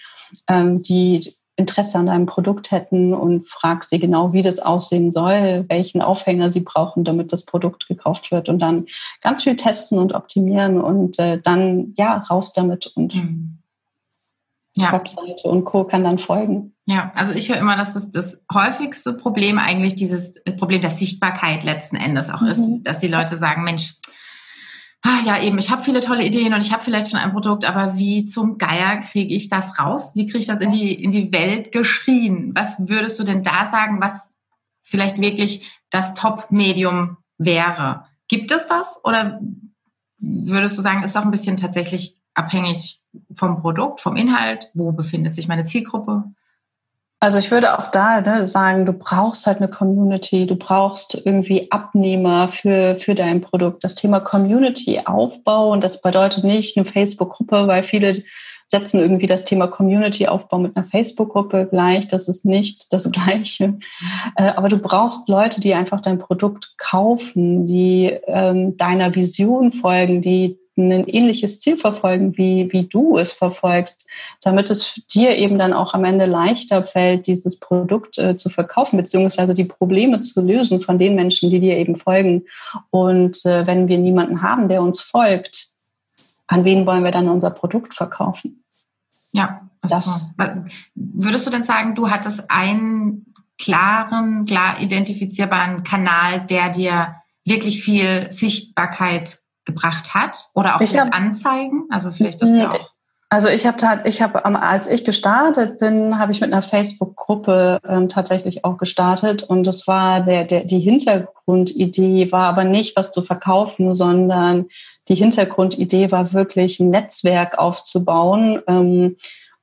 ähm, 0.49 0.83
die 0.83 1.33
Interesse 1.57 1.99
an 1.99 2.07
deinem 2.07 2.27
Produkt 2.27 2.71
hätten 2.71 3.13
und 3.13 3.47
fragst 3.47 3.91
sie 3.91 3.99
genau, 3.99 4.33
wie 4.33 4.43
das 4.43 4.59
aussehen 4.59 5.13
soll, 5.13 5.65
welchen 5.69 6.01
Aufhänger 6.01 6.51
sie 6.51 6.61
brauchen, 6.61 7.05
damit 7.05 7.33
das 7.33 7.45
Produkt 7.45 7.87
gekauft 7.89 8.31
wird 8.31 8.49
und 8.49 8.61
dann 8.61 8.87
ganz 9.21 9.43
viel 9.43 9.57
testen 9.57 9.99
und 9.99 10.15
optimieren 10.15 10.81
und 10.81 11.19
äh, 11.19 11.41
dann 11.41 11.93
ja 11.97 12.25
raus 12.31 12.55
damit 12.55 12.87
und 12.95 13.15
mhm. 13.15 13.59
ja. 14.77 14.93
Webseite 14.93 15.49
und 15.49 15.65
Co. 15.65 15.85
kann 15.85 16.05
dann 16.05 16.19
folgen. 16.19 16.75
Ja, 16.87 17.13
also 17.15 17.33
ich 17.33 17.49
höre 17.49 17.59
immer, 17.59 17.77
dass 17.77 17.95
das, 17.95 18.11
das 18.11 18.41
häufigste 18.53 19.13
Problem 19.13 19.59
eigentlich 19.59 19.95
dieses 19.95 20.43
Problem 20.59 20.81
der 20.81 20.91
Sichtbarkeit 20.91 21.65
letzten 21.65 21.97
Endes 21.97 22.31
auch 22.31 22.41
mhm. 22.41 22.49
ist, 22.49 22.71
dass 22.83 22.99
die 22.99 23.09
Leute 23.09 23.37
sagen, 23.37 23.63
Mensch, 23.63 23.95
ah, 25.03 25.21
ja 25.25 25.43
eben, 25.43 25.59
ich 25.59 25.71
habe 25.71 25.83
viele 25.83 26.01
tolle 26.01 26.25
Ideen 26.25 26.55
und 26.55 26.65
ich 26.65 26.73
habe 26.73 26.83
vielleicht 26.83 27.11
schon 27.11 27.21
ein 27.21 27.33
Produkt, 27.33 27.65
aber 27.65 27.97
wie 27.99 28.25
zum 28.25 28.59
Geier 28.59 28.99
kriege 28.99 29.35
ich 29.35 29.49
das 29.49 29.79
raus? 29.79 30.13
Wie 30.15 30.27
kriege 30.27 30.39
ich 30.39 30.47
das 30.47 30.61
in 30.61 30.71
die, 30.71 30.95
in 30.95 31.11
die 31.11 31.33
Welt 31.33 31.73
geschrien? 31.73 32.53
Was 32.55 32.89
würdest 32.89 33.19
du 33.19 33.25
denn 33.25 33.43
da 33.43 33.67
sagen, 33.67 34.01
was 34.01 34.35
vielleicht 34.81 35.21
wirklich 35.21 35.71
das 35.91 36.15
Top-Medium 36.15 37.19
wäre? 37.39 38.07
Gibt 38.29 38.53
es 38.53 38.67
das 38.67 38.99
oder 39.05 39.41
würdest 40.19 40.79
du 40.79 40.83
sagen, 40.83 41.03
ist 41.03 41.17
auch 41.17 41.25
ein 41.25 41.31
bisschen 41.31 41.57
tatsächlich 41.57 42.17
abhängig 42.35 43.01
vom 43.35 43.61
Produkt, 43.61 44.01
vom 44.01 44.17
Inhalt? 44.17 44.71
Wo 44.75 44.93
befindet 44.93 45.35
sich 45.35 45.49
meine 45.49 45.65
Zielgruppe? 45.65 46.25
Also 47.23 47.39
ich 47.39 47.53
würde 47.53 47.79
auch 47.79 47.93
da 47.93 48.21
ne, 48.21 48.49
sagen, 48.49 48.85
du 48.85 48.93
brauchst 48.93 49.47
halt 49.47 49.59
eine 49.59 49.69
Community, 49.69 50.45
du 50.45 50.57
brauchst 50.57 51.23
irgendwie 51.25 51.71
Abnehmer 51.71 52.49
für, 52.49 52.97
für 52.97 53.15
dein 53.15 53.41
Produkt. 53.41 53.85
Das 53.85 53.95
Thema 53.95 54.19
Community-Aufbau, 54.19 55.71
und 55.71 55.85
das 55.85 56.01
bedeutet 56.01 56.43
nicht 56.43 56.77
eine 56.77 56.85
Facebook-Gruppe, 56.85 57.69
weil 57.69 57.85
viele 57.85 58.25
setzen 58.67 58.99
irgendwie 58.99 59.29
das 59.29 59.45
Thema 59.45 59.69
Community-Aufbau 59.69 60.59
mit 60.59 60.77
einer 60.77 60.85
Facebook-Gruppe 60.87 61.69
gleich. 61.71 62.09
Das 62.09 62.27
ist 62.27 62.45
nicht 62.45 62.93
das 62.93 63.09
Gleiche. 63.13 63.79
Äh, 64.35 64.55
aber 64.57 64.69
du 64.69 64.79
brauchst 64.79 65.29
Leute, 65.29 65.61
die 65.61 65.75
einfach 65.75 66.01
dein 66.01 66.19
Produkt 66.19 66.75
kaufen, 66.77 67.69
die 67.69 68.19
ähm, 68.27 68.77
deiner 68.77 69.15
Vision 69.15 69.71
folgen, 69.71 70.23
die 70.23 70.59
ein 70.77 71.07
ähnliches 71.07 71.61
Ziel 71.61 71.77
verfolgen, 71.77 72.37
wie, 72.37 72.73
wie 72.73 72.85
du 72.87 73.19
es 73.19 73.33
verfolgst, 73.33 74.07
damit 74.41 74.71
es 74.71 75.01
dir 75.13 75.37
eben 75.37 75.59
dann 75.59 75.73
auch 75.73 75.93
am 75.93 76.05
Ende 76.05 76.25
leichter 76.25 76.83
fällt, 76.83 77.27
dieses 77.27 77.59
Produkt 77.59 78.19
äh, 78.19 78.37
zu 78.37 78.49
verkaufen, 78.49 78.97
beziehungsweise 78.97 79.55
die 79.55 79.65
Probleme 79.65 80.23
zu 80.23 80.41
lösen 80.41 80.81
von 80.81 80.99
den 80.99 81.15
Menschen, 81.15 81.51
die 81.51 81.61
dir 81.61 81.77
eben 81.77 81.97
folgen. 81.97 82.45
Und 82.91 83.45
äh, 83.45 83.67
wenn 83.67 83.89
wir 83.89 83.99
niemanden 83.99 84.43
haben, 84.43 84.69
der 84.69 84.83
uns 84.83 85.03
folgt, 85.03 85.69
an 86.47 86.65
wen 86.65 86.87
wollen 86.87 87.05
wir 87.05 87.13
dann 87.13 87.29
unser 87.29 87.51
Produkt 87.51 87.95
verkaufen? 87.95 88.65
Ja, 89.33 89.69
das. 89.83 90.33
Würdest 90.95 91.47
du 91.47 91.51
denn 91.51 91.63
sagen, 91.63 91.95
du 91.95 92.11
hattest 92.11 92.51
einen 92.51 93.27
klaren, 93.59 94.47
klar 94.47 94.81
identifizierbaren 94.81 95.83
Kanal, 95.83 96.47
der 96.47 96.71
dir 96.71 97.17
wirklich 97.45 97.83
viel 97.83 98.31
Sichtbarkeit 98.31 99.42
gebracht 99.65 100.15
hat? 100.15 100.49
Oder 100.55 100.77
auch 100.77 100.81
ich 100.81 100.91
vielleicht 100.91 101.13
hab, 101.13 101.19
Anzeigen? 101.19 101.85
Also 101.91 102.11
vielleicht 102.11 102.43
ist 102.43 102.57
ja 102.57 102.73
auch. 102.73 102.93
Also 103.33 103.49
ich 103.49 103.67
habe 103.67 104.03
ich 104.05 104.21
habe 104.21 104.45
als 104.45 104.87
ich 104.87 105.07
gestartet 105.07 105.79
bin, 105.79 106.19
habe 106.19 106.33
ich 106.33 106.43
mit 106.43 106.53
einer 106.53 106.61
Facebook-Gruppe 106.61 107.81
ähm, 107.89 108.11
tatsächlich 108.11 108.63
auch 108.63 108.77
gestartet 108.77 109.43
und 109.43 109.65
das 109.65 109.87
war 109.87 110.21
der, 110.21 110.45
der 110.45 110.65
die 110.65 110.81
Hintergrundidee 110.81 112.31
war 112.31 112.49
aber 112.49 112.65
nicht 112.65 112.95
was 112.95 113.11
zu 113.11 113.23
verkaufen, 113.23 113.95
sondern 113.95 114.67
die 115.09 115.15
Hintergrundidee 115.15 116.11
war 116.11 116.35
wirklich 116.35 116.79
ein 116.79 116.91
Netzwerk 116.91 117.59
aufzubauen. 117.59 118.61
Ähm, 118.67 119.17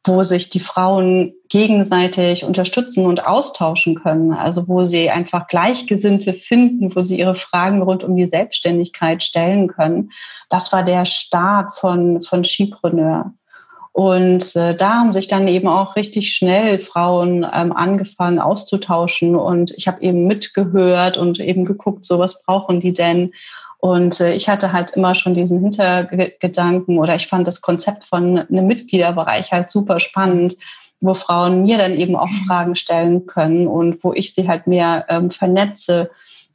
wo 0.09 0.23
sich 0.23 0.49
die 0.49 0.59
Frauen 0.59 1.33
gegenseitig 1.47 2.43
unterstützen 2.43 3.05
und 3.05 3.25
austauschen 3.25 3.95
können. 3.95 4.33
Also 4.33 4.67
wo 4.67 4.83
sie 4.83 5.09
einfach 5.09 5.47
Gleichgesinnte 5.47 6.33
finden, 6.33 6.93
wo 6.95 7.01
sie 7.01 7.19
ihre 7.19 7.35
Fragen 7.35 7.81
rund 7.81 8.03
um 8.03 8.15
die 8.15 8.25
Selbstständigkeit 8.25 9.23
stellen 9.23 9.67
können. 9.67 10.11
Das 10.49 10.73
war 10.73 10.83
der 10.83 11.05
Start 11.05 11.77
von, 11.77 12.21
von 12.23 12.43
Skipreneur. 12.43 13.31
Und 13.91 14.55
äh, 14.55 14.75
da 14.75 14.95
haben 14.95 15.13
sich 15.13 15.27
dann 15.27 15.47
eben 15.47 15.67
auch 15.67 15.95
richtig 15.95 16.33
schnell 16.33 16.79
Frauen 16.79 17.45
ähm, 17.53 17.71
angefangen 17.71 18.39
auszutauschen. 18.39 19.35
Und 19.35 19.71
ich 19.77 19.87
habe 19.87 20.01
eben 20.01 20.25
mitgehört 20.25 21.17
und 21.17 21.39
eben 21.39 21.65
geguckt, 21.65 22.05
so 22.05 22.19
was 22.19 22.43
brauchen 22.43 22.79
die 22.79 22.93
denn? 22.93 23.33
Und 23.79 24.19
äh, 24.19 24.33
ich 24.33 24.49
hatte 24.49 24.73
halt 24.73 24.91
immer 24.91 25.15
schon 25.15 25.33
diesen 25.33 25.61
Hintergedanken 25.61 26.97
oder 26.97 27.15
ich 27.15 27.27
fand 27.27 27.47
das 27.47 27.61
Konzept 27.61 28.03
von 28.03 28.39
einem 28.39 28.67
Mitgliederbereich 28.67 29.51
halt 29.51 29.69
super 29.69 29.99
spannend, 30.01 30.57
wo 30.99 31.13
Frauen 31.13 31.63
mir 31.63 31.77
dann 31.77 31.93
eben 31.93 32.17
auch 32.17 32.29
Fragen 32.45 32.75
stellen 32.75 33.25
können 33.25 33.67
und 33.67 34.03
wo 34.03 34.13
ich 34.13 34.33
sie 34.33 34.49
halt 34.49 34.67
mehr 34.67 35.05
ähm, 35.07 35.31
vernetze. 35.31 36.09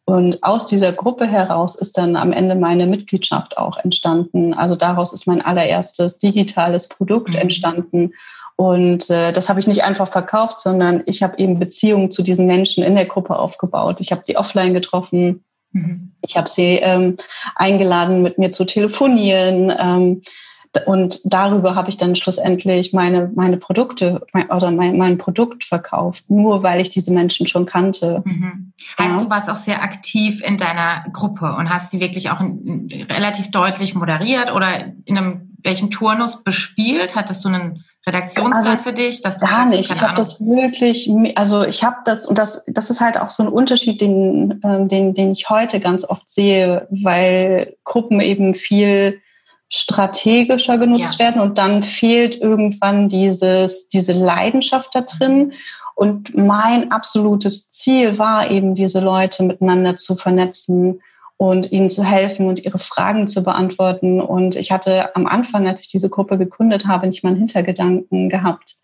Und 0.04 0.42
aus 0.42 0.66
dieser 0.66 0.92
Gruppe 0.92 1.26
heraus 1.26 1.76
ist 1.76 1.96
dann 1.96 2.14
am 2.16 2.30
Ende 2.30 2.56
meine 2.56 2.86
Mitgliedschaft 2.86 3.56
auch 3.56 3.78
entstanden. 3.78 4.52
Also 4.52 4.76
daraus 4.76 5.14
ist 5.14 5.26
mein 5.26 5.40
allererstes 5.40 6.18
digitales 6.18 6.88
Produkt 6.88 7.30
mhm. 7.30 7.36
entstanden. 7.36 8.12
Und 8.56 9.08
äh, 9.08 9.32
das 9.32 9.48
habe 9.48 9.60
ich 9.60 9.66
nicht 9.66 9.82
einfach 9.82 10.08
verkauft, 10.08 10.60
sondern 10.60 11.02
ich 11.06 11.22
habe 11.22 11.38
eben 11.38 11.58
Beziehungen 11.58 12.10
zu 12.10 12.22
diesen 12.22 12.44
Menschen 12.44 12.84
in 12.84 12.94
der 12.96 13.06
Gruppe 13.06 13.38
aufgebaut. 13.38 14.00
Ich 14.00 14.12
habe 14.12 14.22
die 14.28 14.36
offline 14.36 14.74
getroffen, 14.74 15.42
Mhm. 15.74 16.12
Ich 16.22 16.36
habe 16.36 16.48
sie 16.48 16.78
ähm, 16.82 17.16
eingeladen, 17.54 18.22
mit 18.22 18.38
mir 18.38 18.50
zu 18.50 18.64
telefonieren. 18.64 19.72
Ähm, 19.78 20.22
und 20.86 21.20
darüber 21.24 21.76
habe 21.76 21.88
ich 21.88 21.96
dann 21.96 22.16
schlussendlich 22.16 22.92
meine, 22.92 23.30
meine 23.34 23.58
Produkte 23.58 24.26
mein, 24.32 24.50
oder 24.50 24.70
mein, 24.70 24.96
mein 24.96 25.18
Produkt 25.18 25.64
verkauft, 25.64 26.24
nur 26.28 26.62
weil 26.62 26.80
ich 26.80 26.90
diese 26.90 27.12
Menschen 27.12 27.46
schon 27.46 27.66
kannte. 27.66 28.22
Mhm. 28.24 28.72
Heißt, 28.98 29.18
ja. 29.18 29.24
du 29.24 29.30
warst 29.30 29.50
auch 29.50 29.56
sehr 29.56 29.82
aktiv 29.82 30.42
in 30.42 30.56
deiner 30.56 31.04
Gruppe 31.12 31.54
und 31.56 31.70
hast 31.70 31.90
sie 31.90 32.00
wirklich 32.00 32.30
auch 32.30 32.40
in, 32.40 32.88
in, 32.88 33.02
relativ 33.04 33.50
deutlich 33.50 33.94
moderiert 33.94 34.52
oder 34.52 34.92
in 35.04 35.18
einem 35.18 35.53
welchen 35.64 35.90
Turnus 35.90 36.44
bespielt? 36.44 37.16
Hattest 37.16 37.44
du 37.44 37.48
einen 37.48 37.84
Redaktionsplan 38.06 38.76
also, 38.76 38.82
für 38.82 38.92
dich? 38.92 39.22
Dass 39.22 39.38
du 39.38 39.46
gar 39.46 39.64
nicht. 39.66 39.90
Ich 39.90 40.02
habe 40.02 40.14
das 40.14 40.40
wirklich, 40.40 41.10
also 41.36 41.64
ich 41.64 41.82
habe 41.82 41.96
das, 42.04 42.26
und 42.26 42.38
das, 42.38 42.62
das 42.66 42.90
ist 42.90 43.00
halt 43.00 43.18
auch 43.18 43.30
so 43.30 43.42
ein 43.42 43.48
Unterschied, 43.48 44.00
den, 44.00 44.60
ähm, 44.62 44.88
den, 44.88 45.14
den 45.14 45.32
ich 45.32 45.48
heute 45.48 45.80
ganz 45.80 46.08
oft 46.08 46.28
sehe, 46.28 46.86
weil 46.90 47.76
Gruppen 47.84 48.20
eben 48.20 48.54
viel 48.54 49.20
strategischer 49.70 50.78
genutzt 50.78 51.14
ja. 51.14 51.26
werden 51.26 51.40
und 51.40 51.58
dann 51.58 51.82
fehlt 51.82 52.40
irgendwann 52.40 53.08
dieses, 53.08 53.88
diese 53.88 54.12
Leidenschaft 54.12 54.94
da 54.94 55.00
drin. 55.00 55.54
Und 55.96 56.36
mein 56.36 56.92
absolutes 56.92 57.70
Ziel 57.70 58.18
war 58.18 58.50
eben, 58.50 58.74
diese 58.74 59.00
Leute 59.00 59.42
miteinander 59.42 59.96
zu 59.96 60.16
vernetzen 60.16 61.00
und 61.36 61.72
ihnen 61.72 61.90
zu 61.90 62.04
helfen 62.04 62.46
und 62.46 62.64
ihre 62.64 62.78
Fragen 62.78 63.28
zu 63.28 63.42
beantworten. 63.42 64.20
Und 64.20 64.56
ich 64.56 64.70
hatte 64.70 65.14
am 65.16 65.26
Anfang, 65.26 65.66
als 65.66 65.82
ich 65.82 65.88
diese 65.88 66.08
Gruppe 66.08 66.38
gegründet 66.38 66.86
habe, 66.86 67.06
nicht 67.06 67.24
mal 67.24 67.30
einen 67.30 67.38
Hintergedanken 67.38 68.28
gehabt, 68.28 68.76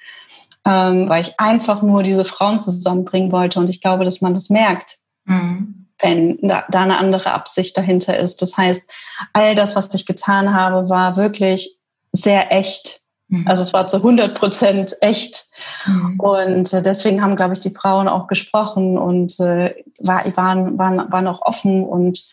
ähm, 0.67 1.09
weil 1.09 1.23
ich 1.23 1.39
einfach 1.39 1.83
nur 1.83 2.03
diese 2.03 2.25
Frauen 2.25 2.61
zusammenbringen 2.61 3.33
wollte. 3.33 3.61
Und 3.61 3.71
ich 3.71 3.81
glaube, 3.81 4.05
dass 4.05 4.21
man 4.21 4.35
das 4.35 4.51
merkt, 4.51 4.99
mhm. 5.25 5.87
wenn 6.01 6.39
da, 6.43 6.65
da 6.71 6.83
eine 6.83 6.99
andere 6.99 7.33
Absicht 7.33 7.77
dahinter 7.77 8.19
ist. 8.19 8.43
Das 8.43 8.57
heißt, 8.57 8.91
all 9.33 9.55
das, 9.55 9.77
was 9.77 9.95
ich 9.95 10.05
getan 10.05 10.53
habe, 10.53 10.89
war 10.89 11.17
wirklich 11.17 11.79
sehr 12.13 12.53
echt. 12.53 13.01
Mhm. 13.29 13.47
Also 13.47 13.63
es 13.63 13.73
war 13.73 13.87
zu 13.87 13.99
100 13.99 14.35
Prozent 14.35 14.93
echt. 15.03 15.45
Mhm. 15.87 16.19
Und 16.19 16.73
äh, 16.73 16.83
deswegen 16.83 17.23
haben, 17.23 17.37
glaube 17.37 17.53
ich, 17.53 17.61
die 17.61 17.71
Frauen 17.71 18.09
auch 18.09 18.27
gesprochen 18.27 18.99
und 18.99 19.39
äh, 19.39 19.77
war, 20.01 20.25
waren, 20.37 20.77
waren, 20.79 21.13
waren 21.13 21.29
auch 21.29 21.43
offen 21.43 21.85
und 21.85 22.25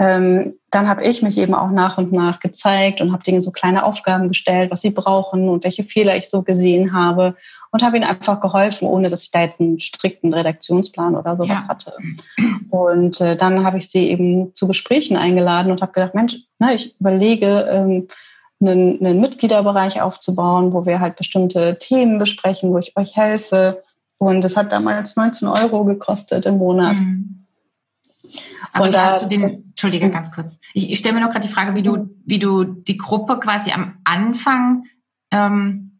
ähm, 0.00 0.54
dann 0.70 0.88
habe 0.88 1.04
ich 1.04 1.20
mich 1.20 1.36
eben 1.36 1.54
auch 1.54 1.70
nach 1.70 1.98
und 1.98 2.10
nach 2.10 2.40
gezeigt 2.40 3.02
und 3.02 3.12
habe 3.12 3.22
denen 3.22 3.42
so 3.42 3.50
kleine 3.50 3.84
Aufgaben 3.84 4.28
gestellt, 4.28 4.70
was 4.70 4.80
sie 4.80 4.90
brauchen 4.90 5.46
und 5.50 5.62
welche 5.62 5.84
Fehler 5.84 6.16
ich 6.16 6.30
so 6.30 6.40
gesehen 6.40 6.94
habe 6.94 7.36
und 7.70 7.82
habe 7.82 7.98
ihnen 7.98 8.08
einfach 8.08 8.40
geholfen, 8.40 8.88
ohne 8.88 9.10
dass 9.10 9.24
ich 9.24 9.30
da 9.30 9.42
jetzt 9.42 9.60
einen 9.60 9.78
strikten 9.78 10.32
Redaktionsplan 10.32 11.16
oder 11.16 11.36
sowas 11.36 11.64
ja. 11.64 11.68
hatte. 11.68 11.92
Und 12.70 13.20
äh, 13.20 13.36
dann 13.36 13.62
habe 13.62 13.76
ich 13.76 13.90
sie 13.90 14.08
eben 14.08 14.54
zu 14.54 14.66
Gesprächen 14.66 15.18
eingeladen 15.18 15.70
und 15.70 15.82
habe 15.82 15.92
gedacht, 15.92 16.14
Mensch, 16.14 16.38
na, 16.58 16.72
ich 16.72 16.98
überlege, 16.98 17.68
ähm, 17.70 18.08
einen, 18.58 19.04
einen 19.04 19.20
Mitgliederbereich 19.20 20.00
aufzubauen, 20.00 20.72
wo 20.72 20.86
wir 20.86 21.00
halt 21.00 21.16
bestimmte 21.16 21.76
Themen 21.78 22.18
besprechen, 22.18 22.70
wo 22.70 22.78
ich 22.78 22.96
euch 22.96 23.16
helfe. 23.16 23.82
Und 24.16 24.42
das 24.42 24.56
hat 24.56 24.72
damals 24.72 25.16
19 25.16 25.46
Euro 25.46 25.84
gekostet 25.84 26.46
im 26.46 26.56
Monat. 26.56 26.96
Mhm. 26.96 27.39
Aber 28.72 28.86
und 28.86 28.94
da 28.94 29.04
hast 29.04 29.22
du 29.22 29.26
den, 29.26 29.70
Entschuldige, 29.70 30.06
hm. 30.06 30.12
ganz 30.12 30.30
kurz. 30.32 30.58
Ich, 30.74 30.90
ich 30.90 30.98
stelle 30.98 31.14
mir 31.14 31.20
noch 31.20 31.30
gerade 31.30 31.46
die 31.46 31.52
Frage, 31.52 31.74
wie 31.74 31.82
du, 31.82 32.10
wie 32.24 32.38
du 32.38 32.64
die 32.64 32.96
Gruppe 32.96 33.38
quasi 33.38 33.72
am 33.72 33.98
Anfang 34.04 34.84
ähm, 35.30 35.90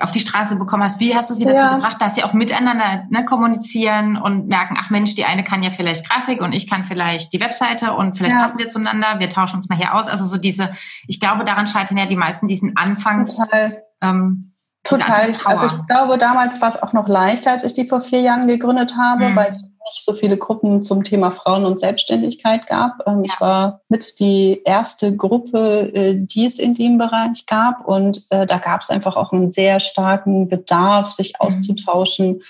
auf 0.00 0.10
die 0.10 0.20
Straße 0.20 0.56
bekommen 0.56 0.82
hast. 0.82 1.00
Wie 1.00 1.14
hast 1.14 1.30
du 1.30 1.34
sie 1.34 1.44
dazu 1.44 1.64
ja. 1.64 1.74
gebracht, 1.74 2.00
dass 2.00 2.16
sie 2.16 2.24
auch 2.24 2.32
miteinander 2.32 3.04
ne, 3.08 3.24
kommunizieren 3.24 4.16
und 4.16 4.48
merken, 4.48 4.76
ach 4.78 4.90
Mensch, 4.90 5.14
die 5.14 5.24
eine 5.24 5.44
kann 5.44 5.62
ja 5.62 5.70
vielleicht 5.70 6.08
Grafik 6.08 6.42
und 6.42 6.52
ich 6.52 6.68
kann 6.68 6.84
vielleicht 6.84 7.32
die 7.32 7.40
Webseite 7.40 7.92
und 7.92 8.16
vielleicht 8.16 8.34
ja. 8.34 8.42
passen 8.42 8.58
wir 8.58 8.68
zueinander, 8.68 9.18
wir 9.18 9.28
tauschen 9.28 9.56
uns 9.56 9.68
mal 9.68 9.78
hier 9.78 9.94
aus. 9.94 10.08
Also 10.08 10.24
so 10.24 10.38
diese, 10.38 10.72
ich 11.06 11.20
glaube, 11.20 11.44
daran 11.44 11.66
scheitern 11.66 11.98
ja 11.98 12.06
die 12.06 12.16
meisten 12.16 12.48
diesen 12.48 12.76
Anfangs. 12.76 13.36
Total. 13.36 13.82
Ähm, 14.00 14.50
Total. 14.88 15.32
Also 15.44 15.66
ich 15.66 15.86
glaube, 15.86 16.18
damals 16.18 16.60
war 16.60 16.68
es 16.68 16.82
auch 16.82 16.92
noch 16.92 17.08
leichter, 17.08 17.52
als 17.52 17.64
ich 17.64 17.74
die 17.74 17.86
vor 17.86 18.00
vier 18.00 18.20
Jahren 18.20 18.46
gegründet 18.46 18.96
habe, 18.96 19.28
mhm. 19.28 19.36
weil 19.36 19.50
es 19.50 19.62
nicht 19.62 20.04
so 20.04 20.12
viele 20.12 20.36
Gruppen 20.36 20.82
zum 20.82 21.04
Thema 21.04 21.30
Frauen 21.30 21.64
und 21.64 21.78
Selbstständigkeit 21.78 22.66
gab. 22.66 23.06
Ähm, 23.06 23.24
ja. 23.24 23.24
Ich 23.24 23.40
war 23.40 23.80
mit 23.88 24.18
die 24.18 24.62
erste 24.64 25.14
Gruppe, 25.16 25.92
äh, 25.94 26.14
die 26.14 26.46
es 26.46 26.58
in 26.58 26.74
dem 26.74 26.98
Bereich 26.98 27.46
gab. 27.46 27.86
Und 27.86 28.26
äh, 28.30 28.46
da 28.46 28.58
gab 28.58 28.82
es 28.82 28.90
einfach 28.90 29.16
auch 29.16 29.32
einen 29.32 29.50
sehr 29.50 29.80
starken 29.80 30.48
Bedarf, 30.48 31.12
sich 31.12 31.34
mhm. 31.34 31.46
auszutauschen. 31.46 32.42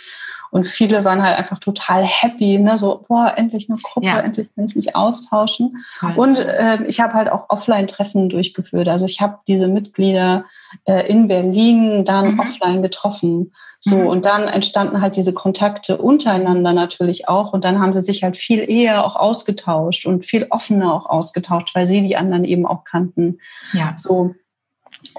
Und 0.51 0.67
viele 0.67 1.05
waren 1.05 1.23
halt 1.23 1.39
einfach 1.39 1.59
total 1.59 2.05
happy, 2.05 2.59
ne? 2.59 2.79
so, 2.79 3.05
boah, 3.07 3.35
endlich 3.37 3.69
eine 3.69 3.79
Gruppe, 3.79 4.07
ja. 4.07 4.21
endlich 4.21 4.49
kann 4.55 4.65
ich 4.65 4.77
mich 4.77 4.97
austauschen. 4.97 5.77
Toll. 5.99 6.13
Und 6.17 6.39
äh, 6.39 6.83
ich 6.87 7.01
habe 7.01 7.15
halt 7.15 7.31
auch 7.31 7.51
Offline-Treffen 7.51 8.29
durchgeführt. 8.29 8.89
Also 8.89 9.05
ich 9.05 9.21
habe 9.21 9.39
diese 9.47 9.69
Mitglieder 9.69 10.45
äh, 10.85 11.09
in 11.09 11.29
Berlin 11.29 12.05
dann 12.05 12.35
mhm. 12.35 12.41
offline 12.41 12.83
getroffen. 12.83 13.53
So, 13.81 13.97
mhm. 13.97 14.07
und 14.07 14.25
dann 14.25 14.49
entstanden 14.49 15.01
halt 15.01 15.17
diese 15.17 15.33
Kontakte 15.33 15.99
untereinander 15.99 16.73
natürlich 16.73 17.29
auch. 17.29 17.53
Und 17.53 17.65
dann 17.65 17.81
haben 17.81 17.93
sie 17.93 18.03
sich 18.03 18.23
halt 18.23 18.37
viel 18.37 18.69
eher 18.69 19.05
auch 19.05 19.17
ausgetauscht 19.17 20.07
und 20.07 20.27
viel 20.27 20.47
offener 20.51 20.95
auch 20.95 21.07
ausgetauscht, 21.07 21.75
weil 21.75 21.87
sie 21.87 22.03
die 22.03 22.17
anderen 22.17 22.45
eben 22.45 22.67
auch 22.67 22.85
kannten. 22.85 23.39
Ja. 23.73 23.95
So. 23.97 24.35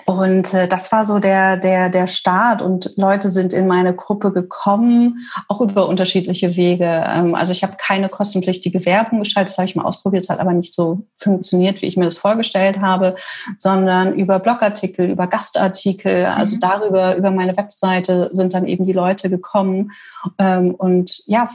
Und 0.05 0.53
äh, 0.53 0.67
das 0.67 0.91
war 0.91 1.05
so 1.05 1.19
der, 1.19 1.57
der, 1.57 1.89
der 1.89 2.07
Start. 2.07 2.61
Und 2.61 2.93
Leute 2.95 3.29
sind 3.29 3.53
in 3.53 3.67
meine 3.67 3.93
Gruppe 3.93 4.31
gekommen, 4.31 5.27
auch 5.47 5.61
über 5.61 5.87
unterschiedliche 5.87 6.55
Wege. 6.55 7.03
Ähm, 7.07 7.35
also 7.35 7.51
ich 7.51 7.63
habe 7.63 7.75
keine 7.77 8.09
kostenpflichtige 8.09 8.85
Werbung 8.85 9.19
geschaltet, 9.19 9.49
das 9.49 9.57
habe 9.57 9.67
ich 9.67 9.75
mal 9.75 9.85
ausprobiert, 9.85 10.29
hat 10.29 10.39
aber 10.39 10.53
nicht 10.53 10.73
so 10.73 11.01
funktioniert, 11.17 11.81
wie 11.81 11.87
ich 11.87 11.97
mir 11.97 12.05
das 12.05 12.17
vorgestellt 12.17 12.79
habe, 12.79 13.15
sondern 13.57 14.13
über 14.13 14.39
Blogartikel, 14.39 15.09
über 15.09 15.27
Gastartikel, 15.27 16.25
also 16.25 16.55
mhm. 16.55 16.59
darüber, 16.59 17.15
über 17.15 17.31
meine 17.31 17.55
Webseite 17.57 18.29
sind 18.33 18.53
dann 18.53 18.67
eben 18.67 18.85
die 18.85 18.93
Leute 18.93 19.29
gekommen 19.29 19.91
ähm, 20.39 20.75
und 20.75 21.23
ja, 21.25 21.49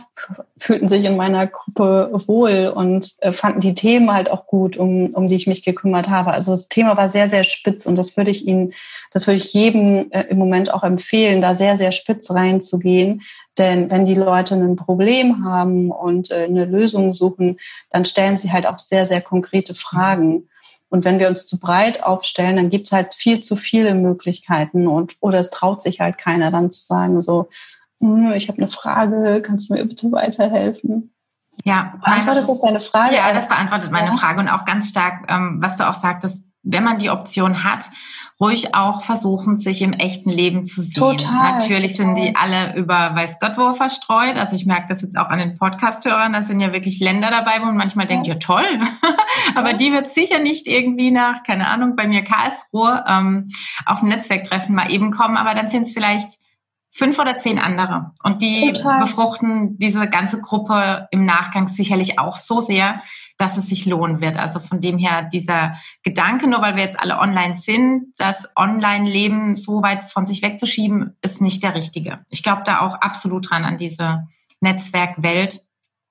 fühlten 0.59 0.89
sich 0.89 1.05
in 1.05 1.17
meiner 1.17 1.47
Gruppe 1.47 2.11
wohl 2.27 2.73
und 2.75 3.15
äh, 3.19 3.33
fanden 3.33 3.61
die 3.61 3.75
Themen 3.75 4.13
halt 4.13 4.31
auch 4.31 4.47
gut, 4.47 4.77
um, 4.77 5.07
um 5.15 5.29
die 5.29 5.37
ich 5.37 5.47
mich 5.47 5.65
gekümmert 5.65 6.09
habe. 6.09 6.33
Also 6.33 6.53
das 6.53 6.69
Thema 6.69 6.97
war 6.97 7.09
sehr, 7.09 7.31
sehr 7.31 7.45
spitz 7.45 7.87
und 7.87 7.97
das 7.97 8.11
würde 8.23 8.31
ich 8.31 8.47
Ihnen, 8.47 8.73
das 9.11 9.27
würde 9.27 9.39
ich 9.39 9.53
jedem 9.53 10.11
äh, 10.11 10.23
im 10.29 10.39
Moment 10.39 10.73
auch 10.73 10.85
empfehlen, 10.85 11.43
da 11.43 11.55
sehr, 11.55 11.77
sehr 11.77 11.93
spitz 11.93 12.31
reinzugehen. 12.31 13.23
Denn 13.59 13.91
wenn 13.91 14.07
die 14.07 14.15
Leute 14.15 14.55
ein 14.55 14.77
Problem 14.77 15.45
haben 15.45 15.91
und 15.91 16.31
äh, 16.31 16.45
eine 16.45 16.65
Lösung 16.65 17.15
suchen, 17.15 17.59
dann 17.91 18.05
stellen 18.05 18.39
sie 18.39 18.53
halt 18.53 18.67
auch 18.67 18.79
sehr, 18.79 19.05
sehr 19.05 19.21
konkrete 19.21 19.75
Fragen. 19.75 20.49
Und 20.89 21.05
wenn 21.05 21.19
wir 21.19 21.29
uns 21.29 21.47
zu 21.47 21.59
breit 21.59 22.03
aufstellen, 22.03 22.57
dann 22.57 22.71
gibt 22.71 22.89
es 22.89 22.93
halt 22.93 23.15
viel 23.15 23.41
zu 23.41 23.57
viele 23.57 23.95
Möglichkeiten 23.95 24.87
und 24.87 25.17
oder 25.21 25.41
es 25.41 25.51
traut 25.51 25.83
sich 25.83 26.01
halt 26.01 26.19
keiner 26.19 26.51
dann 26.51 26.71
zu 26.71 26.85
sagen, 26.85 27.21
so, 27.21 27.49
hm, 28.01 28.33
ich 28.33 28.49
habe 28.49 28.59
eine 28.59 28.69
Frage, 28.69 29.43
kannst 29.43 29.71
du 29.71 29.75
mir 29.75 29.85
bitte 29.85 30.13
weiterhelfen? 30.13 31.13
Ja, 31.65 31.95
beantwortet 32.05 32.49
das, 32.49 32.61
deine 32.61 32.81
Frage? 32.81 33.15
Ja, 33.15 33.33
das 33.33 33.49
beantwortet 33.49 33.91
meine 33.93 34.11
ja. 34.11 34.17
Frage 34.17 34.41
und 34.41 34.49
auch 34.49 34.65
ganz 34.65 34.89
stark, 34.89 35.25
ähm, 35.29 35.59
was 35.61 35.77
du 35.77 35.89
auch 35.89 35.95
sagtest, 35.95 36.49
wenn 36.63 36.85
man 36.85 36.99
die 36.99 37.11
Option 37.11 37.65
hat, 37.65 37.91
ruhig 38.41 38.75
auch 38.75 39.03
versuchen, 39.03 39.57
sich 39.57 39.83
im 39.83 39.93
echten 39.93 40.31
Leben 40.31 40.65
zu 40.65 40.81
sehen. 40.81 40.95
Total, 40.95 41.53
Natürlich 41.53 41.97
total. 41.97 42.07
sind 42.07 42.15
die 42.17 42.37
alle 42.37 42.75
über 42.77 43.15
weiß 43.15 43.39
Gott 43.39 43.57
wo 43.57 43.73
verstreut. 43.73 44.37
Also 44.37 44.57
ich 44.57 44.67
merke 44.67 44.87
das 44.89 45.03
jetzt 45.03 45.17
auch 45.17 45.29
an 45.29 45.39
den 45.39 45.59
Podcast-Hörern. 45.59 46.33
Da 46.33 46.43
sind 46.43 46.59
ja 46.61 46.73
wirklich 46.73 46.99
Länder 46.99 47.31
dabei, 47.31 47.61
wo 47.61 47.67
man 47.67 47.77
manchmal 47.77 48.07
ja. 48.07 48.09
denkt, 48.09 48.27
ja 48.27 48.35
toll. 48.37 48.65
Aber 49.55 49.71
ja. 49.71 49.77
die 49.77 49.93
wird 49.93 50.09
sicher 50.09 50.41
nicht 50.41 50.67
irgendwie 50.67 51.11
nach, 51.11 51.43
keine 51.45 51.69
Ahnung, 51.69 51.95
bei 51.95 52.09
mir 52.09 52.25
Karlsruhe 52.25 53.05
ähm, 53.07 53.49
auf 53.87 54.03
ein 54.03 54.09
Netzwerktreffen 54.09 54.75
mal 54.75 54.91
eben 54.91 55.13
kommen. 55.13 55.37
Aber 55.37 55.55
dann 55.55 55.69
sind 55.69 55.83
es 55.83 55.93
vielleicht 55.93 56.39
fünf 56.95 57.19
oder 57.19 57.39
zehn 57.39 57.59
andere. 57.59 58.13
Und 58.23 58.43
die 58.43 58.73
Total. 58.73 59.01
befruchten 59.01 59.79
diese 59.79 60.07
ganze 60.09 60.41
Gruppe 60.41 61.09
im 61.11 61.25
Nachgang 61.25 61.69
sicherlich 61.69 62.19
auch 62.19 62.37
so 62.37 62.61
sehr, 62.61 63.01
dass 63.39 63.57
es 63.57 63.69
sich 63.69 63.87
lohnen 63.87 64.21
wird. 64.21 64.37
Also 64.37 64.61
von 64.61 64.81
dem 64.81 64.99
her 64.99 65.23
dieser 65.23 65.73
Gedanke, 66.03 66.49
nur 66.49 66.61
weil 66.61 66.77
wir 66.77 66.85
jetzt 66.85 67.01
alle 67.01 67.19
online 67.19 67.55
sind, 67.55 68.13
das 68.19 68.49
Online-Leben 68.57 69.57
so 69.57 69.83
weit 69.83 70.05
von 70.05 70.27
sich 70.27 70.43
wegzuschieben, 70.43 71.17
ist 71.23 71.41
nicht 71.41 71.63
der 71.63 71.75
richtige. 71.75 72.21
Ich 72.29 72.43
glaube 72.43 72.63
da 72.67 72.81
auch 72.81 72.97
absolut 72.97 73.51
dran 73.51 73.65
an 73.65 73.79
diese 73.79 74.29
Netzwerkwelt. 74.61 75.61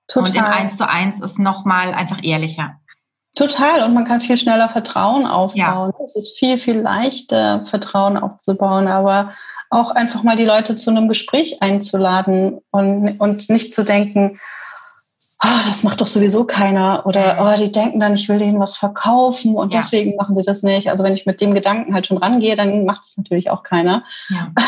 Total. 0.08 0.30
Und 0.30 0.36
im 0.36 0.44
Eins 0.44 0.78
zu 0.78 0.90
eins 0.90 1.22
ist 1.22 1.38
nochmal 1.38 1.94
einfach 1.94 2.24
ehrlicher. 2.24 2.81
Total. 3.36 3.84
Und 3.84 3.94
man 3.94 4.06
kann 4.06 4.22
viel 4.22 4.38
schneller 4.38 4.70
Vertrauen 4.70 5.26
aufbauen. 5.26 5.94
Ja. 5.98 6.06
Es 6.06 6.16
ist 6.16 6.38
viel, 6.38 6.58
viel 6.58 6.80
leichter, 6.80 7.66
Vertrauen 7.66 8.18
aufzubauen. 8.18 8.88
Aber 8.88 9.32
auch 9.70 9.92
einfach 9.92 10.24
mal 10.24 10.36
die 10.36 10.46
Leute 10.46 10.76
zu 10.76 10.90
einem 10.90 11.08
Gespräch 11.08 11.62
einzuladen 11.62 12.60
und, 12.72 13.20
und 13.20 13.50
nicht 13.50 13.72
zu 13.72 13.84
denken, 13.84 14.40
oh, 15.44 15.60
das 15.66 15.84
macht 15.84 16.02
doch 16.02 16.08
sowieso 16.08 16.44
keiner 16.44 17.04
oder 17.06 17.38
oh, 17.40 17.60
die 17.60 17.72
denken 17.72 18.00
dann, 18.00 18.14
ich 18.14 18.30
will 18.30 18.40
denen 18.40 18.60
was 18.60 18.78
verkaufen 18.78 19.56
und 19.56 19.74
ja. 19.74 19.80
deswegen 19.80 20.16
machen 20.16 20.36
sie 20.36 20.44
das 20.44 20.62
nicht. 20.62 20.90
Also 20.90 21.04
wenn 21.04 21.14
ich 21.14 21.26
mit 21.26 21.42
dem 21.42 21.54
Gedanken 21.54 21.94
halt 21.94 22.08
schon 22.08 22.18
rangehe, 22.18 22.56
dann 22.56 22.86
macht 22.86 23.06
es 23.06 23.18
natürlich 23.18 23.50
auch 23.50 23.64
keiner. 23.64 24.04
Ja. 24.30 24.52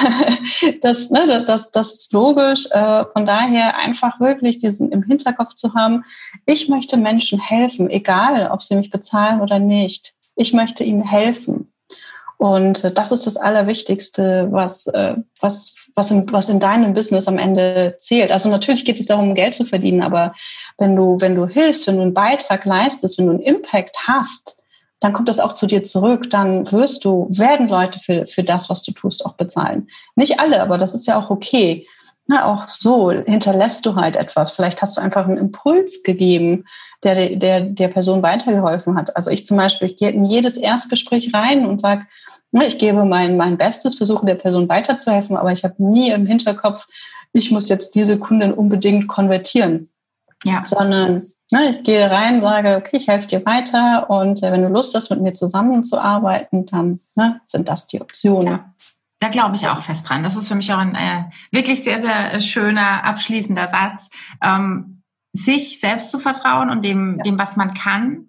Das, 0.81 1.09
ne, 1.09 1.43
das, 1.45 1.71
das 1.71 1.93
ist 1.93 2.13
logisch. 2.13 2.67
Äh, 2.71 3.05
von 3.13 3.25
daher 3.25 3.77
einfach 3.77 4.19
wirklich 4.19 4.59
diesen 4.59 4.91
im 4.91 5.03
Hinterkopf 5.03 5.55
zu 5.55 5.73
haben, 5.73 6.03
ich 6.45 6.67
möchte 6.67 6.97
Menschen 6.97 7.39
helfen, 7.39 7.89
egal 7.89 8.49
ob 8.51 8.63
sie 8.63 8.75
mich 8.75 8.89
bezahlen 8.89 9.41
oder 9.41 9.59
nicht. 9.59 10.13
Ich 10.35 10.53
möchte 10.53 10.83
ihnen 10.83 11.03
helfen. 11.03 11.71
Und 12.37 12.83
äh, 12.83 12.93
das 12.93 13.11
ist 13.11 13.25
das 13.25 13.37
Allerwichtigste, 13.37 14.47
was, 14.51 14.87
äh, 14.87 15.15
was, 15.39 15.72
was, 15.95 16.11
in, 16.11 16.31
was 16.31 16.49
in 16.49 16.59
deinem 16.59 16.93
Business 16.93 17.27
am 17.27 17.37
Ende 17.37 17.95
zählt. 17.99 18.31
Also 18.31 18.49
natürlich 18.49 18.85
geht 18.85 18.99
es 18.99 19.07
darum, 19.07 19.35
Geld 19.35 19.53
zu 19.53 19.65
verdienen, 19.65 20.01
aber 20.01 20.33
wenn 20.77 20.95
du, 20.95 21.17
wenn 21.19 21.35
du 21.35 21.47
hilfst, 21.47 21.87
wenn 21.87 21.97
du 21.97 22.01
einen 22.01 22.13
Beitrag 22.13 22.65
leistest, 22.65 23.17
wenn 23.17 23.27
du 23.27 23.33
einen 23.33 23.41
Impact 23.41 23.95
hast, 24.07 24.57
dann 24.99 25.11
kommt 25.11 25.27
das 25.27 25.39
auch 25.39 25.53
zu 25.53 25.67
dir 25.67 25.83
zurück. 25.83 26.29
Dann 26.29 26.71
wirst 26.71 27.03
du, 27.03 27.27
werden 27.29 27.67
Leute 27.67 27.99
für, 27.99 28.25
für 28.25 28.41
das, 28.41 28.69
was 28.69 28.83
du 28.83 28.93
tust, 28.93 29.25
auch 29.25 29.33
bezahlen. 29.33 29.89
Nicht 30.15 30.39
alle, 30.39 30.61
aber 30.61 30.77
das 30.77 30.95
ist 30.95 31.07
ja 31.07 31.19
auch 31.19 31.29
okay. 31.29 31.85
Na, 32.25 32.45
auch 32.45 32.69
so 32.69 33.11
hinterlässt 33.11 33.85
du 33.85 33.95
halt 33.95 34.15
etwas. 34.15 34.51
Vielleicht 34.51 34.81
hast 34.81 34.95
du 34.95 35.01
einfach 35.01 35.27
einen 35.27 35.37
Impuls 35.37 36.03
gegeben, 36.03 36.63
der 37.03 37.35
der, 37.35 37.61
der 37.61 37.87
Person 37.89 38.23
weitergeholfen 38.23 38.95
hat. 38.95 39.13
Also 39.17 39.29
ich 39.29 39.45
zum 39.45 39.57
Beispiel, 39.57 39.89
ich 39.89 39.97
gehe 39.97 40.11
in 40.11 40.23
jedes 40.23 40.55
Erstgespräch 40.55 41.33
rein 41.33 41.65
und 41.65 41.81
sage, 41.81 42.05
ich 42.61 42.77
gebe 42.77 43.03
mein, 43.03 43.35
mein 43.35 43.57
Bestes, 43.57 43.95
versuche 43.95 44.25
der 44.25 44.35
Person 44.35 44.69
weiterzuhelfen, 44.69 45.35
aber 45.35 45.51
ich 45.51 45.63
habe 45.63 45.75
nie 45.83 46.11
im 46.11 46.25
Hinterkopf, 46.25 46.87
ich 47.33 47.51
muss 47.51 47.67
jetzt 47.67 47.95
diese 47.95 48.19
Kundin 48.19 48.53
unbedingt 48.53 49.07
konvertieren. 49.07 49.87
Ja. 50.43 50.63
Sondern 50.67 51.21
ne, 51.51 51.69
ich 51.69 51.83
gehe 51.83 52.09
rein, 52.09 52.41
sage, 52.41 52.75
okay, 52.77 52.97
ich 52.97 53.07
helfe 53.07 53.27
dir 53.27 53.45
weiter 53.45 54.09
und 54.09 54.43
äh, 54.43 54.51
wenn 54.51 54.61
du 54.61 54.67
Lust 54.67 54.93
hast, 54.93 55.09
mit 55.09 55.21
mir 55.21 55.33
zusammenzuarbeiten, 55.33 56.65
dann 56.65 56.99
ne, 57.15 57.41
sind 57.47 57.69
das 57.69 57.87
die 57.87 58.01
Optionen. 58.01 58.47
Ja. 58.47 58.73
Da 59.19 59.29
glaube 59.29 59.55
ich 59.55 59.67
auch 59.67 59.79
fest 59.79 60.07
dran. 60.09 60.21
Das 60.21 60.35
ist 60.35 60.49
für 60.49 60.55
mich 60.55 60.71
auch 60.73 60.79
ein 60.79 60.95
äh, 60.95 61.23
wirklich 61.51 61.83
sehr, 61.83 62.01
sehr 62.01 62.41
schöner 62.41 63.05
abschließender 63.05 63.69
Satz. 63.69 64.09
Ähm, 64.43 65.01
sich 65.31 65.79
selbst 65.79 66.11
zu 66.11 66.19
vertrauen 66.19 66.69
und 66.69 66.83
dem, 66.83 67.15
ja. 67.17 67.23
dem, 67.23 67.39
was 67.39 67.55
man 67.55 67.73
kann 67.73 68.27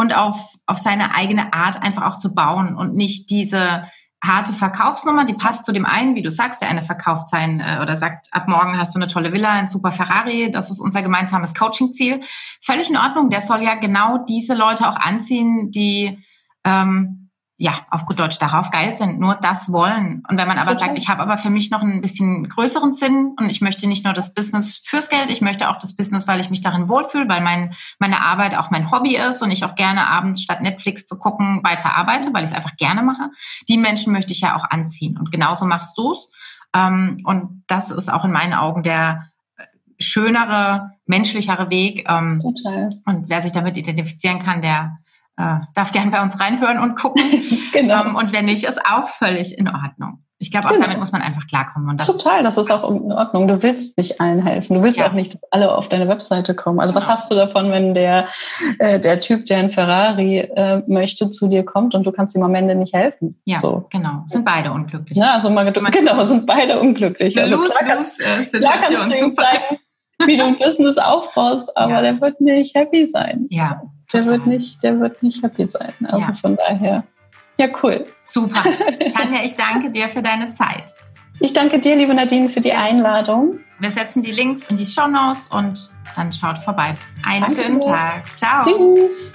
und 0.00 0.16
auf, 0.16 0.54
auf 0.66 0.78
seine 0.78 1.14
eigene 1.14 1.52
Art 1.52 1.82
einfach 1.82 2.06
auch 2.06 2.16
zu 2.16 2.34
bauen 2.34 2.74
und 2.74 2.94
nicht 2.94 3.28
diese 3.28 3.84
harte 4.22 4.54
Verkaufsnummer, 4.54 5.26
die 5.26 5.34
passt 5.34 5.66
zu 5.66 5.72
dem 5.72 5.84
einen, 5.84 6.14
wie 6.14 6.22
du 6.22 6.30
sagst, 6.30 6.62
der 6.62 6.70
eine 6.70 6.82
verkauft 6.82 7.28
sein 7.28 7.60
äh, 7.60 7.80
oder 7.82 7.96
sagt, 7.96 8.28
ab 8.32 8.48
morgen 8.48 8.78
hast 8.78 8.94
du 8.94 8.98
eine 8.98 9.06
tolle 9.06 9.32
Villa, 9.32 9.50
ein 9.50 9.68
super 9.68 9.92
Ferrari, 9.92 10.50
das 10.50 10.70
ist 10.70 10.80
unser 10.80 11.02
gemeinsames 11.02 11.54
Coaching-Ziel. 11.54 12.20
Völlig 12.62 12.88
in 12.90 12.96
Ordnung, 12.96 13.28
der 13.28 13.42
soll 13.42 13.62
ja 13.62 13.74
genau 13.74 14.24
diese 14.24 14.54
Leute 14.54 14.88
auch 14.88 14.96
anziehen, 14.96 15.70
die 15.70 16.18
ähm, 16.64 17.19
ja, 17.62 17.74
auf 17.90 18.06
gut 18.06 18.18
Deutsch 18.18 18.38
darauf 18.38 18.70
geil 18.70 18.94
sind, 18.94 19.20
nur 19.20 19.34
das 19.34 19.70
wollen. 19.70 20.22
Und 20.26 20.38
wenn 20.38 20.48
man 20.48 20.56
aber 20.56 20.74
sagt, 20.76 20.96
ich 20.96 21.10
habe 21.10 21.20
aber 21.20 21.36
für 21.36 21.50
mich 21.50 21.70
noch 21.70 21.82
ein 21.82 22.00
bisschen 22.00 22.48
größeren 22.48 22.94
Sinn 22.94 23.34
und 23.38 23.50
ich 23.50 23.60
möchte 23.60 23.86
nicht 23.86 24.02
nur 24.02 24.14
das 24.14 24.32
Business 24.32 24.80
fürs 24.82 25.10
Geld, 25.10 25.30
ich 25.30 25.42
möchte 25.42 25.68
auch 25.68 25.76
das 25.76 25.94
Business, 25.94 26.26
weil 26.26 26.40
ich 26.40 26.48
mich 26.48 26.62
darin 26.62 26.88
wohlfühle, 26.88 27.28
weil 27.28 27.42
mein, 27.42 27.74
meine 27.98 28.22
Arbeit 28.22 28.56
auch 28.56 28.70
mein 28.70 28.90
Hobby 28.90 29.14
ist 29.14 29.42
und 29.42 29.50
ich 29.50 29.62
auch 29.66 29.74
gerne 29.74 30.08
abends 30.08 30.40
statt 30.40 30.62
Netflix 30.62 31.04
zu 31.04 31.18
gucken 31.18 31.60
weiter 31.62 31.94
arbeite, 31.94 32.32
weil 32.32 32.44
ich 32.44 32.50
es 32.50 32.56
einfach 32.56 32.76
gerne 32.76 33.02
mache. 33.02 33.28
Die 33.68 33.76
Menschen 33.76 34.14
möchte 34.14 34.32
ich 34.32 34.40
ja 34.40 34.56
auch 34.56 34.64
anziehen. 34.70 35.18
Und 35.18 35.30
genauso 35.30 35.66
machst 35.66 35.98
du's. 35.98 36.30
Ähm, 36.74 37.18
und 37.24 37.64
das 37.66 37.90
ist 37.90 38.10
auch 38.10 38.24
in 38.24 38.32
meinen 38.32 38.54
Augen 38.54 38.82
der 38.82 39.28
schönere, 39.98 40.92
menschlichere 41.04 41.68
Weg. 41.68 42.06
Ähm, 42.08 42.40
Total. 42.40 42.88
Und 43.04 43.28
wer 43.28 43.42
sich 43.42 43.52
damit 43.52 43.76
identifizieren 43.76 44.38
kann, 44.38 44.62
der 44.62 44.96
äh, 45.40 45.60
darf 45.74 45.92
gern 45.92 46.10
bei 46.10 46.22
uns 46.22 46.38
reinhören 46.40 46.78
und 46.78 46.96
gucken. 46.96 47.22
genau. 47.72 48.04
Ähm, 48.04 48.16
und 48.16 48.32
wenn 48.32 48.44
nicht, 48.44 48.64
ist 48.64 48.84
auch 48.84 49.08
völlig 49.08 49.56
in 49.56 49.68
Ordnung. 49.68 50.24
Ich 50.42 50.50
glaube, 50.50 50.68
auch 50.68 50.72
genau. 50.72 50.84
damit 50.84 50.98
muss 50.98 51.12
man 51.12 51.20
einfach 51.20 51.46
klarkommen. 51.46 51.90
Und 51.90 52.00
das 52.00 52.06
Total, 52.06 52.46
ist, 52.46 52.56
das 52.56 52.66
ist 52.66 52.70
auch 52.70 52.90
in 52.90 53.12
Ordnung. 53.12 53.46
Du 53.46 53.62
willst 53.62 53.98
nicht 53.98 54.22
allen 54.22 54.42
helfen. 54.42 54.74
Du 54.74 54.82
willst 54.82 54.98
ja. 54.98 55.06
auch 55.06 55.12
nicht, 55.12 55.34
dass 55.34 55.42
alle 55.50 55.76
auf 55.76 55.90
deine 55.90 56.08
Webseite 56.08 56.54
kommen. 56.54 56.80
Also 56.80 56.94
was 56.94 57.04
genau. 57.04 57.16
hast 57.16 57.30
du 57.30 57.34
davon, 57.34 57.70
wenn 57.70 57.92
der, 57.92 58.26
äh, 58.78 58.98
der 58.98 59.20
Typ, 59.20 59.44
der 59.46 59.58
ein 59.58 59.70
Ferrari 59.70 60.38
äh, 60.38 60.82
möchte, 60.86 61.30
zu 61.30 61.48
dir 61.48 61.62
kommt 61.62 61.94
und 61.94 62.06
du 62.06 62.12
kannst 62.12 62.34
ihm 62.36 62.42
am 62.42 62.54
Ende 62.54 62.74
nicht 62.74 62.94
helfen? 62.94 63.38
Ja, 63.44 63.60
so. 63.60 63.86
genau. 63.90 64.24
Sind 64.28 64.46
beide 64.46 64.72
unglücklich. 64.72 65.18
Ja, 65.18 65.34
also 65.34 65.50
mal, 65.50 65.70
genau, 65.70 66.24
sind 66.24 66.46
beide 66.46 66.80
unglücklich. 66.80 67.36
Eine 67.36 67.54
also, 67.54 67.62
Lose-Lose-Situation. 67.62 69.12
Super. 69.12 69.42
Zeigen, 69.42 69.78
wie 70.24 70.36
du 70.38 70.44
ein 70.44 70.58
Business 70.58 70.96
aufbaust, 70.96 71.76
aber 71.76 71.92
ja. 71.92 72.00
der 72.00 72.20
wird 72.22 72.40
nicht 72.40 72.74
happy 72.74 73.06
sein. 73.06 73.44
Ja, 73.50 73.82
der 74.12 74.24
wird 74.24 74.46
nicht, 74.46 74.82
der 74.82 75.00
wird 75.00 75.22
nicht 75.22 75.42
happy 75.42 75.66
sein. 75.66 75.92
Also 76.04 76.20
ja. 76.20 76.34
von 76.40 76.56
daher. 76.56 77.04
Ja, 77.58 77.66
cool. 77.82 78.06
Super. 78.24 78.64
Tanja, 79.12 79.44
ich 79.44 79.56
danke 79.56 79.90
dir 79.90 80.08
für 80.08 80.22
deine 80.22 80.48
Zeit. 80.48 80.90
Ich 81.40 81.52
danke 81.52 81.78
dir, 81.78 81.96
liebe 81.96 82.14
Nadine, 82.14 82.48
für 82.48 82.60
die 82.60 82.72
Einladung. 82.72 83.60
Wir 83.78 83.90
setzen 83.90 84.22
die 84.22 84.32
Links 84.32 84.70
in 84.70 84.76
die 84.76 84.86
Show 84.86 85.06
Notes 85.06 85.48
und 85.48 85.90
dann 86.16 86.32
schaut 86.32 86.58
vorbei. 86.58 86.94
Einen 87.26 87.46
danke 87.46 87.62
schönen 87.62 87.80
dir. 87.80 87.90
Tag. 87.90 88.36
Ciao. 88.36 88.64
Tschüss. 88.64 89.32